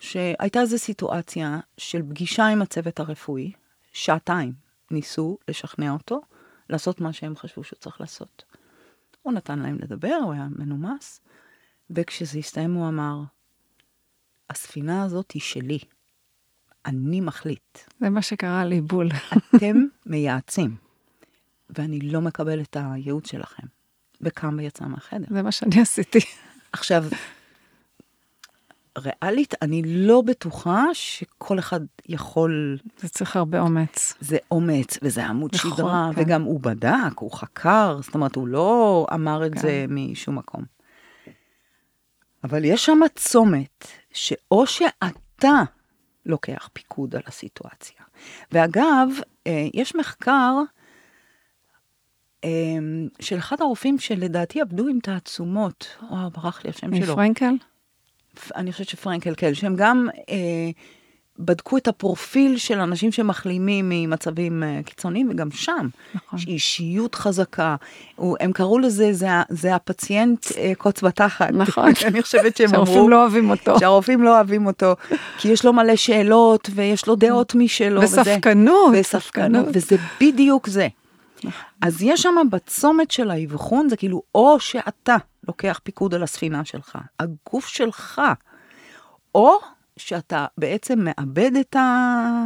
שהייתה 0.06 0.62
איזו 0.62 0.78
סיטואציה 0.78 1.60
של 1.78 2.02
פגישה 2.02 2.48
עם 2.48 2.62
הצוות 2.62 3.00
הרפואי, 3.00 3.52
שעתיים 3.94 4.54
ניסו 4.92 5.38
לשכנע 5.48 5.92
אותו 5.92 6.22
לעשות 6.70 7.02
מה 7.02 7.14
שהם 7.14 7.36
חשבו 7.36 7.64
שהוא 7.64 7.80
צריך 7.80 8.02
לעשות. 8.02 8.44
הוא 9.22 9.34
נתן 9.34 9.60
להם 9.60 9.78
לדבר, 9.82 10.16
הוא 10.24 10.34
היה 10.34 10.48
מנומס, 10.56 11.22
וכשזה 11.90 12.40
הסתיים 12.40 12.74
הוא 12.74 12.88
אמר, 12.88 13.22
הספינה 14.50 15.04
הזאת 15.04 15.32
היא 15.32 15.42
שלי, 15.42 15.80
אני 16.86 17.22
מחליט. 17.22 17.80
זה 18.00 18.10
מה 18.10 18.22
שקרה 18.22 18.66
לי 18.66 18.82
בול. 18.82 19.10
אתם 19.56 19.78
מייעצים. 20.06 20.76
ואני 21.70 22.00
לא 22.00 22.22
מקבל 22.22 22.62
את 22.62 22.78
הייעוץ 22.80 23.32
שלכם. 23.32 23.68
וקם 24.22 24.56
ויצא 24.58 24.86
מהחדר. 24.86 25.26
זה 25.30 25.42
מה 25.42 25.52
שאני 25.52 25.82
עשיתי. 25.82 26.20
עכשיו, 26.72 27.06
ריאלית, 28.98 29.54
אני 29.62 29.82
לא 29.86 30.22
בטוחה 30.22 30.84
שכל 30.94 31.60
אחד 31.60 31.80
יכול... 32.10 32.78
זה 32.98 33.10
צריך 33.10 33.36
הרבה 33.36 33.60
אומץ. 33.60 34.14
זה 34.20 34.38
אומץ, 34.52 34.98
וזה 35.02 35.26
עמוד 35.26 35.52
נכון, 35.56 35.72
שדרה, 35.72 36.10
כן. 36.16 36.22
וגם 36.22 36.44
הוא 36.44 36.60
בדק, 36.60 37.18
הוא 37.20 37.32
חקר, 37.32 38.00
זאת 38.02 38.16
אומרת, 38.16 38.36
הוא 38.36 38.48
לא 38.48 39.08
אמר 39.14 39.46
את 39.46 39.54
כן. 39.54 39.60
זה 39.60 39.86
משום 39.90 40.38
מקום. 40.38 40.64
אבל 42.44 42.66
יש 42.66 42.86
שם 42.86 43.00
צומת, 43.16 43.88
שאו 44.14 44.68
שאתה 44.68 45.62
לוקח 46.26 46.70
פיקוד 46.74 47.16
על 47.16 47.22
הסיטואציה. 47.28 48.02
ואגב, 48.52 49.10
אה, 49.48 49.68
יש 49.74 49.96
מחקר 49.96 50.54
אה, 52.44 52.50
של 53.20 53.38
אחד 53.38 53.62
הרופאים 53.62 54.00
שלדעתי 54.00 54.62
עבדו 54.62 54.88
עם 54.88 55.00
תעצומות, 55.00 55.88
וואו, 56.10 56.30
ברח 56.30 56.64
לי 56.64 56.70
השם 56.70 56.96
שלו. 56.96 57.14
מפרנקל? 57.14 57.56
אני 58.56 58.72
חושבת 58.72 58.88
שפרנקל, 58.90 59.34
כן, 59.38 59.54
שהם 59.54 59.76
גם 59.76 60.08
אה, 60.30 60.36
בדקו 61.40 61.78
את 61.78 61.88
הפרופיל 61.88 62.58
של 62.58 62.80
אנשים 62.80 63.12
שמחלימים 63.12 63.90
ממצבים 63.90 64.64
אה, 64.64 64.80
קיצוניים, 64.86 65.30
וגם 65.32 65.52
שם, 65.52 65.88
נכון. 66.16 66.40
יש 66.40 66.48
אישיות 66.48 67.16
חזקה. 67.16 67.76
הוא, 68.16 68.38
הם 68.40 68.52
קראו 68.52 68.80
לזה, 68.80 69.14
זה, 69.14 69.28
זה 69.50 69.76
הפציינט 69.76 70.46
אה, 70.58 70.72
קוץ 70.78 71.02
בתחת. 71.02 71.50
נכון. 71.52 71.92
אני 72.08 72.22
חושבת 72.22 72.58
שהם 72.58 72.70
אמרו... 72.76 72.86
שהרופאים 72.86 73.10
לא 73.10 73.22
אוהבים 73.22 73.50
אותו. 73.50 73.80
שהרופאים 73.80 74.24
לא 74.24 74.36
אוהבים 74.36 74.66
אותו, 74.66 74.96
כי 75.38 75.48
יש 75.48 75.66
לו 75.66 75.74
מלא 75.74 75.96
שאלות, 75.96 76.70
ויש 76.76 77.08
לו 77.08 77.16
דעות 77.16 77.56
משלו. 77.56 78.02
וזה- 78.02 78.22
וספקנות. 78.22 78.94
וספקנות, 79.00 79.66
וזה 79.74 79.96
בדיוק 80.22 80.68
זה. 80.70 80.88
אז 81.82 82.02
יש 82.02 82.22
שם 82.22 82.36
בצומת 82.52 83.12
של 83.12 83.32
האבחון, 83.32 83.90
זה 83.90 83.98
כאילו, 83.98 84.22
או 84.36 84.60
שאתה 84.60 85.16
לוקח 85.48 85.80
פיקוד 85.84 86.14
על 86.16 86.24
הספינה 86.24 86.66
שלך, 86.66 86.98
הגוף 87.20 87.68
שלך, 87.68 88.22
או 89.36 89.58
שאתה 89.98 90.46
בעצם 90.58 91.00
מאבד 91.00 91.52
את 91.56 91.76
ה... 91.76 92.46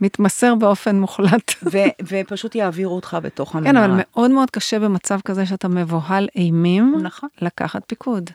מתמסר 0.00 0.54
באופן 0.54 1.00
מוחלט. 1.00 1.52
ו- 1.72 1.94
ופשוט 2.08 2.54
יעבירו 2.54 2.96
אותך 2.96 3.16
בתוך 3.22 3.52
כן, 3.52 3.58
המנהרה. 3.58 3.86
אבל 3.86 3.94
מאוד 3.96 4.30
מאוד 4.30 4.50
קשה 4.50 4.78
במצב 4.78 5.20
כזה 5.24 5.46
שאתה 5.46 5.68
מבוהל 5.68 6.28
אימים, 6.36 6.98
נכון. 7.02 7.28
לקחת 7.42 7.82
פיקוד. 7.86 8.30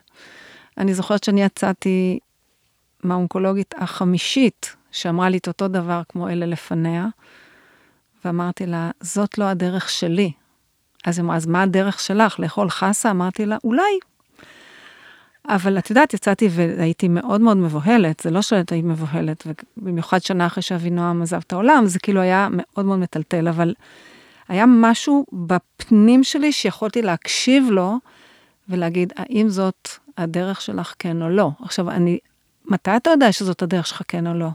אני 0.78 0.93
זוכרת 0.93 1.24
שאני 1.24 1.43
יצאתי 1.43 2.20
מהאונקולוגית 3.04 3.76
החמישית, 3.78 4.76
שאמרה 4.91 5.30
לי 5.30 5.38
את 5.38 5.47
אותו 5.47 5.68
דבר 5.68 6.02
כמו 6.10 6.30
אלה 6.30 6.45
לפניה, 6.45 7.08
ואמרתי 8.26 8.65
לה, 8.65 8.91
זאת 9.01 9.38
לא 9.38 9.43
הדרך 9.43 9.89
שלי. 9.89 10.32
אז 11.05 11.17
היא 11.17 11.26
אמרה, 11.26 11.36
אז 11.36 11.45
מה 11.45 11.61
הדרך 11.61 11.99
שלך? 11.99 12.39
לאכול 12.39 12.70
חסה? 12.70 13.11
אמרתי 13.11 13.45
לה, 13.45 13.57
אולי. 13.63 13.99
אבל 15.47 15.78
את 15.78 15.89
יודעת, 15.89 16.13
יצאתי 16.13 16.49
והייתי 16.51 17.07
מאוד 17.07 17.41
מאוד 17.41 17.57
מבוהלת, 17.57 18.20
זה 18.20 18.32
לא 18.32 18.41
שהייתי 18.41 18.82
מבוהלת, 18.82 19.47
ובמיוחד 19.78 20.22
שנה 20.22 20.45
אחרי 20.45 20.63
שאבינועם 20.63 21.22
עזב 21.22 21.41
את 21.47 21.53
העולם, 21.53 21.86
זה 21.86 21.99
כאילו 21.99 22.22
היה 22.22 22.47
מאוד 22.51 22.86
מאוד 22.86 22.99
מטלטל, 22.99 23.47
אבל 23.47 23.74
היה 24.47 24.65
משהו 24.67 25.26
בפנים 25.34 26.24
שלי 26.24 26.51
שיכולתי 26.51 27.01
להקשיב 27.01 27.67
לו 27.70 27.97
ולהגיד, 28.70 29.13
האם 29.15 29.49
זאת 29.49 29.89
הדרך 30.17 30.61
שלך 30.61 30.93
כן 30.99 31.22
או 31.22 31.30
לא? 31.30 31.51
עכשיו, 31.61 31.89
אני, 31.89 32.17
מתי 32.65 32.95
אתה 32.95 33.09
יודע 33.09 33.32
שזאת 33.32 33.61
הדרך 33.61 33.88
שלך 33.88 34.01
כן 34.07 34.28
או 34.28 34.34
לא? 34.34 34.49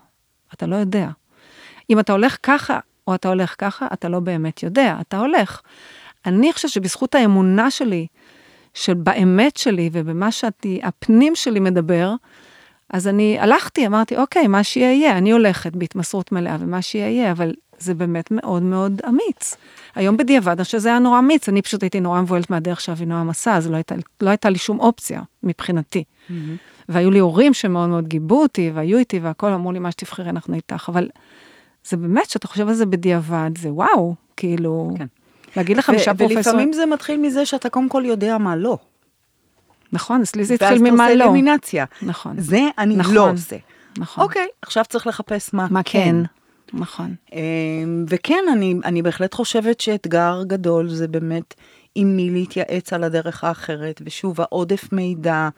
אתה 0.55 0.67
לא 0.67 0.77
יודע. 0.77 1.09
אם 1.91 2.01
אתה 2.01 2.13
הולך 2.13 2.37
ככה, 2.43 2.79
או 3.09 3.15
אתה 3.15 3.29
הולך 3.29 3.55
ככה, 3.59 3.87
אתה 3.93 4.09
לא 4.09 4.21
באמת 4.21 4.63
יודע, 4.63 4.97
אתה 5.01 5.19
הולך. 5.19 5.61
אני 6.27 6.53
חושבת 6.53 6.71
שבזכות 6.71 7.15
האמונה 7.15 7.71
שלי, 7.71 8.07
שבאמת 8.75 9.57
שלי 9.57 9.91
ובמה 9.93 10.29
שהפנים 10.33 11.35
שלי 11.35 11.61
מדבר, 11.61 12.15
אז 12.91 13.09
אני 13.09 13.39
הלכתי, 13.41 13.87
אמרתי, 13.87 14.17
אוקיי, 14.17 14.47
מה 14.47 14.65
שיהיה 14.65 14.93
יהיה, 14.93 15.19
אני 15.19 15.33
הולכת 15.33 15.77
בהתמסרות 15.77 16.33
מלאה, 16.33 16.57
ומה 16.61 16.83
שיהיה 16.83 17.11
יהיה, 17.11 17.33
אבל 17.33 17.53
זה 17.79 17.95
באמת 17.95 18.31
מאוד 18.31 18.63
מאוד 18.63 19.01
אמיץ. 19.09 19.57
היום 19.95 20.17
בדיעבד, 20.17 20.49
אני 20.49 20.65
חושבת 20.65 20.81
שזה 20.81 20.89
היה 20.89 20.99
נורא 20.99 21.19
אמיץ, 21.19 21.49
אני 21.49 21.63
פשוט 21.63 21.83
הייתי 21.83 22.01
נורא 22.01 22.21
מבוהלת 22.21 22.51
מהדרך 22.51 22.81
שאבינועם 22.81 23.31
עשה, 23.31 23.57
אז 23.57 23.71
לא 23.71 23.77
הייתה, 23.77 23.95
לא 24.21 24.31
הייתה 24.31 24.51
לי 24.51 24.59
שום 24.59 24.81
אופציה 24.81 25.23
מבחינתי. 25.43 26.05
Mm-hmm. 26.05 26.33
והיו 26.89 27.11
לי 27.11 27.19
הורים 27.19 27.55
שמאוד 27.55 27.89
מאוד 27.89 28.09
גיבו 28.09 28.43
אותי, 28.43 28.71
והיו 28.75 28.99
איתי, 28.99 29.19
והכל 29.19 29.53
אמרו 29.53 29.73
לי, 29.73 29.79
מה 29.79 29.91
שתבחרי, 29.91 30.31
אנחנו 30.31 30.55
איתך, 30.55 30.89
אבל 30.89 31.09
זה 31.85 31.97
באמת, 31.97 32.27
כשאתה 32.27 32.49
חושב 32.49 32.69
על 32.69 32.75
זה 32.75 32.87
בדיעבד, 32.87 33.51
זה 33.59 33.73
וואו, 33.73 34.15
כאילו, 34.37 34.91
כן. 34.99 35.07
להגיד 35.57 35.77
לחמישה 35.77 36.15
פרופסורים, 36.15 36.37
ולפעמים 36.37 36.73
זה 36.73 36.87
מתחיל 36.87 37.21
מזה 37.21 37.47
שאתה 37.47 37.71
קודם 37.71 37.89
כל 37.89 38.03
יודע 38.07 38.39
מה 38.39 38.57
לא. 38.57 38.79
נכון, 39.93 40.23
אצלי 40.23 40.45
זה 40.45 40.55
התחיל 40.55 40.69
ואז 40.69 40.81
אתה 40.81 40.91
ממה 40.91 41.05
עושה 41.05 41.15
לא. 41.17 41.25
אלימינציה. 41.25 41.85
נכון. 42.03 42.41
זה 42.41 42.61
אני 42.79 42.97
נכון. 42.97 43.15
לא 43.15 43.31
עושה. 43.31 43.57
נכון. 43.99 44.25
אוקיי, 44.25 44.47
עכשיו 44.63 44.85
צריך 44.89 45.07
לחפש 45.07 45.55
מה 45.55 45.67
מה 45.71 45.81
כן. 45.85 46.17
נכון. 46.73 47.15
אמ, 47.33 48.05
וכן, 48.09 48.45
אני, 48.53 48.75
אני 48.85 49.03
בהחלט 49.03 49.35
חושבת 49.35 49.81
שאתגר 49.81 50.43
גדול 50.47 50.89
זה 50.89 51.09
באמת 51.09 51.55
עם 51.95 52.17
מי 52.17 52.31
להתייעץ 52.31 52.93
על 52.93 53.05
הדרך 53.05 53.45
האחרת, 53.45 54.03
ושוב, 54.05 54.41
העודף 54.41 54.89
מידע. 54.93 55.49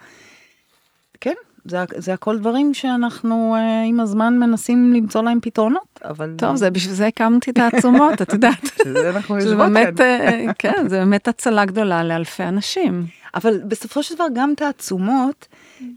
כן, 1.21 1.35
זה, 1.69 1.85
זה 1.97 2.13
הכל 2.13 2.39
דברים 2.39 2.75
שאנחנו 2.75 3.55
אה, 3.59 3.83
עם 3.83 4.01
הזמן 4.01 4.39
מנסים 4.39 4.93
למצוא 4.93 5.23
להם 5.23 5.39
פתרונות, 5.43 6.01
אבל... 6.05 6.35
טוב, 6.39 6.57
זה 6.57 6.71
בשביל 6.71 6.95
זה 6.95 7.07
הקמתי 7.07 7.51
את 7.51 7.59
העצומות, 7.59 8.23
את 8.23 8.33
יודעת. 8.33 8.67
שזה 8.85 9.11
אנחנו 9.11 9.35
יושבות 9.35 9.57
באמת, 9.57 9.97
כאן. 9.97 10.05
אה, 10.05 10.53
כן, 10.59 10.89
זה 10.89 10.99
באמת 10.99 11.29
הצלה 11.29 11.65
גדולה 11.65 12.05
לאלפי 12.05 12.43
אנשים. 12.43 13.07
אבל 13.35 13.61
בסופו 13.69 14.03
של 14.03 14.15
דבר 14.15 14.25
גם 14.35 14.53
תעצומות 14.57 15.47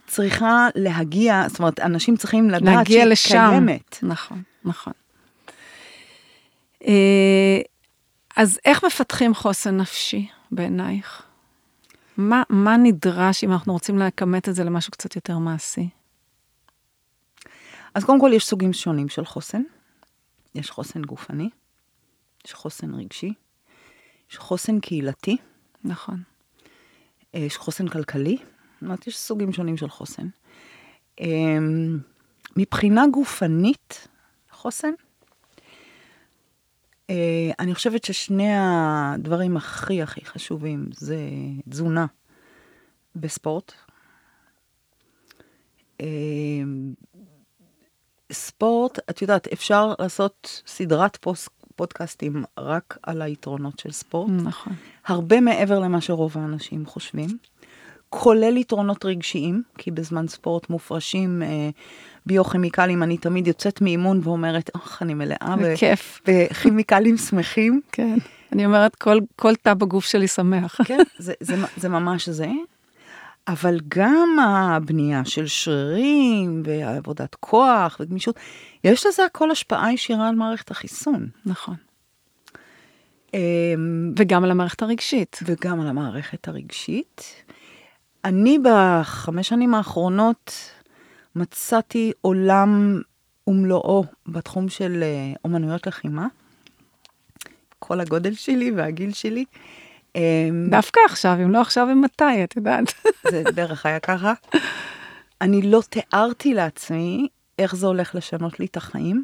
צריכה 0.07 0.67
להגיע, 0.75 1.43
זאת 1.47 1.59
אומרת, 1.59 1.79
אנשים 1.79 2.15
צריכים 2.15 2.49
לדעת 2.49 2.61
להגיע 2.61 3.01
שהיא 3.01 3.11
לשם. 3.11 3.47
קיימת. 3.49 3.99
נכון, 4.03 4.41
נכון. 4.65 4.93
אה, 6.87 7.61
אז 8.35 8.59
איך 8.65 8.85
מפתחים 8.85 9.33
חוסן 9.33 9.77
נפשי 9.77 10.27
בעינייך? 10.51 11.28
מה, 12.19 12.43
מה 12.49 12.77
נדרש 12.77 13.43
אם 13.43 13.51
אנחנו 13.51 13.73
רוצים 13.73 13.97
לכמת 13.99 14.49
את 14.49 14.55
זה 14.55 14.63
למשהו 14.63 14.91
קצת 14.91 15.15
יותר 15.15 15.37
מעשי? 15.37 15.89
אז 17.93 18.03
קודם 18.03 18.19
כל 18.19 18.31
יש 18.33 18.45
סוגים 18.45 18.73
שונים 18.73 19.09
של 19.09 19.25
חוסן. 19.25 19.61
יש 20.55 20.69
חוסן 20.69 21.01
גופני, 21.01 21.49
יש 22.45 22.53
חוסן 22.53 22.93
רגשי, 22.93 23.33
יש 24.31 24.37
חוסן 24.37 24.79
קהילתי, 24.79 25.37
נכון. 25.83 26.23
אה, 27.35 27.39
יש 27.39 27.57
חוסן 27.57 27.87
כלכלי, 27.87 28.37
זאת 28.37 28.81
אומרת, 28.81 29.07
יש 29.07 29.17
סוגים 29.17 29.53
שונים 29.53 29.77
של 29.77 29.89
חוסן. 29.89 30.27
אמ, 31.19 31.99
מבחינה 32.57 33.03
גופנית, 33.11 34.07
חוסן, 34.51 34.91
אני 37.59 37.75
חושבת 37.75 38.03
ששני 38.03 38.51
הדברים 38.57 39.57
הכי 39.57 40.01
הכי 40.01 40.25
חשובים 40.25 40.89
זה 40.93 41.19
תזונה 41.69 42.05
בספורט. 43.15 43.71
אמ, 45.99 46.93
ספורט, 48.31 48.99
את 49.09 49.21
יודעת, 49.21 49.47
אפשר 49.47 49.93
לעשות 49.99 50.63
סדרת 50.67 51.17
פוס, 51.17 51.49
פודקאסטים 51.75 52.43
רק 52.57 52.97
על 53.03 53.21
היתרונות 53.21 53.79
של 53.79 53.91
ספורט. 53.91 54.31
נכון. 54.43 54.73
הרבה 55.05 55.41
מעבר 55.41 55.79
למה 55.79 56.01
שרוב 56.01 56.37
האנשים 56.37 56.85
חושבים, 56.85 57.29
כולל 58.09 58.57
יתרונות 58.57 59.05
רגשיים, 59.05 59.63
כי 59.77 59.91
בזמן 59.91 60.27
ספורט 60.27 60.69
מופרשים 60.69 61.43
אה, 61.43 61.69
ביוכימיקלים, 62.25 63.03
אני 63.03 63.17
תמיד 63.17 63.47
יוצאת 63.47 63.81
מאימון 63.81 64.19
ואומרת, 64.23 64.69
אוח, 64.75 65.01
אני 65.01 65.13
מלאה 65.13 65.55
בכיף. 65.61 66.21
בכימיקלים 66.27 67.17
שמחים. 67.17 67.81
כן. 67.91 68.17
אני 68.51 68.65
אומרת, 68.65 68.95
כל, 68.95 69.19
כל 69.35 69.55
תא 69.55 69.73
בגוף 69.73 70.05
שלי 70.05 70.27
שמח. 70.27 70.81
כן, 70.85 70.99
זה, 71.17 71.33
זה, 71.39 71.55
זה 71.77 71.89
ממש 71.89 72.29
זה. 72.29 72.47
אבל 73.47 73.79
גם 73.87 74.37
הבנייה 74.41 75.25
של 75.25 75.47
שרירים 75.47 76.63
ועבודת 76.65 77.35
כוח 77.35 77.97
וגמישות, 77.99 78.35
יש 78.83 79.05
לזה 79.05 79.25
הכל 79.25 79.51
השפעה 79.51 79.93
ישירה 79.93 80.29
על 80.29 80.35
מערכת 80.35 80.71
החיסון. 80.71 81.27
נכון. 81.45 81.75
אמ, 83.33 84.13
וגם 84.17 84.43
על 84.43 84.51
המערכת 84.51 84.81
הרגשית. 84.81 85.39
וגם 85.45 85.81
על 85.81 85.87
המערכת 85.87 86.47
הרגשית. 86.47 87.43
אני 88.25 88.57
בחמש 88.63 89.47
שנים 89.47 89.75
האחרונות 89.75 90.71
מצאתי 91.35 92.11
עולם 92.21 93.01
ומלואו 93.47 94.03
בתחום 94.27 94.69
של 94.69 95.03
אה, 95.03 95.33
אומנויות 95.45 95.87
לחימה. 95.87 96.27
כל 97.79 97.99
הגודל 97.99 98.33
שלי 98.33 98.71
והגיל 98.71 99.13
שלי. 99.13 99.45
אמ, 100.15 100.67
דווקא 100.69 100.99
עכשיו, 101.05 101.37
אם 101.43 101.51
לא 101.51 101.61
עכשיו, 101.61 101.87
ומתי, 101.91 102.43
את 102.43 102.55
יודעת. 102.55 102.93
זה 103.31 103.43
בערך 103.55 103.85
היה 103.85 103.99
ככה. 103.99 104.33
אני 105.41 105.61
לא 105.61 105.81
תיארתי 105.89 106.53
לעצמי 106.53 107.27
איך 107.59 107.75
זה 107.75 107.87
הולך 107.87 108.15
לשנות 108.15 108.59
לי 108.59 108.65
את 108.65 108.77
החיים. 108.77 109.23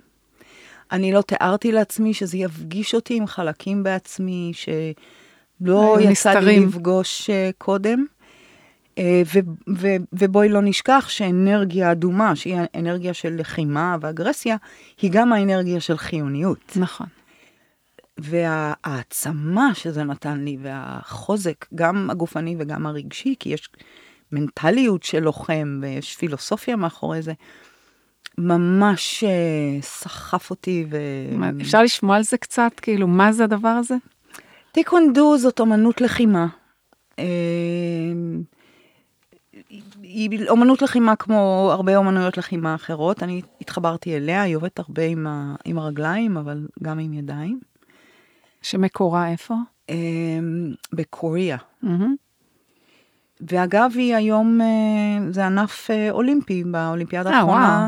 אני 0.92 1.12
לא 1.12 1.22
תיארתי 1.22 1.72
לעצמי 1.72 2.14
שזה 2.14 2.38
יפגיש 2.38 2.96
אותי 2.96 3.16
עם 3.16 3.28
חלקים 3.28 3.84
בעצמי 3.84 4.52
שלא 4.54 5.98
היו 5.98 6.12
יצא 6.12 6.40
לי. 6.40 6.60
לפגוש 6.60 7.30
אה, 7.30 7.50
קודם. 7.58 8.06
אה, 8.98 9.22
ו- 9.34 9.74
ו- 9.78 10.04
ובואי 10.14 10.50
לא 10.50 10.62
נשכח 10.62 11.06
שאנרגיה 11.10 11.92
אדומה, 11.92 12.36
שהיא 12.36 12.56
האנרגיה 12.58 13.14
של 13.14 13.36
לחימה 13.40 13.98
ואגרסיה, 14.02 14.56
היא 15.02 15.12
גם 15.14 15.34
האנרגיה 15.34 15.80
של 15.80 15.98
חיוניות. 15.98 16.72
נכון. 16.76 17.08
והעצמה 18.18 19.70
שזה 19.74 20.04
נתן 20.04 20.40
לי, 20.40 20.58
והחוזק, 20.62 21.66
גם 21.76 22.10
הגופני 22.10 22.56
וגם 22.60 22.86
הרגשי, 22.86 23.36
כי 23.40 23.50
יש 23.50 23.70
מנטליות 24.32 25.04
של 25.04 25.20
לוחם 25.20 25.80
ויש 25.82 26.16
פילוסופיה 26.16 26.76
מאחורי 26.76 27.22
זה, 27.22 27.34
ממש 28.38 29.24
אה, 29.24 29.82
סחף 29.82 30.50
אותי. 30.50 30.86
ו... 30.92 30.98
אפשר 31.62 31.84
לשמוע 31.84 32.16
על 32.16 32.24
זה 32.24 32.38
קצת? 32.38 32.72
כאילו, 32.82 33.08
מה 33.08 33.32
זה 33.32 33.44
הדבר 33.44 33.68
הזה? 33.70 33.96
טיקוונדו 34.72 35.38
זאת 35.38 35.60
אומנות 35.60 36.02
לחימה. 36.02 36.48
אה, 39.56 39.62
היא 40.04 40.50
אומנות 40.50 40.82
לחימה 40.82 41.16
כמו 41.16 41.70
הרבה 41.72 41.98
אומנויות 41.98 42.38
לחימה 42.38 42.76
אחרות. 42.76 43.24
אני 43.24 43.42
התחברתי 43.62 44.16
אליה, 44.16 44.42
היא 44.42 44.56
עובדת 44.56 44.80
הרבה 44.80 45.04
עם, 45.04 45.28
ה, 45.28 45.56
עם 45.66 45.78
הרגליים, 45.78 46.38
אבל 46.38 46.68
גם 46.84 47.00
עם 47.00 47.14
ידיים. 47.14 47.60
שמקורה 48.62 49.32
איפה? 49.32 49.56
אה, 49.90 49.96
בקוריאה. 50.94 51.58
מהמם. 51.82 52.16
ואגב, 53.42 53.92
היא 53.96 54.16
היום, 54.16 54.62
אה, 54.62 55.32
זה 55.32 55.46
ענף 55.46 55.92
אה, 55.92 56.12
אולימפי 56.12 56.64
באולימפיאדה 56.64 57.30
אה, 57.30 57.38
האחרונה. 57.38 57.88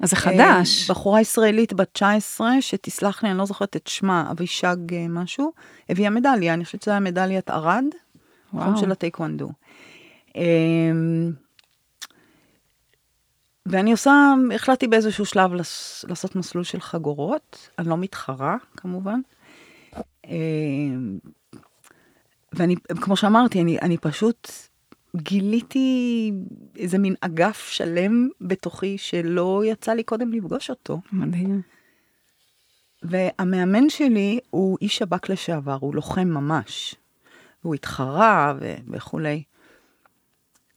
אז 0.00 0.10
זה 0.10 0.16
חדש. 0.16 0.90
בחורה 0.90 1.20
ישראלית 1.20 1.72
בת 1.72 1.88
19, 1.92 2.50
שתסלח 2.60 3.22
לי, 3.22 3.30
אני 3.30 3.38
לא 3.38 3.46
זוכרת 3.46 3.76
את 3.76 3.86
שמה, 3.86 4.28
אבישג 4.30 4.76
משהו, 5.08 5.52
הביאה 5.88 6.10
מדליה, 6.10 6.54
אני 6.54 6.64
חושבת 6.64 6.82
שזה 6.82 6.90
היה 6.90 7.00
מדליית 7.00 7.46
תחום 7.46 7.90
וואו. 8.52 8.76
של 8.76 8.92
הטייקוונדו. 8.92 9.50
אמ, 10.36 11.32
ואני 13.66 13.92
עושה, 13.92 14.34
החלטתי 14.54 14.88
באיזשהו 14.88 15.24
שלב 15.24 15.52
לעשות 16.08 16.36
מסלול 16.36 16.64
של 16.64 16.80
חגורות, 16.80 17.68
אני 17.78 17.88
לא 17.88 17.96
מתחרה 17.96 18.56
כמובן. 18.76 19.20
אמ, 20.26 21.18
ואני, 22.52 22.74
כמו 23.00 23.16
שאמרתי, 23.16 23.60
אני, 23.60 23.78
אני 23.78 23.98
פשוט 23.98 24.50
גיליתי 25.16 26.32
איזה 26.76 26.98
מין 26.98 27.14
אגף 27.20 27.68
שלם 27.68 28.28
בתוכי 28.40 28.98
שלא 28.98 29.62
יצא 29.66 29.92
לי 29.92 30.02
קודם 30.02 30.32
לפגוש 30.32 30.70
אותו. 30.70 31.00
מדהים. 31.12 31.62
והמאמן 33.02 33.90
שלי 33.90 34.38
הוא 34.50 34.78
איש 34.80 34.98
שב"כ 34.98 35.30
לשעבר, 35.30 35.78
הוא 35.80 35.94
לוחם 35.94 36.28
ממש. 36.28 36.94
הוא 37.62 37.74
התחרה 37.74 38.54
ו- 38.60 38.74
וכולי. 38.88 39.42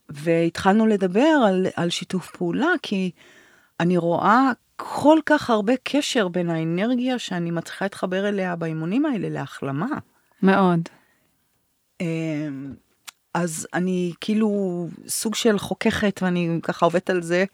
והתחלנו 0.09 0.87
לדבר 0.87 1.37
על, 1.47 1.67
על 1.75 1.89
שיתוף 1.89 2.31
פעולה, 2.31 2.69
כי 2.81 3.11
אני 3.79 3.97
רואה 3.97 4.51
כל 4.75 5.19
כך 5.25 5.49
הרבה 5.49 5.73
קשר 5.83 6.27
בין 6.27 6.49
האנרגיה 6.49 7.19
שאני 7.19 7.51
מצליחה 7.51 7.85
להתחבר 7.85 8.27
אליה 8.29 8.55
באימונים 8.55 9.05
האלה 9.05 9.29
להחלמה. 9.29 9.87
מאוד. 10.43 10.79
אמ, 12.01 12.73
אז 13.33 13.67
אני 13.73 14.13
כאילו 14.21 14.87
סוג 15.07 15.35
של 15.35 15.59
חוככת, 15.59 16.19
ואני 16.23 16.59
ככה 16.63 16.85
עובדת 16.85 17.09
על 17.09 17.21
זה. 17.21 17.45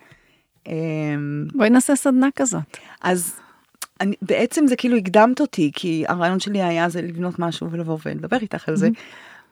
אמ, 0.68 1.48
בואי 1.54 1.70
נעשה 1.70 1.96
סדנה 1.96 2.28
כזאת. 2.36 2.78
אז 3.02 3.40
אני, 4.02 4.16
בעצם 4.22 4.68
זה 4.68 4.76
כאילו 4.76 4.98
הקדמת 4.98 5.42
אותי, 5.42 5.72
כי 5.76 6.06
הרעיון 6.08 6.40
שלי 6.40 6.64
היה 6.64 6.90
זה 6.90 7.02
לבנות 7.02 7.40
משהו 7.40 7.72
ולבוא 7.72 7.98
ולדבר 8.06 8.38
איתך 8.38 8.70
על 8.70 8.76
זה. 8.76 8.90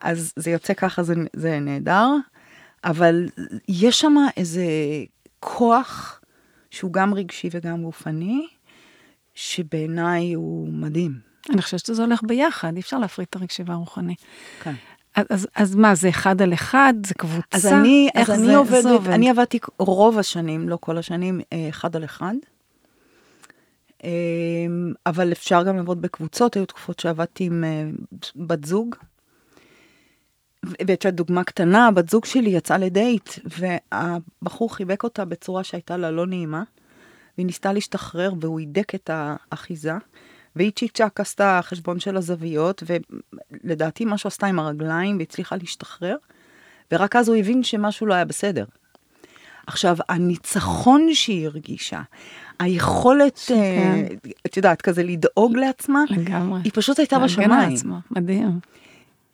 אז 0.02 0.34
זה 0.36 0.52
יוצא 0.52 0.74
ככה, 0.74 1.04
זה, 1.04 1.14
זה 1.34 1.60
נהדר, 1.60 2.08
אבל 2.84 3.30
יש 3.68 4.00
שם 4.00 4.16
איזה 4.38 4.66
כוח 5.40 6.22
שהוא 6.72 6.94
גם 6.94 7.14
רגשי 7.14 7.50
וגם 7.52 7.84
גופני, 7.84 8.48
שבעיניי 9.34 10.34
הוא 10.34 10.68
מדהים. 10.68 11.20
אני 11.50 11.62
חושבת 11.62 11.86
שזה 11.86 12.04
הולך 12.04 12.22
ביחד, 12.24 12.76
אי 12.76 12.82
אפשר 12.82 13.00
להפריד 13.00 13.28
את 13.30 13.36
הרגשי 13.36 13.64
והרוחני. 13.66 14.16
כן. 14.64 14.74
אז, 15.16 15.26
אז, 15.30 15.48
אז 15.56 15.76
מה, 15.76 15.96
זה 15.96 16.10
אחד 16.10 16.42
על 16.42 16.54
אחד? 16.54 16.94
זה 17.06 17.14
קבוצה? 17.14 17.48
אז 17.52 17.66
אני, 17.66 18.10
איך 18.16 18.30
אז 18.30 18.40
זה, 18.40 18.46
אני 18.46 18.56
עובדת, 18.56 18.84
זה 18.84 18.90
עובד? 18.90 19.10
אני 19.10 19.30
עבדתי 19.30 19.60
רוב 19.80 20.18
השנים, 20.18 20.70
לא 20.70 20.78
כל 20.82 20.98
השנים, 20.98 21.42
אה, 21.54 21.70
אחד 21.70 21.96
על 21.96 22.04
אחד. 22.04 22.34
אה, 24.04 24.10
אבל 25.06 25.32
אפשר 25.32 25.64
גם 25.64 25.78
לעבוד 25.78 26.02
בקבוצות, 26.02 26.56
היו 26.56 26.66
תקופות 26.66 27.00
שעבדתי 27.00 27.44
עם 27.44 27.64
אה, 27.64 27.90
בת 28.36 28.66
זוג. 28.66 28.96
ואת 30.64 31.06
יודעת, 31.06 31.16
דוגמה 31.16 31.44
קטנה, 31.44 31.92
בת 31.92 32.10
זוג 32.10 32.26
שלי 32.26 32.50
יצאה 32.50 32.78
לדייט, 32.78 33.30
והבחור 33.46 34.76
חיבק 34.76 35.04
אותה 35.04 35.26
בצורה 35.26 35.64
שהייתה 35.64 35.98
לה 35.98 36.12
לא 36.12 36.28
נעימה, 36.28 36.64
והיא 37.38 37.46
ניסתה 37.46 37.74
להשתחרר, 37.74 38.34
והוא 38.42 38.60
הידק 38.60 38.96
את 38.96 39.10
האחיזה, 39.14 39.94
והיא 40.56 40.72
צ'יק 40.76 40.92
צ'אק 40.92 41.20
עשתה 41.20 41.60
חשבון 41.64 42.00
של 42.00 42.18
הזוויות, 42.18 42.84
ולדעתי 43.64 44.06
משהו 44.06 44.28
עשתה 44.28 44.48
עם 44.48 44.60
הרגליים, 44.60 45.18
והצליחה 45.18 45.56
להשתחרר, 45.56 46.16
ורק 46.92 47.16
אז 47.16 47.30
הוא 47.30 47.38
הבין 47.38 47.64
שמשהו 47.64 48.08
לא 48.08 48.14
היה 48.14 48.26
בסדר. 48.26 48.66
עכשיו, 49.68 49.98
הניצחון 50.10 51.14
שהיא 51.14 51.46
הרגישה, 51.46 52.02
היכולת, 52.60 53.40
כן. 53.48 53.56
אה, 53.56 54.08
את 54.46 54.58
יודעת, 54.58 54.82
כזה 54.82 55.04
לדאוג 55.04 55.58
לעצמה, 55.58 56.04
לגמרי. 56.10 56.62
היא 56.64 56.72
פשוט 56.76 57.00
הייתה 57.00 57.20
בשמיים. 57.20 57.76
מדהים. 58.12 58.60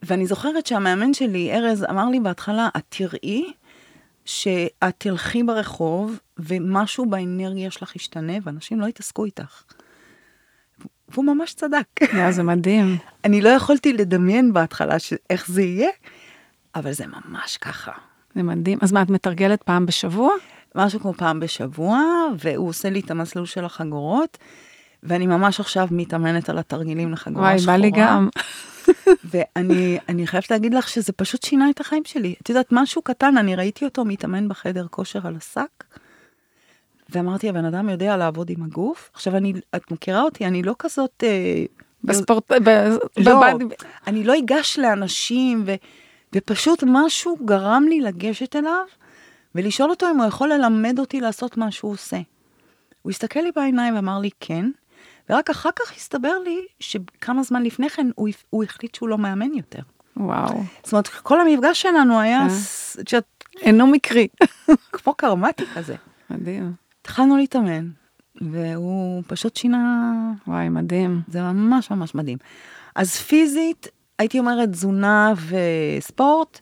ואני 0.04 0.28
זוכרת 0.28 0.66
שהמאמן 0.66 1.14
שלי, 1.14 1.54
ארז, 1.54 1.86
אמר 1.90 2.10
לי 2.10 2.20
בהתחלה, 2.20 2.70
את 2.78 2.84
תראי 2.90 3.54
שאת 4.26 4.94
תלכי 4.98 5.44
ברחוב 5.44 6.20
ומשהו 6.40 7.06
באנרגיה 7.06 7.72
שלך 7.72 7.96
ישתנה 7.96 8.34
ואנשים 8.44 8.82
לא 8.82 8.86
יתעסקו 8.88 9.26
איתך. 9.26 9.64
והוא 11.10 11.26
ממש 11.26 11.54
צדק. 11.54 11.86
יא, 12.14 12.32
זה 12.32 12.44
מדהים. 12.44 12.98
אני 13.26 13.42
לא 13.42 13.50
יכולתי 13.50 13.94
לדמיין 13.94 14.54
בהתחלה 14.54 15.00
ש- 15.00 15.14
איך 15.30 15.48
זה 15.48 15.62
יהיה, 15.62 15.90
אבל 16.76 16.92
זה 16.92 17.06
ממש 17.08 17.58
ככה. 17.58 17.92
זה 18.36 18.44
מדהים. 18.44 18.78
אז 18.82 18.92
מה, 18.92 19.02
את 19.02 19.10
מתרגלת 19.10 19.64
פעם 19.64 19.86
בשבוע? 19.86 20.32
משהו 20.76 21.00
כמו 21.00 21.14
פעם 21.14 21.40
בשבוע, 21.40 22.00
והוא 22.40 22.70
עושה 22.70 22.90
לי 22.90 23.00
את 23.00 23.12
המסלול 23.12 23.46
של 23.46 23.66
החגורות, 23.66 24.38
ואני 25.04 25.28
ממש 25.28 25.60
עכשיו 25.60 25.88
מתאמנת 25.92 26.50
על 26.50 26.58
התרגילים 26.58 27.12
לחגורה 27.12 27.46
וואי, 27.48 27.60
שחורה. 27.60 27.78
בא 27.78 27.82
לי 27.82 27.92
גם. 27.92 28.30
ואני 29.26 29.98
אני 30.10 30.28
חייבת 30.28 30.52
להגיד 30.52 30.74
לך 30.74 30.88
שזה 30.90 31.14
פשוט 31.14 31.44
שינה 31.44 31.70
את 31.70 31.80
החיים 31.80 32.04
שלי. 32.06 32.36
את 32.42 32.50
יודעת, 32.50 32.68
משהו 32.72 33.02
קטן, 33.02 33.38
אני 33.38 33.56
ראיתי 33.56 33.86
אותו 33.86 34.06
מתאמן 34.06 34.48
בחדר 34.48 34.88
כושר 34.90 35.28
על 35.28 35.36
השק, 35.36 35.84
ואמרתי, 37.10 37.50
הבן 37.50 37.66
אדם 37.66 37.90
יודע 37.90 38.18
לעבוד 38.18 38.50
עם 38.50 38.64
הגוף. 38.64 39.10
עכשיו, 39.14 39.38
אני, 39.38 39.54
את 39.76 39.92
מכירה 39.92 40.22
אותי, 40.22 40.46
אני 40.46 40.64
לא 40.64 40.76
כזאת... 40.80 41.24
אה, 41.28 41.64
בספורט, 42.04 42.52
ב- 42.52 42.70
לא, 43.18 43.54
בבד- 43.54 43.74
אני 44.08 44.24
לא 44.24 44.38
אגש 44.40 44.80
לאנשים, 44.80 45.64
ו, 45.66 45.74
ופשוט 46.36 46.84
משהו 46.88 47.38
גרם 47.46 47.86
לי 47.90 48.02
לגשת 48.02 48.56
אליו, 48.56 48.84
ולשאול 49.56 49.90
אותו 49.90 50.10
אם 50.12 50.18
הוא 50.18 50.26
יכול 50.28 50.54
ללמד 50.54 51.00
אותי 51.00 51.22
לעשות 51.22 51.58
מה 51.58 51.72
שהוא 51.72 51.92
עושה. 51.92 52.18
הוא 53.02 53.10
הסתכל 53.10 53.40
לי 53.40 53.52
בעיניים 53.56 53.96
ואמר 53.96 54.20
לי 54.20 54.30
כן, 54.40 54.66
ורק 55.30 55.50
אחר 55.50 55.70
כך 55.76 55.94
הסתבר 55.96 56.34
לי 56.44 56.66
שכמה 56.80 57.44
זמן 57.44 57.64
לפני 57.64 57.90
כן 57.90 58.08
הוא, 58.16 58.30
הוא 58.50 58.64
החליט 58.64 58.96
שהוא 58.96 59.10
לא 59.10 59.18
מאמן 59.18 59.54
יותר. 59.54 59.82
וואו. 60.18 60.64
זאת 60.84 60.94
אומרת, 60.94 61.08
כל 61.08 61.42
המפגש 61.42 61.82
שלנו 61.82 62.20
היה, 62.20 62.40
אה. 62.40 62.48
את 63.00 63.14
יודעת, 63.14 63.44
אינו 63.62 63.88
מקרי. 63.88 64.28
כמו 64.94 65.14
קרמטי 65.14 65.64
כזה. 65.76 65.96
מדהים. 66.30 66.74
התחלנו 67.02 67.38
להתאמן, 67.38 67.90
והוא 68.42 69.24
פשוט 69.28 69.56
שינה, 69.58 70.14
וואי, 70.48 70.70
מדהים. 70.70 71.22
זה 71.28 71.42
ממש 71.42 71.92
ממש 71.92 72.16
מדהים. 72.16 72.38
אז 72.96 73.16
פיזית, 73.16 73.88
הייתי 74.20 74.40
אומרת 74.40 74.70
תזונה 74.70 75.34
וספורט. 75.98 76.60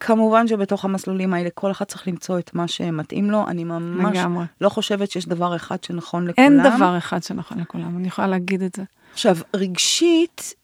כמובן 0.00 0.48
שבתוך 0.48 0.84
המסלולים 0.84 1.34
האלה 1.34 1.50
כל 1.54 1.70
אחד 1.70 1.84
צריך 1.84 2.08
למצוא 2.08 2.38
את 2.38 2.54
מה 2.54 2.68
שמתאים 2.68 3.30
לו. 3.30 3.46
אני 3.46 3.64
ממש 3.64 4.16
לגמרי. 4.16 4.44
לא 4.60 4.68
חושבת 4.68 5.10
שיש 5.10 5.26
דבר 5.26 5.56
אחד 5.56 5.84
שנכון 5.84 6.26
לכולם. 6.26 6.46
אין 6.46 6.62
דבר 6.62 6.98
אחד 6.98 7.22
שנכון 7.22 7.60
לכולם, 7.60 7.96
אני 7.96 8.08
יכולה 8.08 8.26
להגיד 8.28 8.62
את 8.62 8.74
זה. 8.74 8.82
עכשיו, 9.12 9.36
רגשית, 9.54 10.54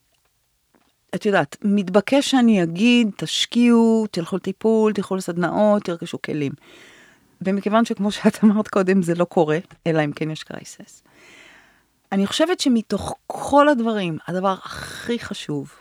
את 1.15 1.27
יודעת, 1.27 1.57
מתבקש 1.63 2.31
שאני 2.31 2.63
אגיד, 2.63 3.11
תשקיעו, 3.17 4.07
תלכו 4.11 4.37
לטיפול, 4.37 4.93
תלכו 4.93 5.17
לסדנאות, 5.17 5.83
תרכשו 5.83 6.23
כלים. 6.23 6.53
ומכיוון 7.41 7.85
שכמו 7.85 8.11
שאת 8.11 8.45
אמרת 8.45 8.69
קודם, 8.69 9.03
זה 9.03 9.15
לא 9.15 9.25
קורה, 9.25 9.59
אלא 9.87 10.05
אם 10.05 10.13
כן 10.13 10.31
יש 10.31 10.43
קרייסס. 10.43 11.03
אני 12.13 12.27
חושבת 12.27 12.61
שמתוך 12.61 13.15
כל 13.27 13.69
הדברים, 13.69 14.19
הדבר 14.27 14.57
הכי 14.65 15.19
חשוב 15.19 15.73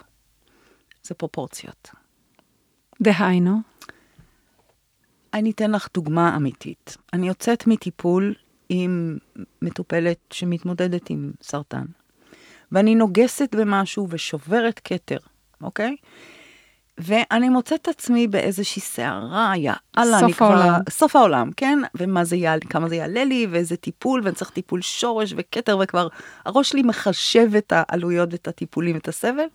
זה 1.02 1.14
פרופורציות. 1.14 1.90
דהיינו, 3.00 3.60
אני 5.34 5.50
אתן 5.50 5.70
לך 5.70 5.88
דוגמה 5.94 6.36
אמיתית. 6.36 6.96
אני 7.12 7.28
יוצאת 7.28 7.66
מטיפול 7.66 8.34
עם 8.68 9.18
מטופלת 9.62 10.18
שמתמודדת 10.30 11.10
עם 11.10 11.32
סרטן, 11.42 11.84
ואני 12.72 12.94
נוגסת 12.94 13.54
במשהו 13.54 14.06
ושוברת 14.10 14.80
כתר, 14.84 15.18
אוקיי? 15.62 15.96
ואני 16.98 17.48
מוצאת 17.48 17.80
את 17.82 17.88
עצמי 17.88 18.28
באיזושהי 18.28 18.82
סערה, 18.82 19.52
יאללה, 19.56 20.18
אני 20.18 20.18
כבר... 20.18 20.28
סוף 20.28 20.42
העולם. 20.42 20.80
סוף 20.90 21.16
העולם, 21.16 21.50
כן? 21.56 21.78
ומה 21.94 22.24
זה 22.24 22.36
יעלה, 22.36 22.60
כמה 22.60 22.88
זה 22.88 22.96
יעלה 22.96 23.24
לי, 23.24 23.46
ואיזה 23.50 23.76
טיפול, 23.76 24.20
ואני 24.24 24.34
צריך 24.34 24.50
טיפול 24.50 24.82
שורש 24.82 25.34
וכתר, 25.36 25.78
וכבר 25.82 26.08
הראש 26.44 26.70
שלי 26.70 26.82
מחשב 26.82 27.50
את 27.58 27.72
העלויות 27.76 28.28
ואת 28.32 28.48
הטיפולים, 28.48 28.96
את 28.96 29.08
הסבל. 29.08 29.46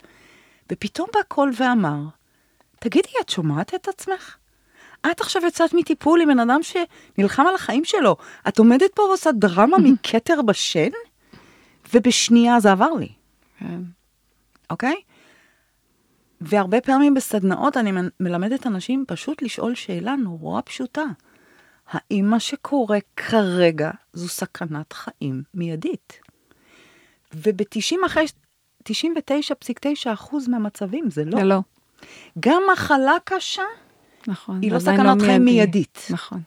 ופתאום 0.71 1.09
בא 1.13 1.19
קול 1.27 1.51
ואמר, 1.59 1.99
תגידי, 2.83 3.09
את 3.21 3.29
שומעת 3.29 3.75
את 3.75 3.87
עצמך? 3.87 4.37
את 5.11 5.21
עכשיו 5.21 5.41
יצאת 5.47 5.73
מטיפול 5.73 6.21
עם 6.21 6.27
בן 6.27 6.39
אדם 6.39 6.59
שנלחם 6.63 7.47
על 7.47 7.55
החיים 7.55 7.85
שלו. 7.85 8.15
את 8.47 8.59
עומדת 8.59 8.93
פה 8.93 9.01
ועושה 9.01 9.31
דרמה 9.31 9.77
מכתר 9.85 10.41
בשן? 10.41 10.89
ובשנייה 11.93 12.59
זה 12.59 12.71
עבר 12.71 12.93
לי, 12.93 13.09
כן. 13.59 13.81
אוקיי? 14.69 14.95
והרבה 16.41 16.81
פעמים 16.81 17.13
בסדנאות 17.13 17.77
אני 17.77 17.91
מלמדת 18.19 18.67
אנשים 18.67 19.05
פשוט 19.07 19.41
לשאול 19.41 19.75
שאלה 19.75 20.15
נורא 20.15 20.61
פשוטה. 20.65 21.05
האם 21.91 22.25
מה 22.29 22.39
שקורה 22.39 22.97
כרגע 23.15 23.91
זו 24.13 24.27
סכנת 24.27 24.93
חיים 24.93 25.43
מיידית? 25.53 26.19
וב-99.9 27.33 30.13
אחוז 30.13 30.47
מהמצבים 30.47 31.09
זה 31.09 31.25
לא. 31.25 31.37
זה 31.37 31.43
לא. 31.43 31.59
גם 32.39 32.63
מחלה 32.73 33.15
קשה 33.23 33.63
נכון. 34.27 34.59
היא 34.61 34.71
לא 34.71 34.79
סכנת 34.79 34.97
חיים 35.21 35.21
מיידי. 35.21 35.39
מיידית. 35.39 36.07
נכון, 36.09 36.41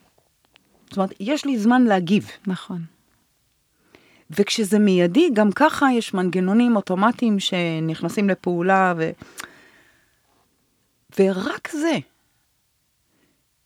זאת 0.88 0.96
אומרת, 0.96 1.12
יש 1.20 1.44
לי 1.44 1.58
זמן 1.58 1.82
להגיב. 1.84 2.28
נכון. 2.46 2.82
וכשזה 4.30 4.78
מיידי, 4.78 5.30
גם 5.32 5.52
ככה 5.52 5.86
יש 5.92 6.14
מנגנונים 6.14 6.76
אוטומטיים 6.76 7.40
שנכנסים 7.40 8.28
לפעולה, 8.28 8.94
ו... 8.96 9.10
ורק 11.18 11.68
זה. 11.72 11.98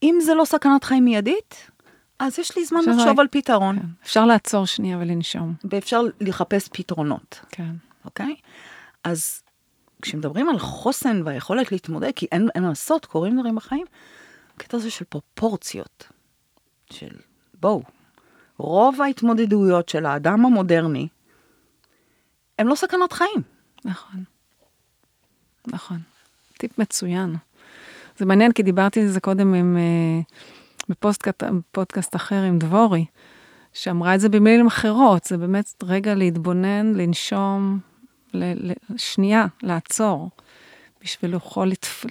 אם 0.02 0.18
זה 0.22 0.34
לא 0.34 0.44
סכנת 0.44 0.84
חיים 0.84 1.04
מיידית, 1.04 1.70
אז 2.18 2.38
יש 2.38 2.56
לי 2.56 2.64
זמן 2.64 2.80
לחשוב 2.80 3.16
לה- 3.16 3.20
על 3.20 3.26
פתרון, 3.30 3.78
כן. 3.78 3.86
אפשר 4.04 4.26
לעצור 4.26 4.66
שנייה 4.66 4.98
ולנשום. 4.98 5.54
ואפשר 5.70 6.00
לחפש 6.20 6.68
פתרונות, 6.72 7.40
כן. 7.48 7.70
אוקיי? 8.04 8.34
אז 9.04 9.42
כשמדברים 10.02 10.48
על 10.48 10.58
חוסן 10.58 11.22
והיכולת 11.24 11.72
להתמודד, 11.72 12.10
כי 12.16 12.26
אין, 12.32 12.48
מה 12.56 12.68
לעשות, 12.68 13.06
קורים 13.06 13.40
דברים 13.40 13.56
בחיים, 13.56 13.86
הקטע 14.56 14.76
הזה 14.76 14.90
של 14.90 15.04
פרופורציות, 15.04 16.08
של 16.90 17.16
בואו, 17.60 17.82
רוב 18.58 19.02
ההתמודדויות 19.02 19.88
של 19.88 20.06
האדם 20.06 20.46
המודרני, 20.46 21.08
הם 22.58 22.68
לא 22.68 22.74
סכנת 22.74 23.12
חיים. 23.12 23.42
נכון. 23.84 24.24
נכון. 25.66 25.98
טיפ 26.58 26.78
מצוין. 26.78 27.36
זה 28.16 28.26
מעניין, 28.26 28.52
כי 28.52 28.62
דיברתי 28.62 29.00
על 29.00 29.08
זה 29.08 29.20
קודם 29.20 29.54
עם, 29.54 29.76
אה, 29.76 30.20
בפוסטקאסט, 30.88 31.42
בפודקאסט 31.42 32.16
אחר 32.16 32.42
עם 32.42 32.58
דבורי, 32.58 33.04
שאמרה 33.72 34.14
את 34.14 34.20
זה 34.20 34.28
במילים 34.28 34.66
אחרות, 34.66 35.24
זה 35.24 35.36
באמת 35.36 35.74
רגע 35.82 36.14
להתבונן, 36.14 36.94
לנשום, 36.94 37.78
שנייה, 38.96 39.46
לעצור, 39.62 40.30
בשביל 41.04 41.34
יכול 41.34 41.68
לתפ, 41.68 42.06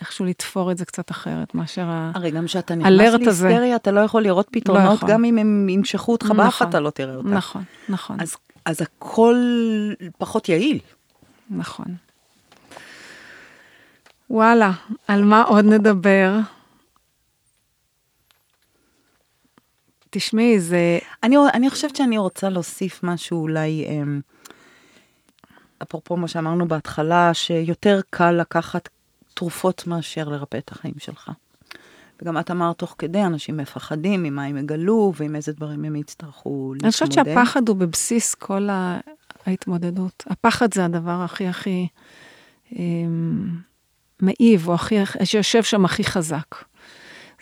איכשהו 0.00 0.24
לתפור 0.24 0.70
את 0.70 0.78
זה 0.78 0.84
קצת 0.84 1.10
אחרת 1.10 1.54
מאשר 1.54 1.84
ה... 1.88 2.12
הרי 2.14 2.30
גם 2.30 2.46
כשאתה 2.46 2.74
נכנס 2.74 3.14
הזה. 3.14 3.48
להיסטריה, 3.48 3.76
אתה 3.76 3.90
לא 3.90 4.00
יכול 4.00 4.22
לראות 4.22 4.48
פתרונות, 4.50 4.96
יכול. 4.96 5.08
גם 5.08 5.24
אם 5.24 5.38
הם 5.38 5.68
ימשכו 5.68 6.12
אותך 6.12 6.26
באף, 6.26 6.46
נכון. 6.46 6.68
אתה 6.68 6.80
לא 6.80 6.90
תראה 6.90 7.14
אותם. 7.14 7.34
נכון, 7.34 7.62
נכון, 7.88 8.20
אז, 8.20 8.36
אז 8.64 8.82
הכל 8.82 9.36
פחות 10.18 10.48
יעיל. 10.48 10.78
נכון. 11.50 11.86
וואלה, 14.30 14.72
על 15.08 15.24
מה 15.24 15.42
עוד 15.42 15.64
נדבר? 15.64 16.38
תשמעי, 20.10 20.60
זה... 20.60 20.98
אני, 21.22 21.36
אני 21.54 21.70
חושבת 21.70 21.96
שאני 21.96 22.18
רוצה 22.18 22.48
להוסיף 22.48 23.00
משהו 23.02 23.42
אולי, 23.42 23.86
אמ, 23.88 24.20
אפרופו 25.82 26.16
מה 26.16 26.28
שאמרנו 26.28 26.68
בהתחלה, 26.68 27.34
שיותר 27.34 28.00
קל 28.10 28.30
לקחת 28.30 28.88
תרופות 29.34 29.86
מאשר 29.86 30.28
לרפא 30.28 30.56
את 30.56 30.72
החיים 30.72 30.94
שלך. 30.98 31.30
וגם 32.22 32.38
את 32.38 32.50
אמרת 32.50 32.78
תוך 32.78 32.94
כדי, 32.98 33.22
אנשים 33.22 33.56
מפחדים 33.56 34.22
ממה 34.22 34.44
הם 34.44 34.56
יגלו 34.56 35.12
ועם 35.16 35.36
איזה 35.36 35.52
דברים 35.52 35.84
הם 35.84 35.96
יצטרכו 35.96 36.72
להתמודד. 36.74 36.84
אני 36.84 36.92
חושבת 36.92 37.12
שהפחד 37.12 37.68
הוא 37.68 37.76
בבסיס 37.76 38.34
כל 38.34 38.68
ההתמודדות. 39.46 40.24
הפחד 40.26 40.74
זה 40.74 40.84
הדבר 40.84 41.22
הכי 41.22 41.46
הכי 41.46 41.88
אמ, 42.76 43.48
מעיב, 44.20 44.68
או 44.68 44.74
הכי, 44.74 44.96
שיושב 45.24 45.62
שם 45.62 45.84
הכי 45.84 46.04
חזק. 46.04 46.54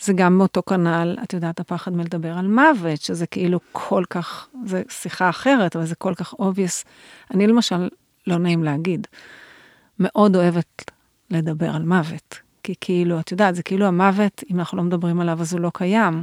זה 0.01 0.13
גם 0.13 0.39
מאותו 0.39 0.63
כנ"ל, 0.63 1.17
את 1.23 1.33
יודעת, 1.33 1.61
הפחד 1.61 1.93
מלדבר 1.93 2.39
על 2.39 2.47
מוות, 2.47 3.01
שזה 3.01 3.27
כאילו 3.27 3.61
כל 3.73 4.05
כך, 4.11 4.49
זה 4.65 4.83
שיחה 4.89 5.29
אחרת, 5.29 5.77
אבל 5.77 5.87
זה 5.87 5.95
כל 5.95 6.15
כך 6.15 6.35
obvious. 6.35 6.85
אני 7.35 7.47
למשל, 7.47 7.89
לא 8.29 8.39
נעים 8.39 8.65
להגיד, 8.65 9.07
מאוד 9.99 10.37
אוהבת 10.37 10.91
לדבר 11.31 11.71
על 11.71 11.83
מוות. 11.83 12.39
כי 12.63 12.75
כאילו, 12.81 13.21
את 13.21 13.33
יודעת, 13.33 13.55
זה 13.55 13.63
כאילו 13.63 13.87
המוות, 13.87 14.43
אם 14.51 14.59
אנחנו 14.59 14.79
לא 14.79 14.85
מדברים 14.85 15.21
עליו, 15.21 15.41
אז 15.41 15.53
הוא 15.53 15.61
לא 15.61 15.71
קיים. 15.75 16.23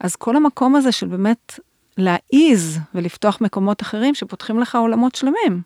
אז 0.00 0.16
כל 0.16 0.36
המקום 0.36 0.76
הזה 0.76 0.92
של 0.92 1.06
באמת 1.06 1.60
להעיז 1.98 2.78
ולפתוח 2.94 3.40
מקומות 3.40 3.82
אחרים 3.82 4.14
שפותחים 4.14 4.58
לך 4.58 4.74
עולמות 4.74 5.14
שלמים. 5.14 5.62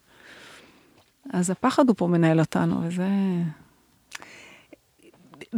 אז 1.32 1.50
הפחד 1.50 1.88
הוא 1.88 1.96
פה 1.98 2.06
מנהל 2.06 2.40
אותנו, 2.40 2.80
וזה... 2.82 3.08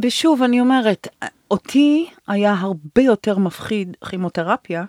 ושוב, 0.03 0.43
אני 0.43 0.59
אומרת, 0.59 1.07
אותי 1.51 2.09
היה 2.27 2.53
הרבה 2.53 3.01
יותר 3.01 3.37
מפחיד 3.37 3.97
כימותרפיה, 4.09 4.85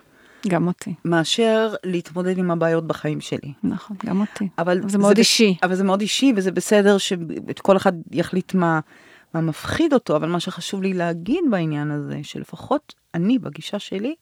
גם 0.47 0.67
אותי, 0.67 0.93
מאשר 1.05 1.73
להתמודד 1.83 2.37
עם 2.37 2.51
הבעיות 2.51 2.87
בחיים 2.87 3.21
שלי. 3.21 3.53
נכון, 3.63 3.97
גם 4.05 4.21
אותי. 4.21 4.47
אבל 4.57 4.89
זה 4.89 4.97
מאוד 4.97 5.11
בס- 5.11 5.17
אישי. 5.19 5.57
אבל 5.63 5.75
זה 5.75 5.83
מאוד 5.83 6.01
אישי, 6.01 6.33
וזה 6.35 6.51
בסדר 6.51 6.97
שכל 6.97 7.77
אחד 7.77 7.93
יחליט 8.11 8.53
מה, 8.53 8.79
מה 9.33 9.41
מפחיד 9.41 9.93
אותו, 9.93 10.15
אבל 10.15 10.29
מה 10.29 10.39
שחשוב 10.39 10.81
לי 10.81 10.93
להגיד 10.93 11.43
בעניין 11.51 11.91
הזה, 11.91 12.19
שלפחות 12.23 12.93
אני, 13.13 13.39
בגישה 13.39 13.79
שלי, 13.79 14.15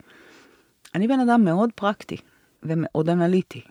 אני 0.96 1.08
בן 1.08 1.20
אדם 1.20 1.46
מאוד 1.46 1.70
פרקטי 1.76 2.18
ומאוד 2.64 3.10
אנליטי. 3.10 3.62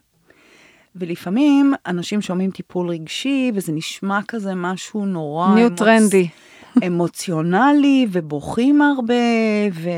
ולפעמים 0.97 1.75
אנשים 1.87 2.23
שומעים 2.23 2.51
טיפול 2.51 2.89
רגשי, 2.89 3.53
וזה 3.55 3.73
נשמע 3.73 4.19
כזה 4.29 4.55
משהו 4.55 5.07
נורא... 5.07 5.55
ניו 5.55 5.67
אמוצ- 5.69 5.77
טרנדי. 5.77 6.29
אמוציונלי, 6.87 8.07
ובוכים 8.13 8.83
הרבה, 8.83 9.15
ו... 9.73 9.89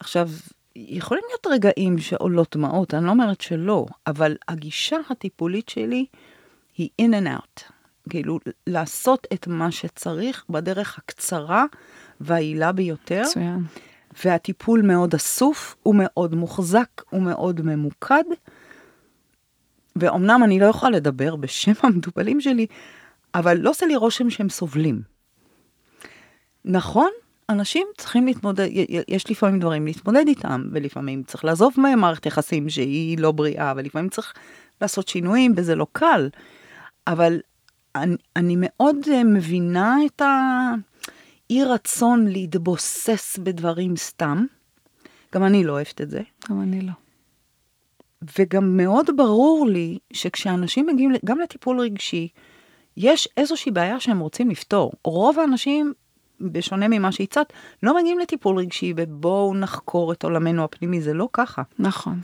עכשיו, 0.00 0.28
יכולים 0.76 1.24
להיות 1.28 1.46
רגעים 1.46 1.98
שעולות 1.98 2.56
דמעות, 2.56 2.94
אני 2.94 3.04
לא 3.04 3.10
אומרת 3.10 3.40
שלא, 3.40 3.86
אבל 4.06 4.36
הגישה 4.48 4.96
הטיפולית 5.10 5.68
שלי 5.68 6.06
היא 6.76 6.88
in 7.02 7.10
and 7.10 7.26
out. 7.26 7.72
כאילו, 8.10 8.38
לעשות 8.66 9.26
את 9.32 9.46
מה 9.46 9.70
שצריך 9.70 10.44
בדרך 10.50 10.98
הקצרה 10.98 11.64
והיעילה 12.20 12.72
ביותר, 12.72 13.22
מצוין. 13.22 13.64
והטיפול 14.24 14.82
מאוד 14.82 15.14
אסוף, 15.14 15.76
הוא 15.82 15.94
מאוד 15.98 16.34
מוחזק, 16.34 17.02
הוא 17.10 17.22
מאוד 17.22 17.60
ממוקד. 17.62 18.24
ואומנם 19.96 20.40
אני 20.44 20.60
לא 20.60 20.66
יכולה 20.66 20.96
לדבר 20.96 21.36
בשם 21.36 21.72
המטופלים 21.82 22.40
שלי, 22.40 22.66
אבל 23.34 23.58
לא 23.58 23.70
עושה 23.70 23.86
לי 23.86 23.96
רושם 23.96 24.30
שהם 24.30 24.48
סובלים. 24.48 25.02
נכון, 26.64 27.10
אנשים 27.48 27.86
צריכים 27.96 28.26
להתמודד, 28.26 28.68
יש 29.08 29.30
לפעמים 29.30 29.60
דברים 29.60 29.86
להתמודד 29.86 30.28
איתם, 30.28 30.64
ולפעמים 30.72 31.22
צריך 31.22 31.44
לעזוב 31.44 31.74
מהם 31.76 31.98
מערכת 31.98 32.26
יחסים 32.26 32.68
שהיא 32.68 33.18
לא 33.18 33.32
בריאה, 33.32 33.72
ולפעמים 33.76 34.08
צריך 34.08 34.32
לעשות 34.80 35.08
שינויים, 35.08 35.52
וזה 35.56 35.74
לא 35.74 35.86
קל. 35.92 36.28
אבל 37.06 37.40
אני, 37.94 38.16
אני 38.36 38.56
מאוד 38.58 38.96
אה, 39.12 39.24
מבינה 39.24 39.96
את 40.06 40.22
האי 40.22 41.64
רצון 41.64 42.28
להתבוסס 42.28 43.38
בדברים 43.42 43.96
סתם. 43.96 44.46
גם 45.34 45.44
אני 45.44 45.64
לא 45.64 45.72
אוהבת 45.72 46.00
את 46.00 46.10
זה. 46.10 46.20
גם 46.50 46.62
אני 46.62 46.80
לא. 46.80 46.92
וגם 48.38 48.76
מאוד 48.76 49.10
ברור 49.16 49.66
לי 49.66 49.98
שכשאנשים 50.12 50.86
מגיעים 50.86 51.12
גם 51.24 51.38
לטיפול 51.38 51.80
רגשי, 51.80 52.28
יש 52.96 53.28
איזושהי 53.36 53.72
בעיה 53.72 54.00
שהם 54.00 54.18
רוצים 54.18 54.50
לפתור. 54.50 54.92
רוב 55.04 55.38
האנשים, 55.38 55.92
בשונה 56.40 56.88
ממה 56.88 57.12
שהצעת, 57.12 57.52
לא 57.82 57.96
מגיעים 57.96 58.18
לטיפול 58.18 58.58
רגשי 58.58 58.92
ובואו 58.96 59.54
נחקור 59.54 60.12
את 60.12 60.24
עולמנו 60.24 60.64
הפנימי, 60.64 61.00
זה 61.00 61.14
לא 61.14 61.28
ככה. 61.32 61.62
נכון. 61.78 62.20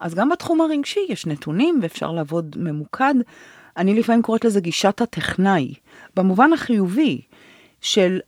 אז 0.00 0.14
גם 0.14 0.28
בתחום 0.28 0.60
הרגשי 0.60 1.00
יש 1.08 1.26
נתונים 1.26 1.78
ואפשר 1.82 2.12
לעבוד 2.12 2.56
ממוקד. 2.58 3.14
אני 3.76 3.94
לפעמים 3.94 4.22
קוראת 4.22 4.44
לזה 4.44 4.60
גישת 4.60 5.00
הטכנאי, 5.00 5.74
במובן 6.16 6.52
החיובי 6.52 7.20
של 7.80 8.20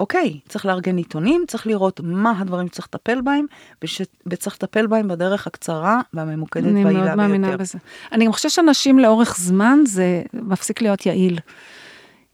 אוקיי, 0.00 0.40
צריך 0.48 0.66
לארגן 0.66 0.96
עיתונים, 0.96 1.44
צריך 1.48 1.66
לראות 1.66 2.00
מה 2.04 2.40
הדברים 2.40 2.68
שצריך 2.68 2.88
לטפל 2.88 3.20
בהם, 3.20 3.46
וש... 3.82 4.02
וצריך 4.26 4.56
לטפל 4.56 4.86
בהם 4.86 5.08
בדרך 5.08 5.46
הקצרה 5.46 6.00
והממוקדת 6.14 6.64
והיעילה 6.64 6.84
ביותר. 6.84 7.00
אני 7.00 7.16
מאוד 7.16 7.16
מאמינה 7.16 7.56
בזה. 7.56 7.78
אני 8.12 8.26
גם 8.26 8.32
חושבת 8.32 8.52
שאנשים 8.52 8.98
לאורך 8.98 9.36
זמן, 9.38 9.78
זה 9.86 10.22
מפסיק 10.32 10.82
להיות 10.82 11.06
יעיל. 11.06 11.38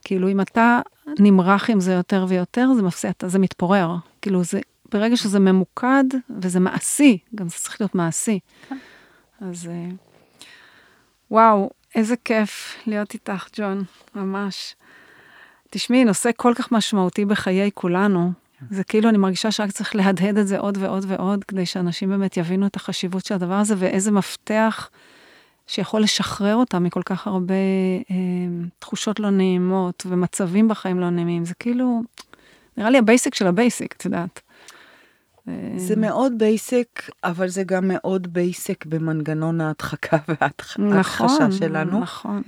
כאילו, 0.04 0.28
אם 0.28 0.40
אתה 0.40 0.80
נמרח 1.18 1.70
עם 1.70 1.80
זה 1.80 1.92
יותר 1.92 2.24
ויותר, 2.28 2.68
זה 2.76 2.82
מפסיק, 2.82 3.26
זה 3.26 3.38
מתפורר. 3.38 3.96
כאילו, 4.22 4.44
זה, 4.44 4.60
ברגע 4.92 5.16
שזה 5.16 5.38
ממוקד, 5.38 6.04
וזה 6.40 6.60
מעשי, 6.60 7.18
גם 7.34 7.48
זה 7.48 7.56
צריך 7.56 7.80
להיות 7.80 7.94
מעשי. 7.94 8.38
כן. 8.68 8.76
אז 9.40 9.66
אה, 9.66 9.88
וואו, 11.30 11.70
איזה 11.94 12.14
כיף 12.24 12.76
להיות 12.86 13.14
איתך, 13.14 13.48
ג'ון, 13.56 13.84
ממש. 14.14 14.76
תשמעי, 15.70 16.04
נושא 16.04 16.30
כל 16.36 16.52
כך 16.56 16.72
משמעותי 16.72 17.24
בחיי 17.24 17.70
כולנו, 17.74 18.32
זה 18.70 18.84
כאילו, 18.84 19.08
אני 19.08 19.18
מרגישה 19.18 19.50
שרק 19.50 19.70
צריך 19.70 19.96
להדהד 19.96 20.38
את 20.38 20.46
זה 20.46 20.58
עוד 20.58 20.78
ועוד 20.80 21.04
ועוד, 21.08 21.44
כדי 21.44 21.66
שאנשים 21.66 22.08
באמת 22.08 22.36
יבינו 22.36 22.66
את 22.66 22.76
החשיבות 22.76 23.24
של 23.24 23.34
הדבר 23.34 23.54
הזה, 23.54 23.74
ואיזה 23.78 24.10
מפתח 24.10 24.90
שיכול 25.72 26.02
לשחרר 26.02 26.54
אותם 26.54 26.84
מכל 26.84 27.02
כך 27.02 27.26
הרבה 27.26 27.54
אה, 28.10 28.16
תחושות 28.78 29.20
לא 29.20 29.30
נעימות 29.30 30.06
ומצבים 30.08 30.68
בחיים 30.68 31.00
לא 31.00 31.10
נעימים. 31.10 31.44
זה 31.44 31.54
כאילו, 31.54 32.02
נראה 32.76 32.90
לי 32.90 32.98
ה 32.98 33.04
basic 33.04 33.34
של 33.34 33.46
ה 33.46 33.53
basic, 33.53 33.94
את 33.96 34.04
יודעת. 34.04 34.40
זה 35.76 35.96
מאוד 35.96 36.32
basic, 36.38 37.10
אבל 37.24 37.48
זה 37.48 37.62
גם 37.62 37.88
מאוד 37.88 38.32
basic 38.32 38.86
במנגנון 38.86 39.60
ההדחקה 39.60 40.16
וההכחשה 40.28 41.24
נכון, 41.24 41.52
שלנו. 41.52 42.00
נכון. 42.00 42.42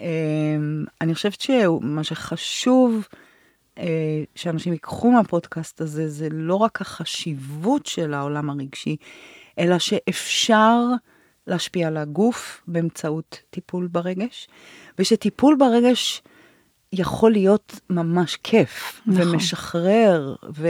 אמ, 0.00 0.84
אני 1.00 1.14
חושבת 1.14 1.40
שמה 1.40 2.04
שחשוב 2.04 3.08
אה, 3.78 4.22
שאנשים 4.34 4.72
ייקחו 4.72 5.10
מהפודקאסט 5.10 5.80
הזה, 5.80 6.08
זה 6.08 6.28
לא 6.30 6.54
רק 6.54 6.80
החשיבות 6.80 7.86
של 7.86 8.14
העולם 8.14 8.50
הרגשי, 8.50 8.96
אלא 9.58 9.78
שאפשר 9.78 10.80
להשפיע 11.46 11.88
על 11.88 11.96
הגוף 11.96 12.62
באמצעות 12.68 13.40
טיפול 13.50 13.86
ברגש, 13.86 14.48
ושטיפול 14.98 15.56
ברגש 15.58 16.22
יכול 16.92 17.32
להיות 17.32 17.80
ממש 17.90 18.36
כיף, 18.36 19.02
נכון. 19.06 19.28
ומשחרר, 19.28 20.34
ו... 20.54 20.68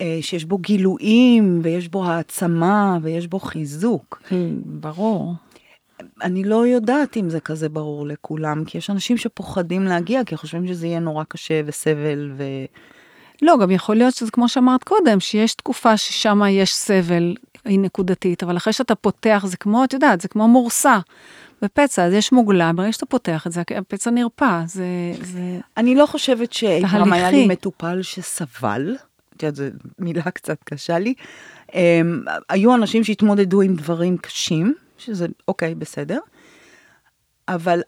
אה, 0.00 0.18
בו 0.46 0.58
גילויים, 0.58 1.60
ויש 1.62 1.88
בו 1.88 2.04
העצמה, 2.04 2.98
ויש 3.02 3.26
בו 3.26 3.38
חיזוק. 3.38 4.22
ברור. 4.64 5.34
אני 6.22 6.44
לא 6.44 6.66
יודעת 6.66 7.16
אם 7.16 7.30
זה 7.30 7.40
כזה 7.40 7.68
ברור 7.68 8.06
לכולם, 8.06 8.64
כי 8.64 8.78
יש 8.78 8.90
אנשים 8.90 9.16
שפוחדים 9.16 9.82
להגיע, 9.82 10.24
כי 10.24 10.36
חושבים 10.36 10.66
שזה 10.66 10.86
יהיה 10.86 11.00
נורא 11.00 11.24
קשה 11.28 11.60
וסבל 11.66 12.32
ו... 12.36 12.44
לא, 13.42 13.56
גם 13.60 13.70
יכול 13.70 13.96
להיות 13.96 14.14
שזה 14.14 14.30
כמו 14.30 14.48
שאמרת 14.48 14.84
קודם, 14.84 15.20
שיש 15.20 15.54
תקופה 15.54 15.96
ששם 15.96 16.42
יש 16.50 16.74
סבל, 16.74 17.34
היא 17.66 17.78
נקודתית, 17.78 18.42
אבל 18.42 18.56
אחרי 18.56 18.72
שאתה 18.72 18.94
פותח, 18.94 19.44
זה 19.46 19.56
כמו, 19.56 19.84
את 19.84 19.92
יודעת, 19.92 20.20
זה 20.20 20.28
כמו 20.28 20.48
מורסה. 20.48 20.98
בפצע, 21.62 22.04
אז 22.04 22.12
יש 22.12 22.32
מוגלה, 22.32 22.72
ברגע 22.72 22.92
שאתה 22.92 23.06
פותח 23.06 23.46
את 23.46 23.52
זה, 23.52 23.62
הפצע 23.76 24.10
נרפא, 24.10 24.62
זה... 24.66 24.84
זה... 25.22 25.58
אני 25.76 25.94
לא 25.94 26.06
חושבת 26.06 26.52
שאי 26.52 26.82
פעם 26.90 27.12
היה 27.12 27.30
לי 27.30 27.46
מטופל 27.46 28.02
שסבל, 28.02 28.96
את 29.36 29.42
יודעת, 29.42 29.56
זו 29.56 29.64
מילה 29.98 30.22
קצת 30.22 30.58
קשה 30.64 30.98
לי. 30.98 31.14
Um, 31.68 31.74
היו 32.48 32.74
אנשים 32.74 33.04
שהתמודדו 33.04 33.60
עם 33.60 33.76
דברים 33.76 34.18
קשים, 34.18 34.74
שזה 34.98 35.26
אוקיי, 35.48 35.74
בסדר, 35.74 36.18
אבל 37.48 37.80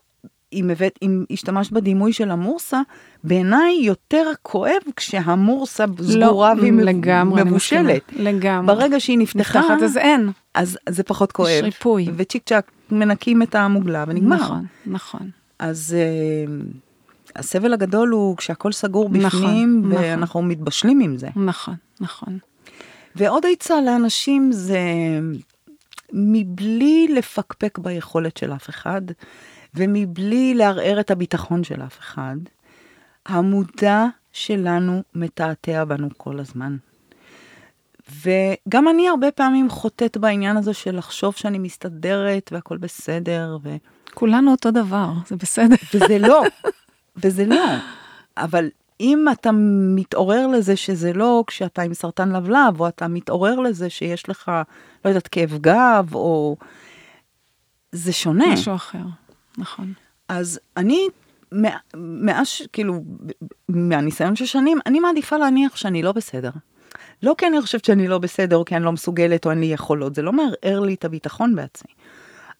אם, 0.52 0.70
הבאת, 0.70 0.98
אם 1.02 1.24
השתמשת 1.30 1.72
בדימוי 1.72 2.12
של 2.12 2.30
המורסה, 2.30 2.80
בעיניי 3.24 3.78
יותר 3.82 4.30
כואב 4.42 4.82
כשהמורסה 4.96 5.84
סגורה 6.02 6.54
לא, 6.54 6.60
והיא 6.60 6.72
לגמרי, 6.72 7.44
מבושלת. 7.44 8.12
לגמרי. 8.16 8.66
ברגע 8.66 9.00
שהיא 9.00 9.18
נפתחה, 9.18 9.58
נפתחת 9.60 9.82
אז 9.82 9.96
אין. 9.96 10.30
אז 10.54 10.78
זה 10.88 11.02
פחות 11.02 11.32
כואב. 11.32 11.48
יש 11.50 11.62
ריפוי. 11.62 12.08
וצ'יק 12.16 12.42
צ'אק 12.46 12.70
מנקים 12.90 13.42
את 13.42 13.54
המוגלה 13.54 14.04
ונגמר. 14.08 14.36
נכון, 14.36 14.66
נכון. 14.86 15.30
אז 15.58 15.96
uh, 15.96 16.78
הסבל 17.36 17.72
הגדול 17.72 18.08
הוא 18.08 18.36
כשהכול 18.36 18.72
סגור 18.72 19.08
בפנים, 19.08 19.82
נכון, 19.84 19.92
ואנחנו 19.92 20.40
נכון. 20.40 20.48
מתבשלים 20.48 21.00
עם 21.00 21.16
זה. 21.16 21.28
נכון, 21.36 21.74
נכון. 22.00 22.38
ועוד 23.16 23.42
עצה 23.52 23.80
לאנשים 23.80 24.52
זה 24.52 24.80
מבלי 26.12 27.08
לפקפק 27.08 27.78
ביכולת 27.78 28.36
של 28.36 28.52
אף 28.52 28.70
אחד, 28.70 29.02
ומבלי 29.74 30.54
לערער 30.54 31.00
את 31.00 31.10
הביטחון 31.10 31.64
של 31.64 31.82
אף 31.82 31.98
אחד, 31.98 32.36
המודע 33.26 34.04
שלנו 34.32 35.02
מתעתע 35.14 35.84
בנו 35.84 36.08
כל 36.16 36.40
הזמן. 36.40 36.76
וגם 38.22 38.88
אני 38.88 39.08
הרבה 39.08 39.30
פעמים 39.30 39.70
חוטאת 39.70 40.16
בעניין 40.16 40.56
הזה 40.56 40.74
של 40.74 40.96
לחשוב 40.96 41.34
שאני 41.34 41.58
מסתדרת 41.58 42.50
והכל 42.52 42.76
בסדר. 42.76 43.58
ו... 43.62 43.76
כולנו 44.14 44.50
אותו 44.50 44.70
דבר, 44.70 45.12
זה 45.26 45.36
בסדר. 45.36 45.76
וזה 45.94 46.18
לא, 46.18 46.42
וזה 47.24 47.46
לא. 47.46 47.64
אבל 48.36 48.68
אם 49.00 49.24
אתה 49.32 49.50
מתעורר 49.94 50.46
לזה 50.46 50.76
שזה 50.76 51.12
לא 51.12 51.44
כשאתה 51.46 51.82
עם 51.82 51.94
סרטן 51.94 52.32
לבלב, 52.32 52.80
או 52.80 52.88
אתה 52.88 53.08
מתעורר 53.08 53.60
לזה 53.60 53.90
שיש 53.90 54.28
לך, 54.28 54.52
לא 55.04 55.10
יודעת, 55.10 55.28
כאב 55.28 55.58
גב, 55.60 56.14
או... 56.14 56.56
זה 57.92 58.12
שונה. 58.12 58.52
משהו 58.52 58.74
אחר, 58.74 59.04
נכון. 59.58 59.92
אז 60.28 60.60
אני, 60.76 61.08
מאז, 61.94 62.48
כאילו, 62.72 63.02
מהניסיון 63.68 64.36
של 64.36 64.46
שנים, 64.46 64.78
אני 64.86 65.00
מעדיפה 65.00 65.36
להניח 65.36 65.76
שאני 65.76 66.02
לא 66.02 66.12
בסדר. 66.12 66.50
לא 67.22 67.34
כי 67.38 67.46
אני 67.46 67.60
חושבת 67.60 67.84
שאני 67.84 68.08
לא 68.08 68.18
בסדר, 68.18 68.56
או 68.56 68.64
כי 68.64 68.76
אני 68.76 68.84
לא 68.84 68.92
מסוגלת, 68.92 69.46
או 69.46 69.50
אין 69.50 69.60
לי 69.60 69.66
יכולות, 69.66 70.14
זה 70.14 70.22
לא 70.22 70.32
מערער 70.32 70.80
לי 70.80 70.94
את 70.94 71.04
הביטחון 71.04 71.54
בעצמי. 71.54 71.92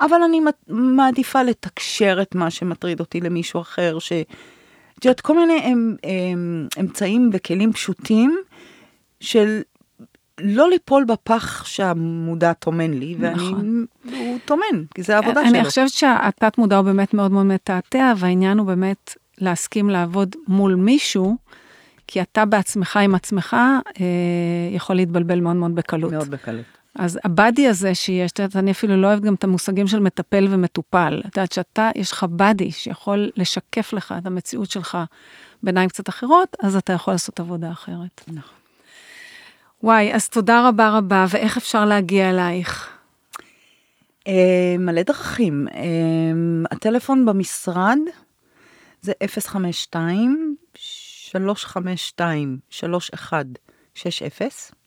אבל 0.00 0.22
אני 0.22 0.40
מעדיפה 0.68 1.42
לתקשר 1.42 2.18
את 2.22 2.34
מה 2.34 2.50
שמטריד 2.50 3.00
אותי 3.00 3.20
למישהו 3.20 3.60
אחר, 3.60 3.98
ש... 3.98 4.12
את 4.98 5.04
יודעת, 5.04 5.20
כל 5.20 5.36
מיני 5.36 5.60
הם, 5.64 5.96
הם, 6.04 6.68
אמצעים 6.80 7.30
וכלים 7.32 7.72
פשוטים 7.72 8.38
של 9.20 9.60
לא 10.40 10.70
ליפול 10.70 11.04
בפח 11.04 11.64
שהמודע 11.64 12.52
טומן 12.52 12.90
לי, 12.90 13.16
ואני, 13.18 13.34
נכון. 13.34 13.86
הוא 14.04 14.38
טומן, 14.44 14.84
כי 14.94 15.02
זה 15.02 15.16
העבודה 15.16 15.40
שלו. 15.40 15.50
אני 15.50 15.64
חושבת 15.64 15.88
שהתת 15.88 16.58
מודע 16.58 16.76
הוא 16.76 16.84
באמת 16.84 17.14
מאוד 17.14 17.32
מאוד 17.32 17.46
מתעתע, 17.46 18.12
והעניין 18.16 18.58
הוא 18.58 18.66
באמת 18.66 19.14
להסכים 19.38 19.90
לעבוד 19.90 20.36
מול 20.48 20.74
מישהו, 20.74 21.36
כי 22.06 22.22
אתה 22.22 22.44
בעצמך 22.44 22.96
עם 22.96 23.14
עצמך 23.14 23.56
אה, 24.00 24.04
יכול 24.72 24.96
להתבלבל 24.96 25.40
מאוד 25.40 25.56
מאוד 25.56 25.74
בקלות. 25.74 26.12
מאוד 26.12 26.30
בקלות. 26.30 26.64
אז 26.94 27.18
הבאדי 27.24 27.66
הזה 27.66 27.94
שיש, 27.94 28.32
את 28.32 28.38
יודעת, 28.38 28.56
אני 28.56 28.70
אפילו 28.70 28.96
לא 28.96 29.06
אוהבת 29.06 29.22
גם 29.22 29.34
את 29.34 29.44
המושגים 29.44 29.86
של 29.86 30.00
מטפל 30.00 30.46
ומטופל. 30.50 31.20
את 31.20 31.36
יודעת 31.36 31.52
שאתה, 31.52 31.90
יש 31.94 32.12
לך 32.12 32.26
באדי 32.30 32.70
שיכול 32.70 33.30
לשקף 33.36 33.92
לך 33.92 34.14
את 34.18 34.26
המציאות 34.26 34.70
שלך 34.70 34.98
בעיניים 35.62 35.88
קצת 35.88 36.08
אחרות, 36.08 36.56
אז 36.62 36.76
אתה 36.76 36.92
יכול 36.92 37.14
לעשות 37.14 37.40
עבודה 37.40 37.70
אחרת. 37.70 38.24
נכון. 38.28 38.57
וואי, 39.82 40.14
אז 40.14 40.28
תודה 40.28 40.68
רבה 40.68 40.98
רבה, 40.98 41.26
ואיך 41.30 41.56
אפשר 41.56 41.84
להגיע 41.84 42.30
אלייך? 42.30 42.88
אה, 44.26 44.76
מלא 44.78 45.02
דרכים. 45.02 45.68
אה, 45.68 45.82
הטלפון 46.70 47.26
במשרד 47.26 47.98
זה 49.00 49.12
052 49.26 50.56
352 50.74 52.58
3160 52.70 54.78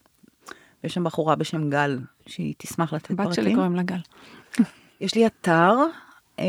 ויש 0.83 0.93
שם 0.93 1.03
בחורה 1.03 1.35
בשם 1.35 1.69
גל, 1.69 1.99
שהיא 2.27 2.53
תשמח 2.57 2.93
לתת 2.93 3.07
פרטים. 3.07 3.25
בת 3.25 3.33
שלי 3.33 3.55
קוראים 3.55 3.75
לה 3.75 3.83
גל. 3.83 3.99
יש 5.01 5.15
לי 5.15 5.25
אתר 5.25 5.73
uh, 6.37 6.41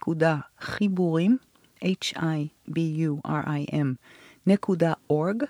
www.חיבורים, 0.00 1.36
h-i-b-u-r-i-m, 1.84 3.86
נקודה 4.46 4.92
org. 5.12 5.44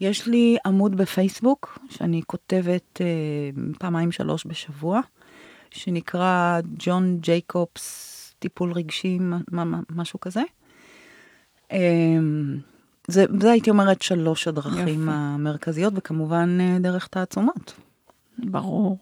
יש 0.00 0.26
לי 0.26 0.56
עמוד 0.66 0.96
בפייסבוק, 0.96 1.78
שאני 1.90 2.22
כותבת 2.26 3.00
uh, 3.00 3.78
פעמיים 3.78 4.12
שלוש 4.12 4.46
בשבוע, 4.46 5.00
שנקרא 5.70 6.60
ג'ון 6.78 7.18
ג'ייקובס 7.20 8.34
טיפול 8.38 8.72
רגשי, 8.72 9.18
משהו 9.90 10.20
כזה. 10.20 10.42
Um, 11.68 11.74
זה, 13.08 13.24
זה 13.40 13.50
הייתי 13.50 13.70
אומרת 13.70 14.02
שלוש 14.02 14.48
הדרכים 14.48 15.02
יפה. 15.02 15.12
המרכזיות, 15.12 15.92
וכמובן 15.96 16.58
אה, 16.60 16.78
דרך 16.80 17.06
תעצומות. 17.06 17.74
ברור. 18.38 18.98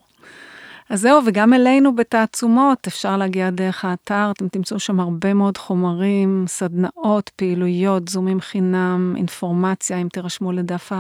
אז 0.90 1.00
זהו, 1.00 1.20
וגם 1.26 1.54
אלינו 1.54 1.96
בתעצומות 1.96 2.86
אפשר 2.86 3.16
להגיע 3.16 3.50
דרך 3.50 3.84
האתר, 3.84 4.30
אתם 4.30 4.48
תמצאו 4.48 4.78
שם 4.80 5.00
הרבה 5.00 5.34
מאוד 5.34 5.58
חומרים, 5.58 6.44
סדנאות, 6.48 7.30
פעילויות, 7.36 8.08
זומים 8.08 8.40
חינם, 8.40 9.14
אינפורמציה, 9.16 9.98
אם 9.98 10.08
תירשמו 10.12 10.52
לדף 10.52 10.92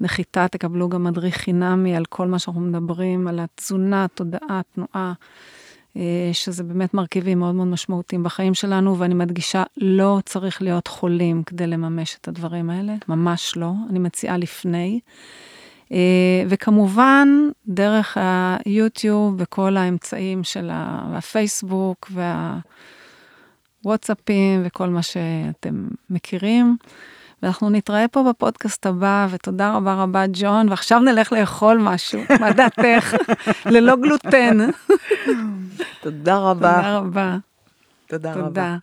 הנחיתה, 0.00 0.48
תקבלו 0.48 0.88
גם 0.88 1.04
מדריך 1.04 1.36
חינמי 1.36 1.96
על 1.96 2.04
כל 2.04 2.26
מה 2.26 2.38
שאנחנו 2.38 2.60
מדברים, 2.60 3.28
על 3.28 3.40
התזונה, 3.40 4.06
תודעה, 4.14 4.60
תנועה, 4.74 5.12
שזה 6.32 6.64
באמת 6.64 6.94
מרכיבים 6.94 7.38
מאוד 7.38 7.54
מאוד 7.54 7.68
משמעותיים 7.68 8.22
בחיים 8.22 8.54
שלנו, 8.54 8.98
ואני 8.98 9.14
מדגישה, 9.14 9.62
לא 9.76 10.18
צריך 10.24 10.62
להיות 10.62 10.88
חולים 10.88 11.42
כדי 11.42 11.66
לממש 11.66 12.16
את 12.20 12.28
הדברים 12.28 12.70
האלה, 12.70 12.94
ממש 13.08 13.56
לא, 13.56 13.70
אני 13.90 13.98
מציעה 13.98 14.36
לפני. 14.36 15.00
וכמובן, 16.48 17.28
דרך 17.66 18.18
היוטיוב 18.66 19.34
וכל 19.38 19.76
האמצעים 19.76 20.44
של 20.44 20.70
הפייסבוק 20.72 22.10
והוואטסאפים 23.84 24.62
וכל 24.64 24.88
מה 24.88 25.02
שאתם 25.02 25.88
מכירים. 26.10 26.76
ואנחנו 27.42 27.70
נתראה 27.70 28.08
פה 28.08 28.24
בפודקאסט 28.30 28.86
הבא, 28.86 29.26
ותודה 29.30 29.72
רבה 29.76 29.94
רבה, 29.94 30.24
ג'ון, 30.32 30.68
ועכשיו 30.68 31.00
נלך 31.00 31.32
לאכול 31.32 31.78
משהו, 31.78 32.20
מה 32.40 32.52
דעתך? 32.52 33.14
ללא 33.72 33.96
גלוטן. 33.96 34.58
תודה 36.00 36.38
רבה. 36.38 36.72
תודה 36.82 36.98
רבה. 36.98 37.36
תודה 38.06 38.34
רבה. 38.34 38.76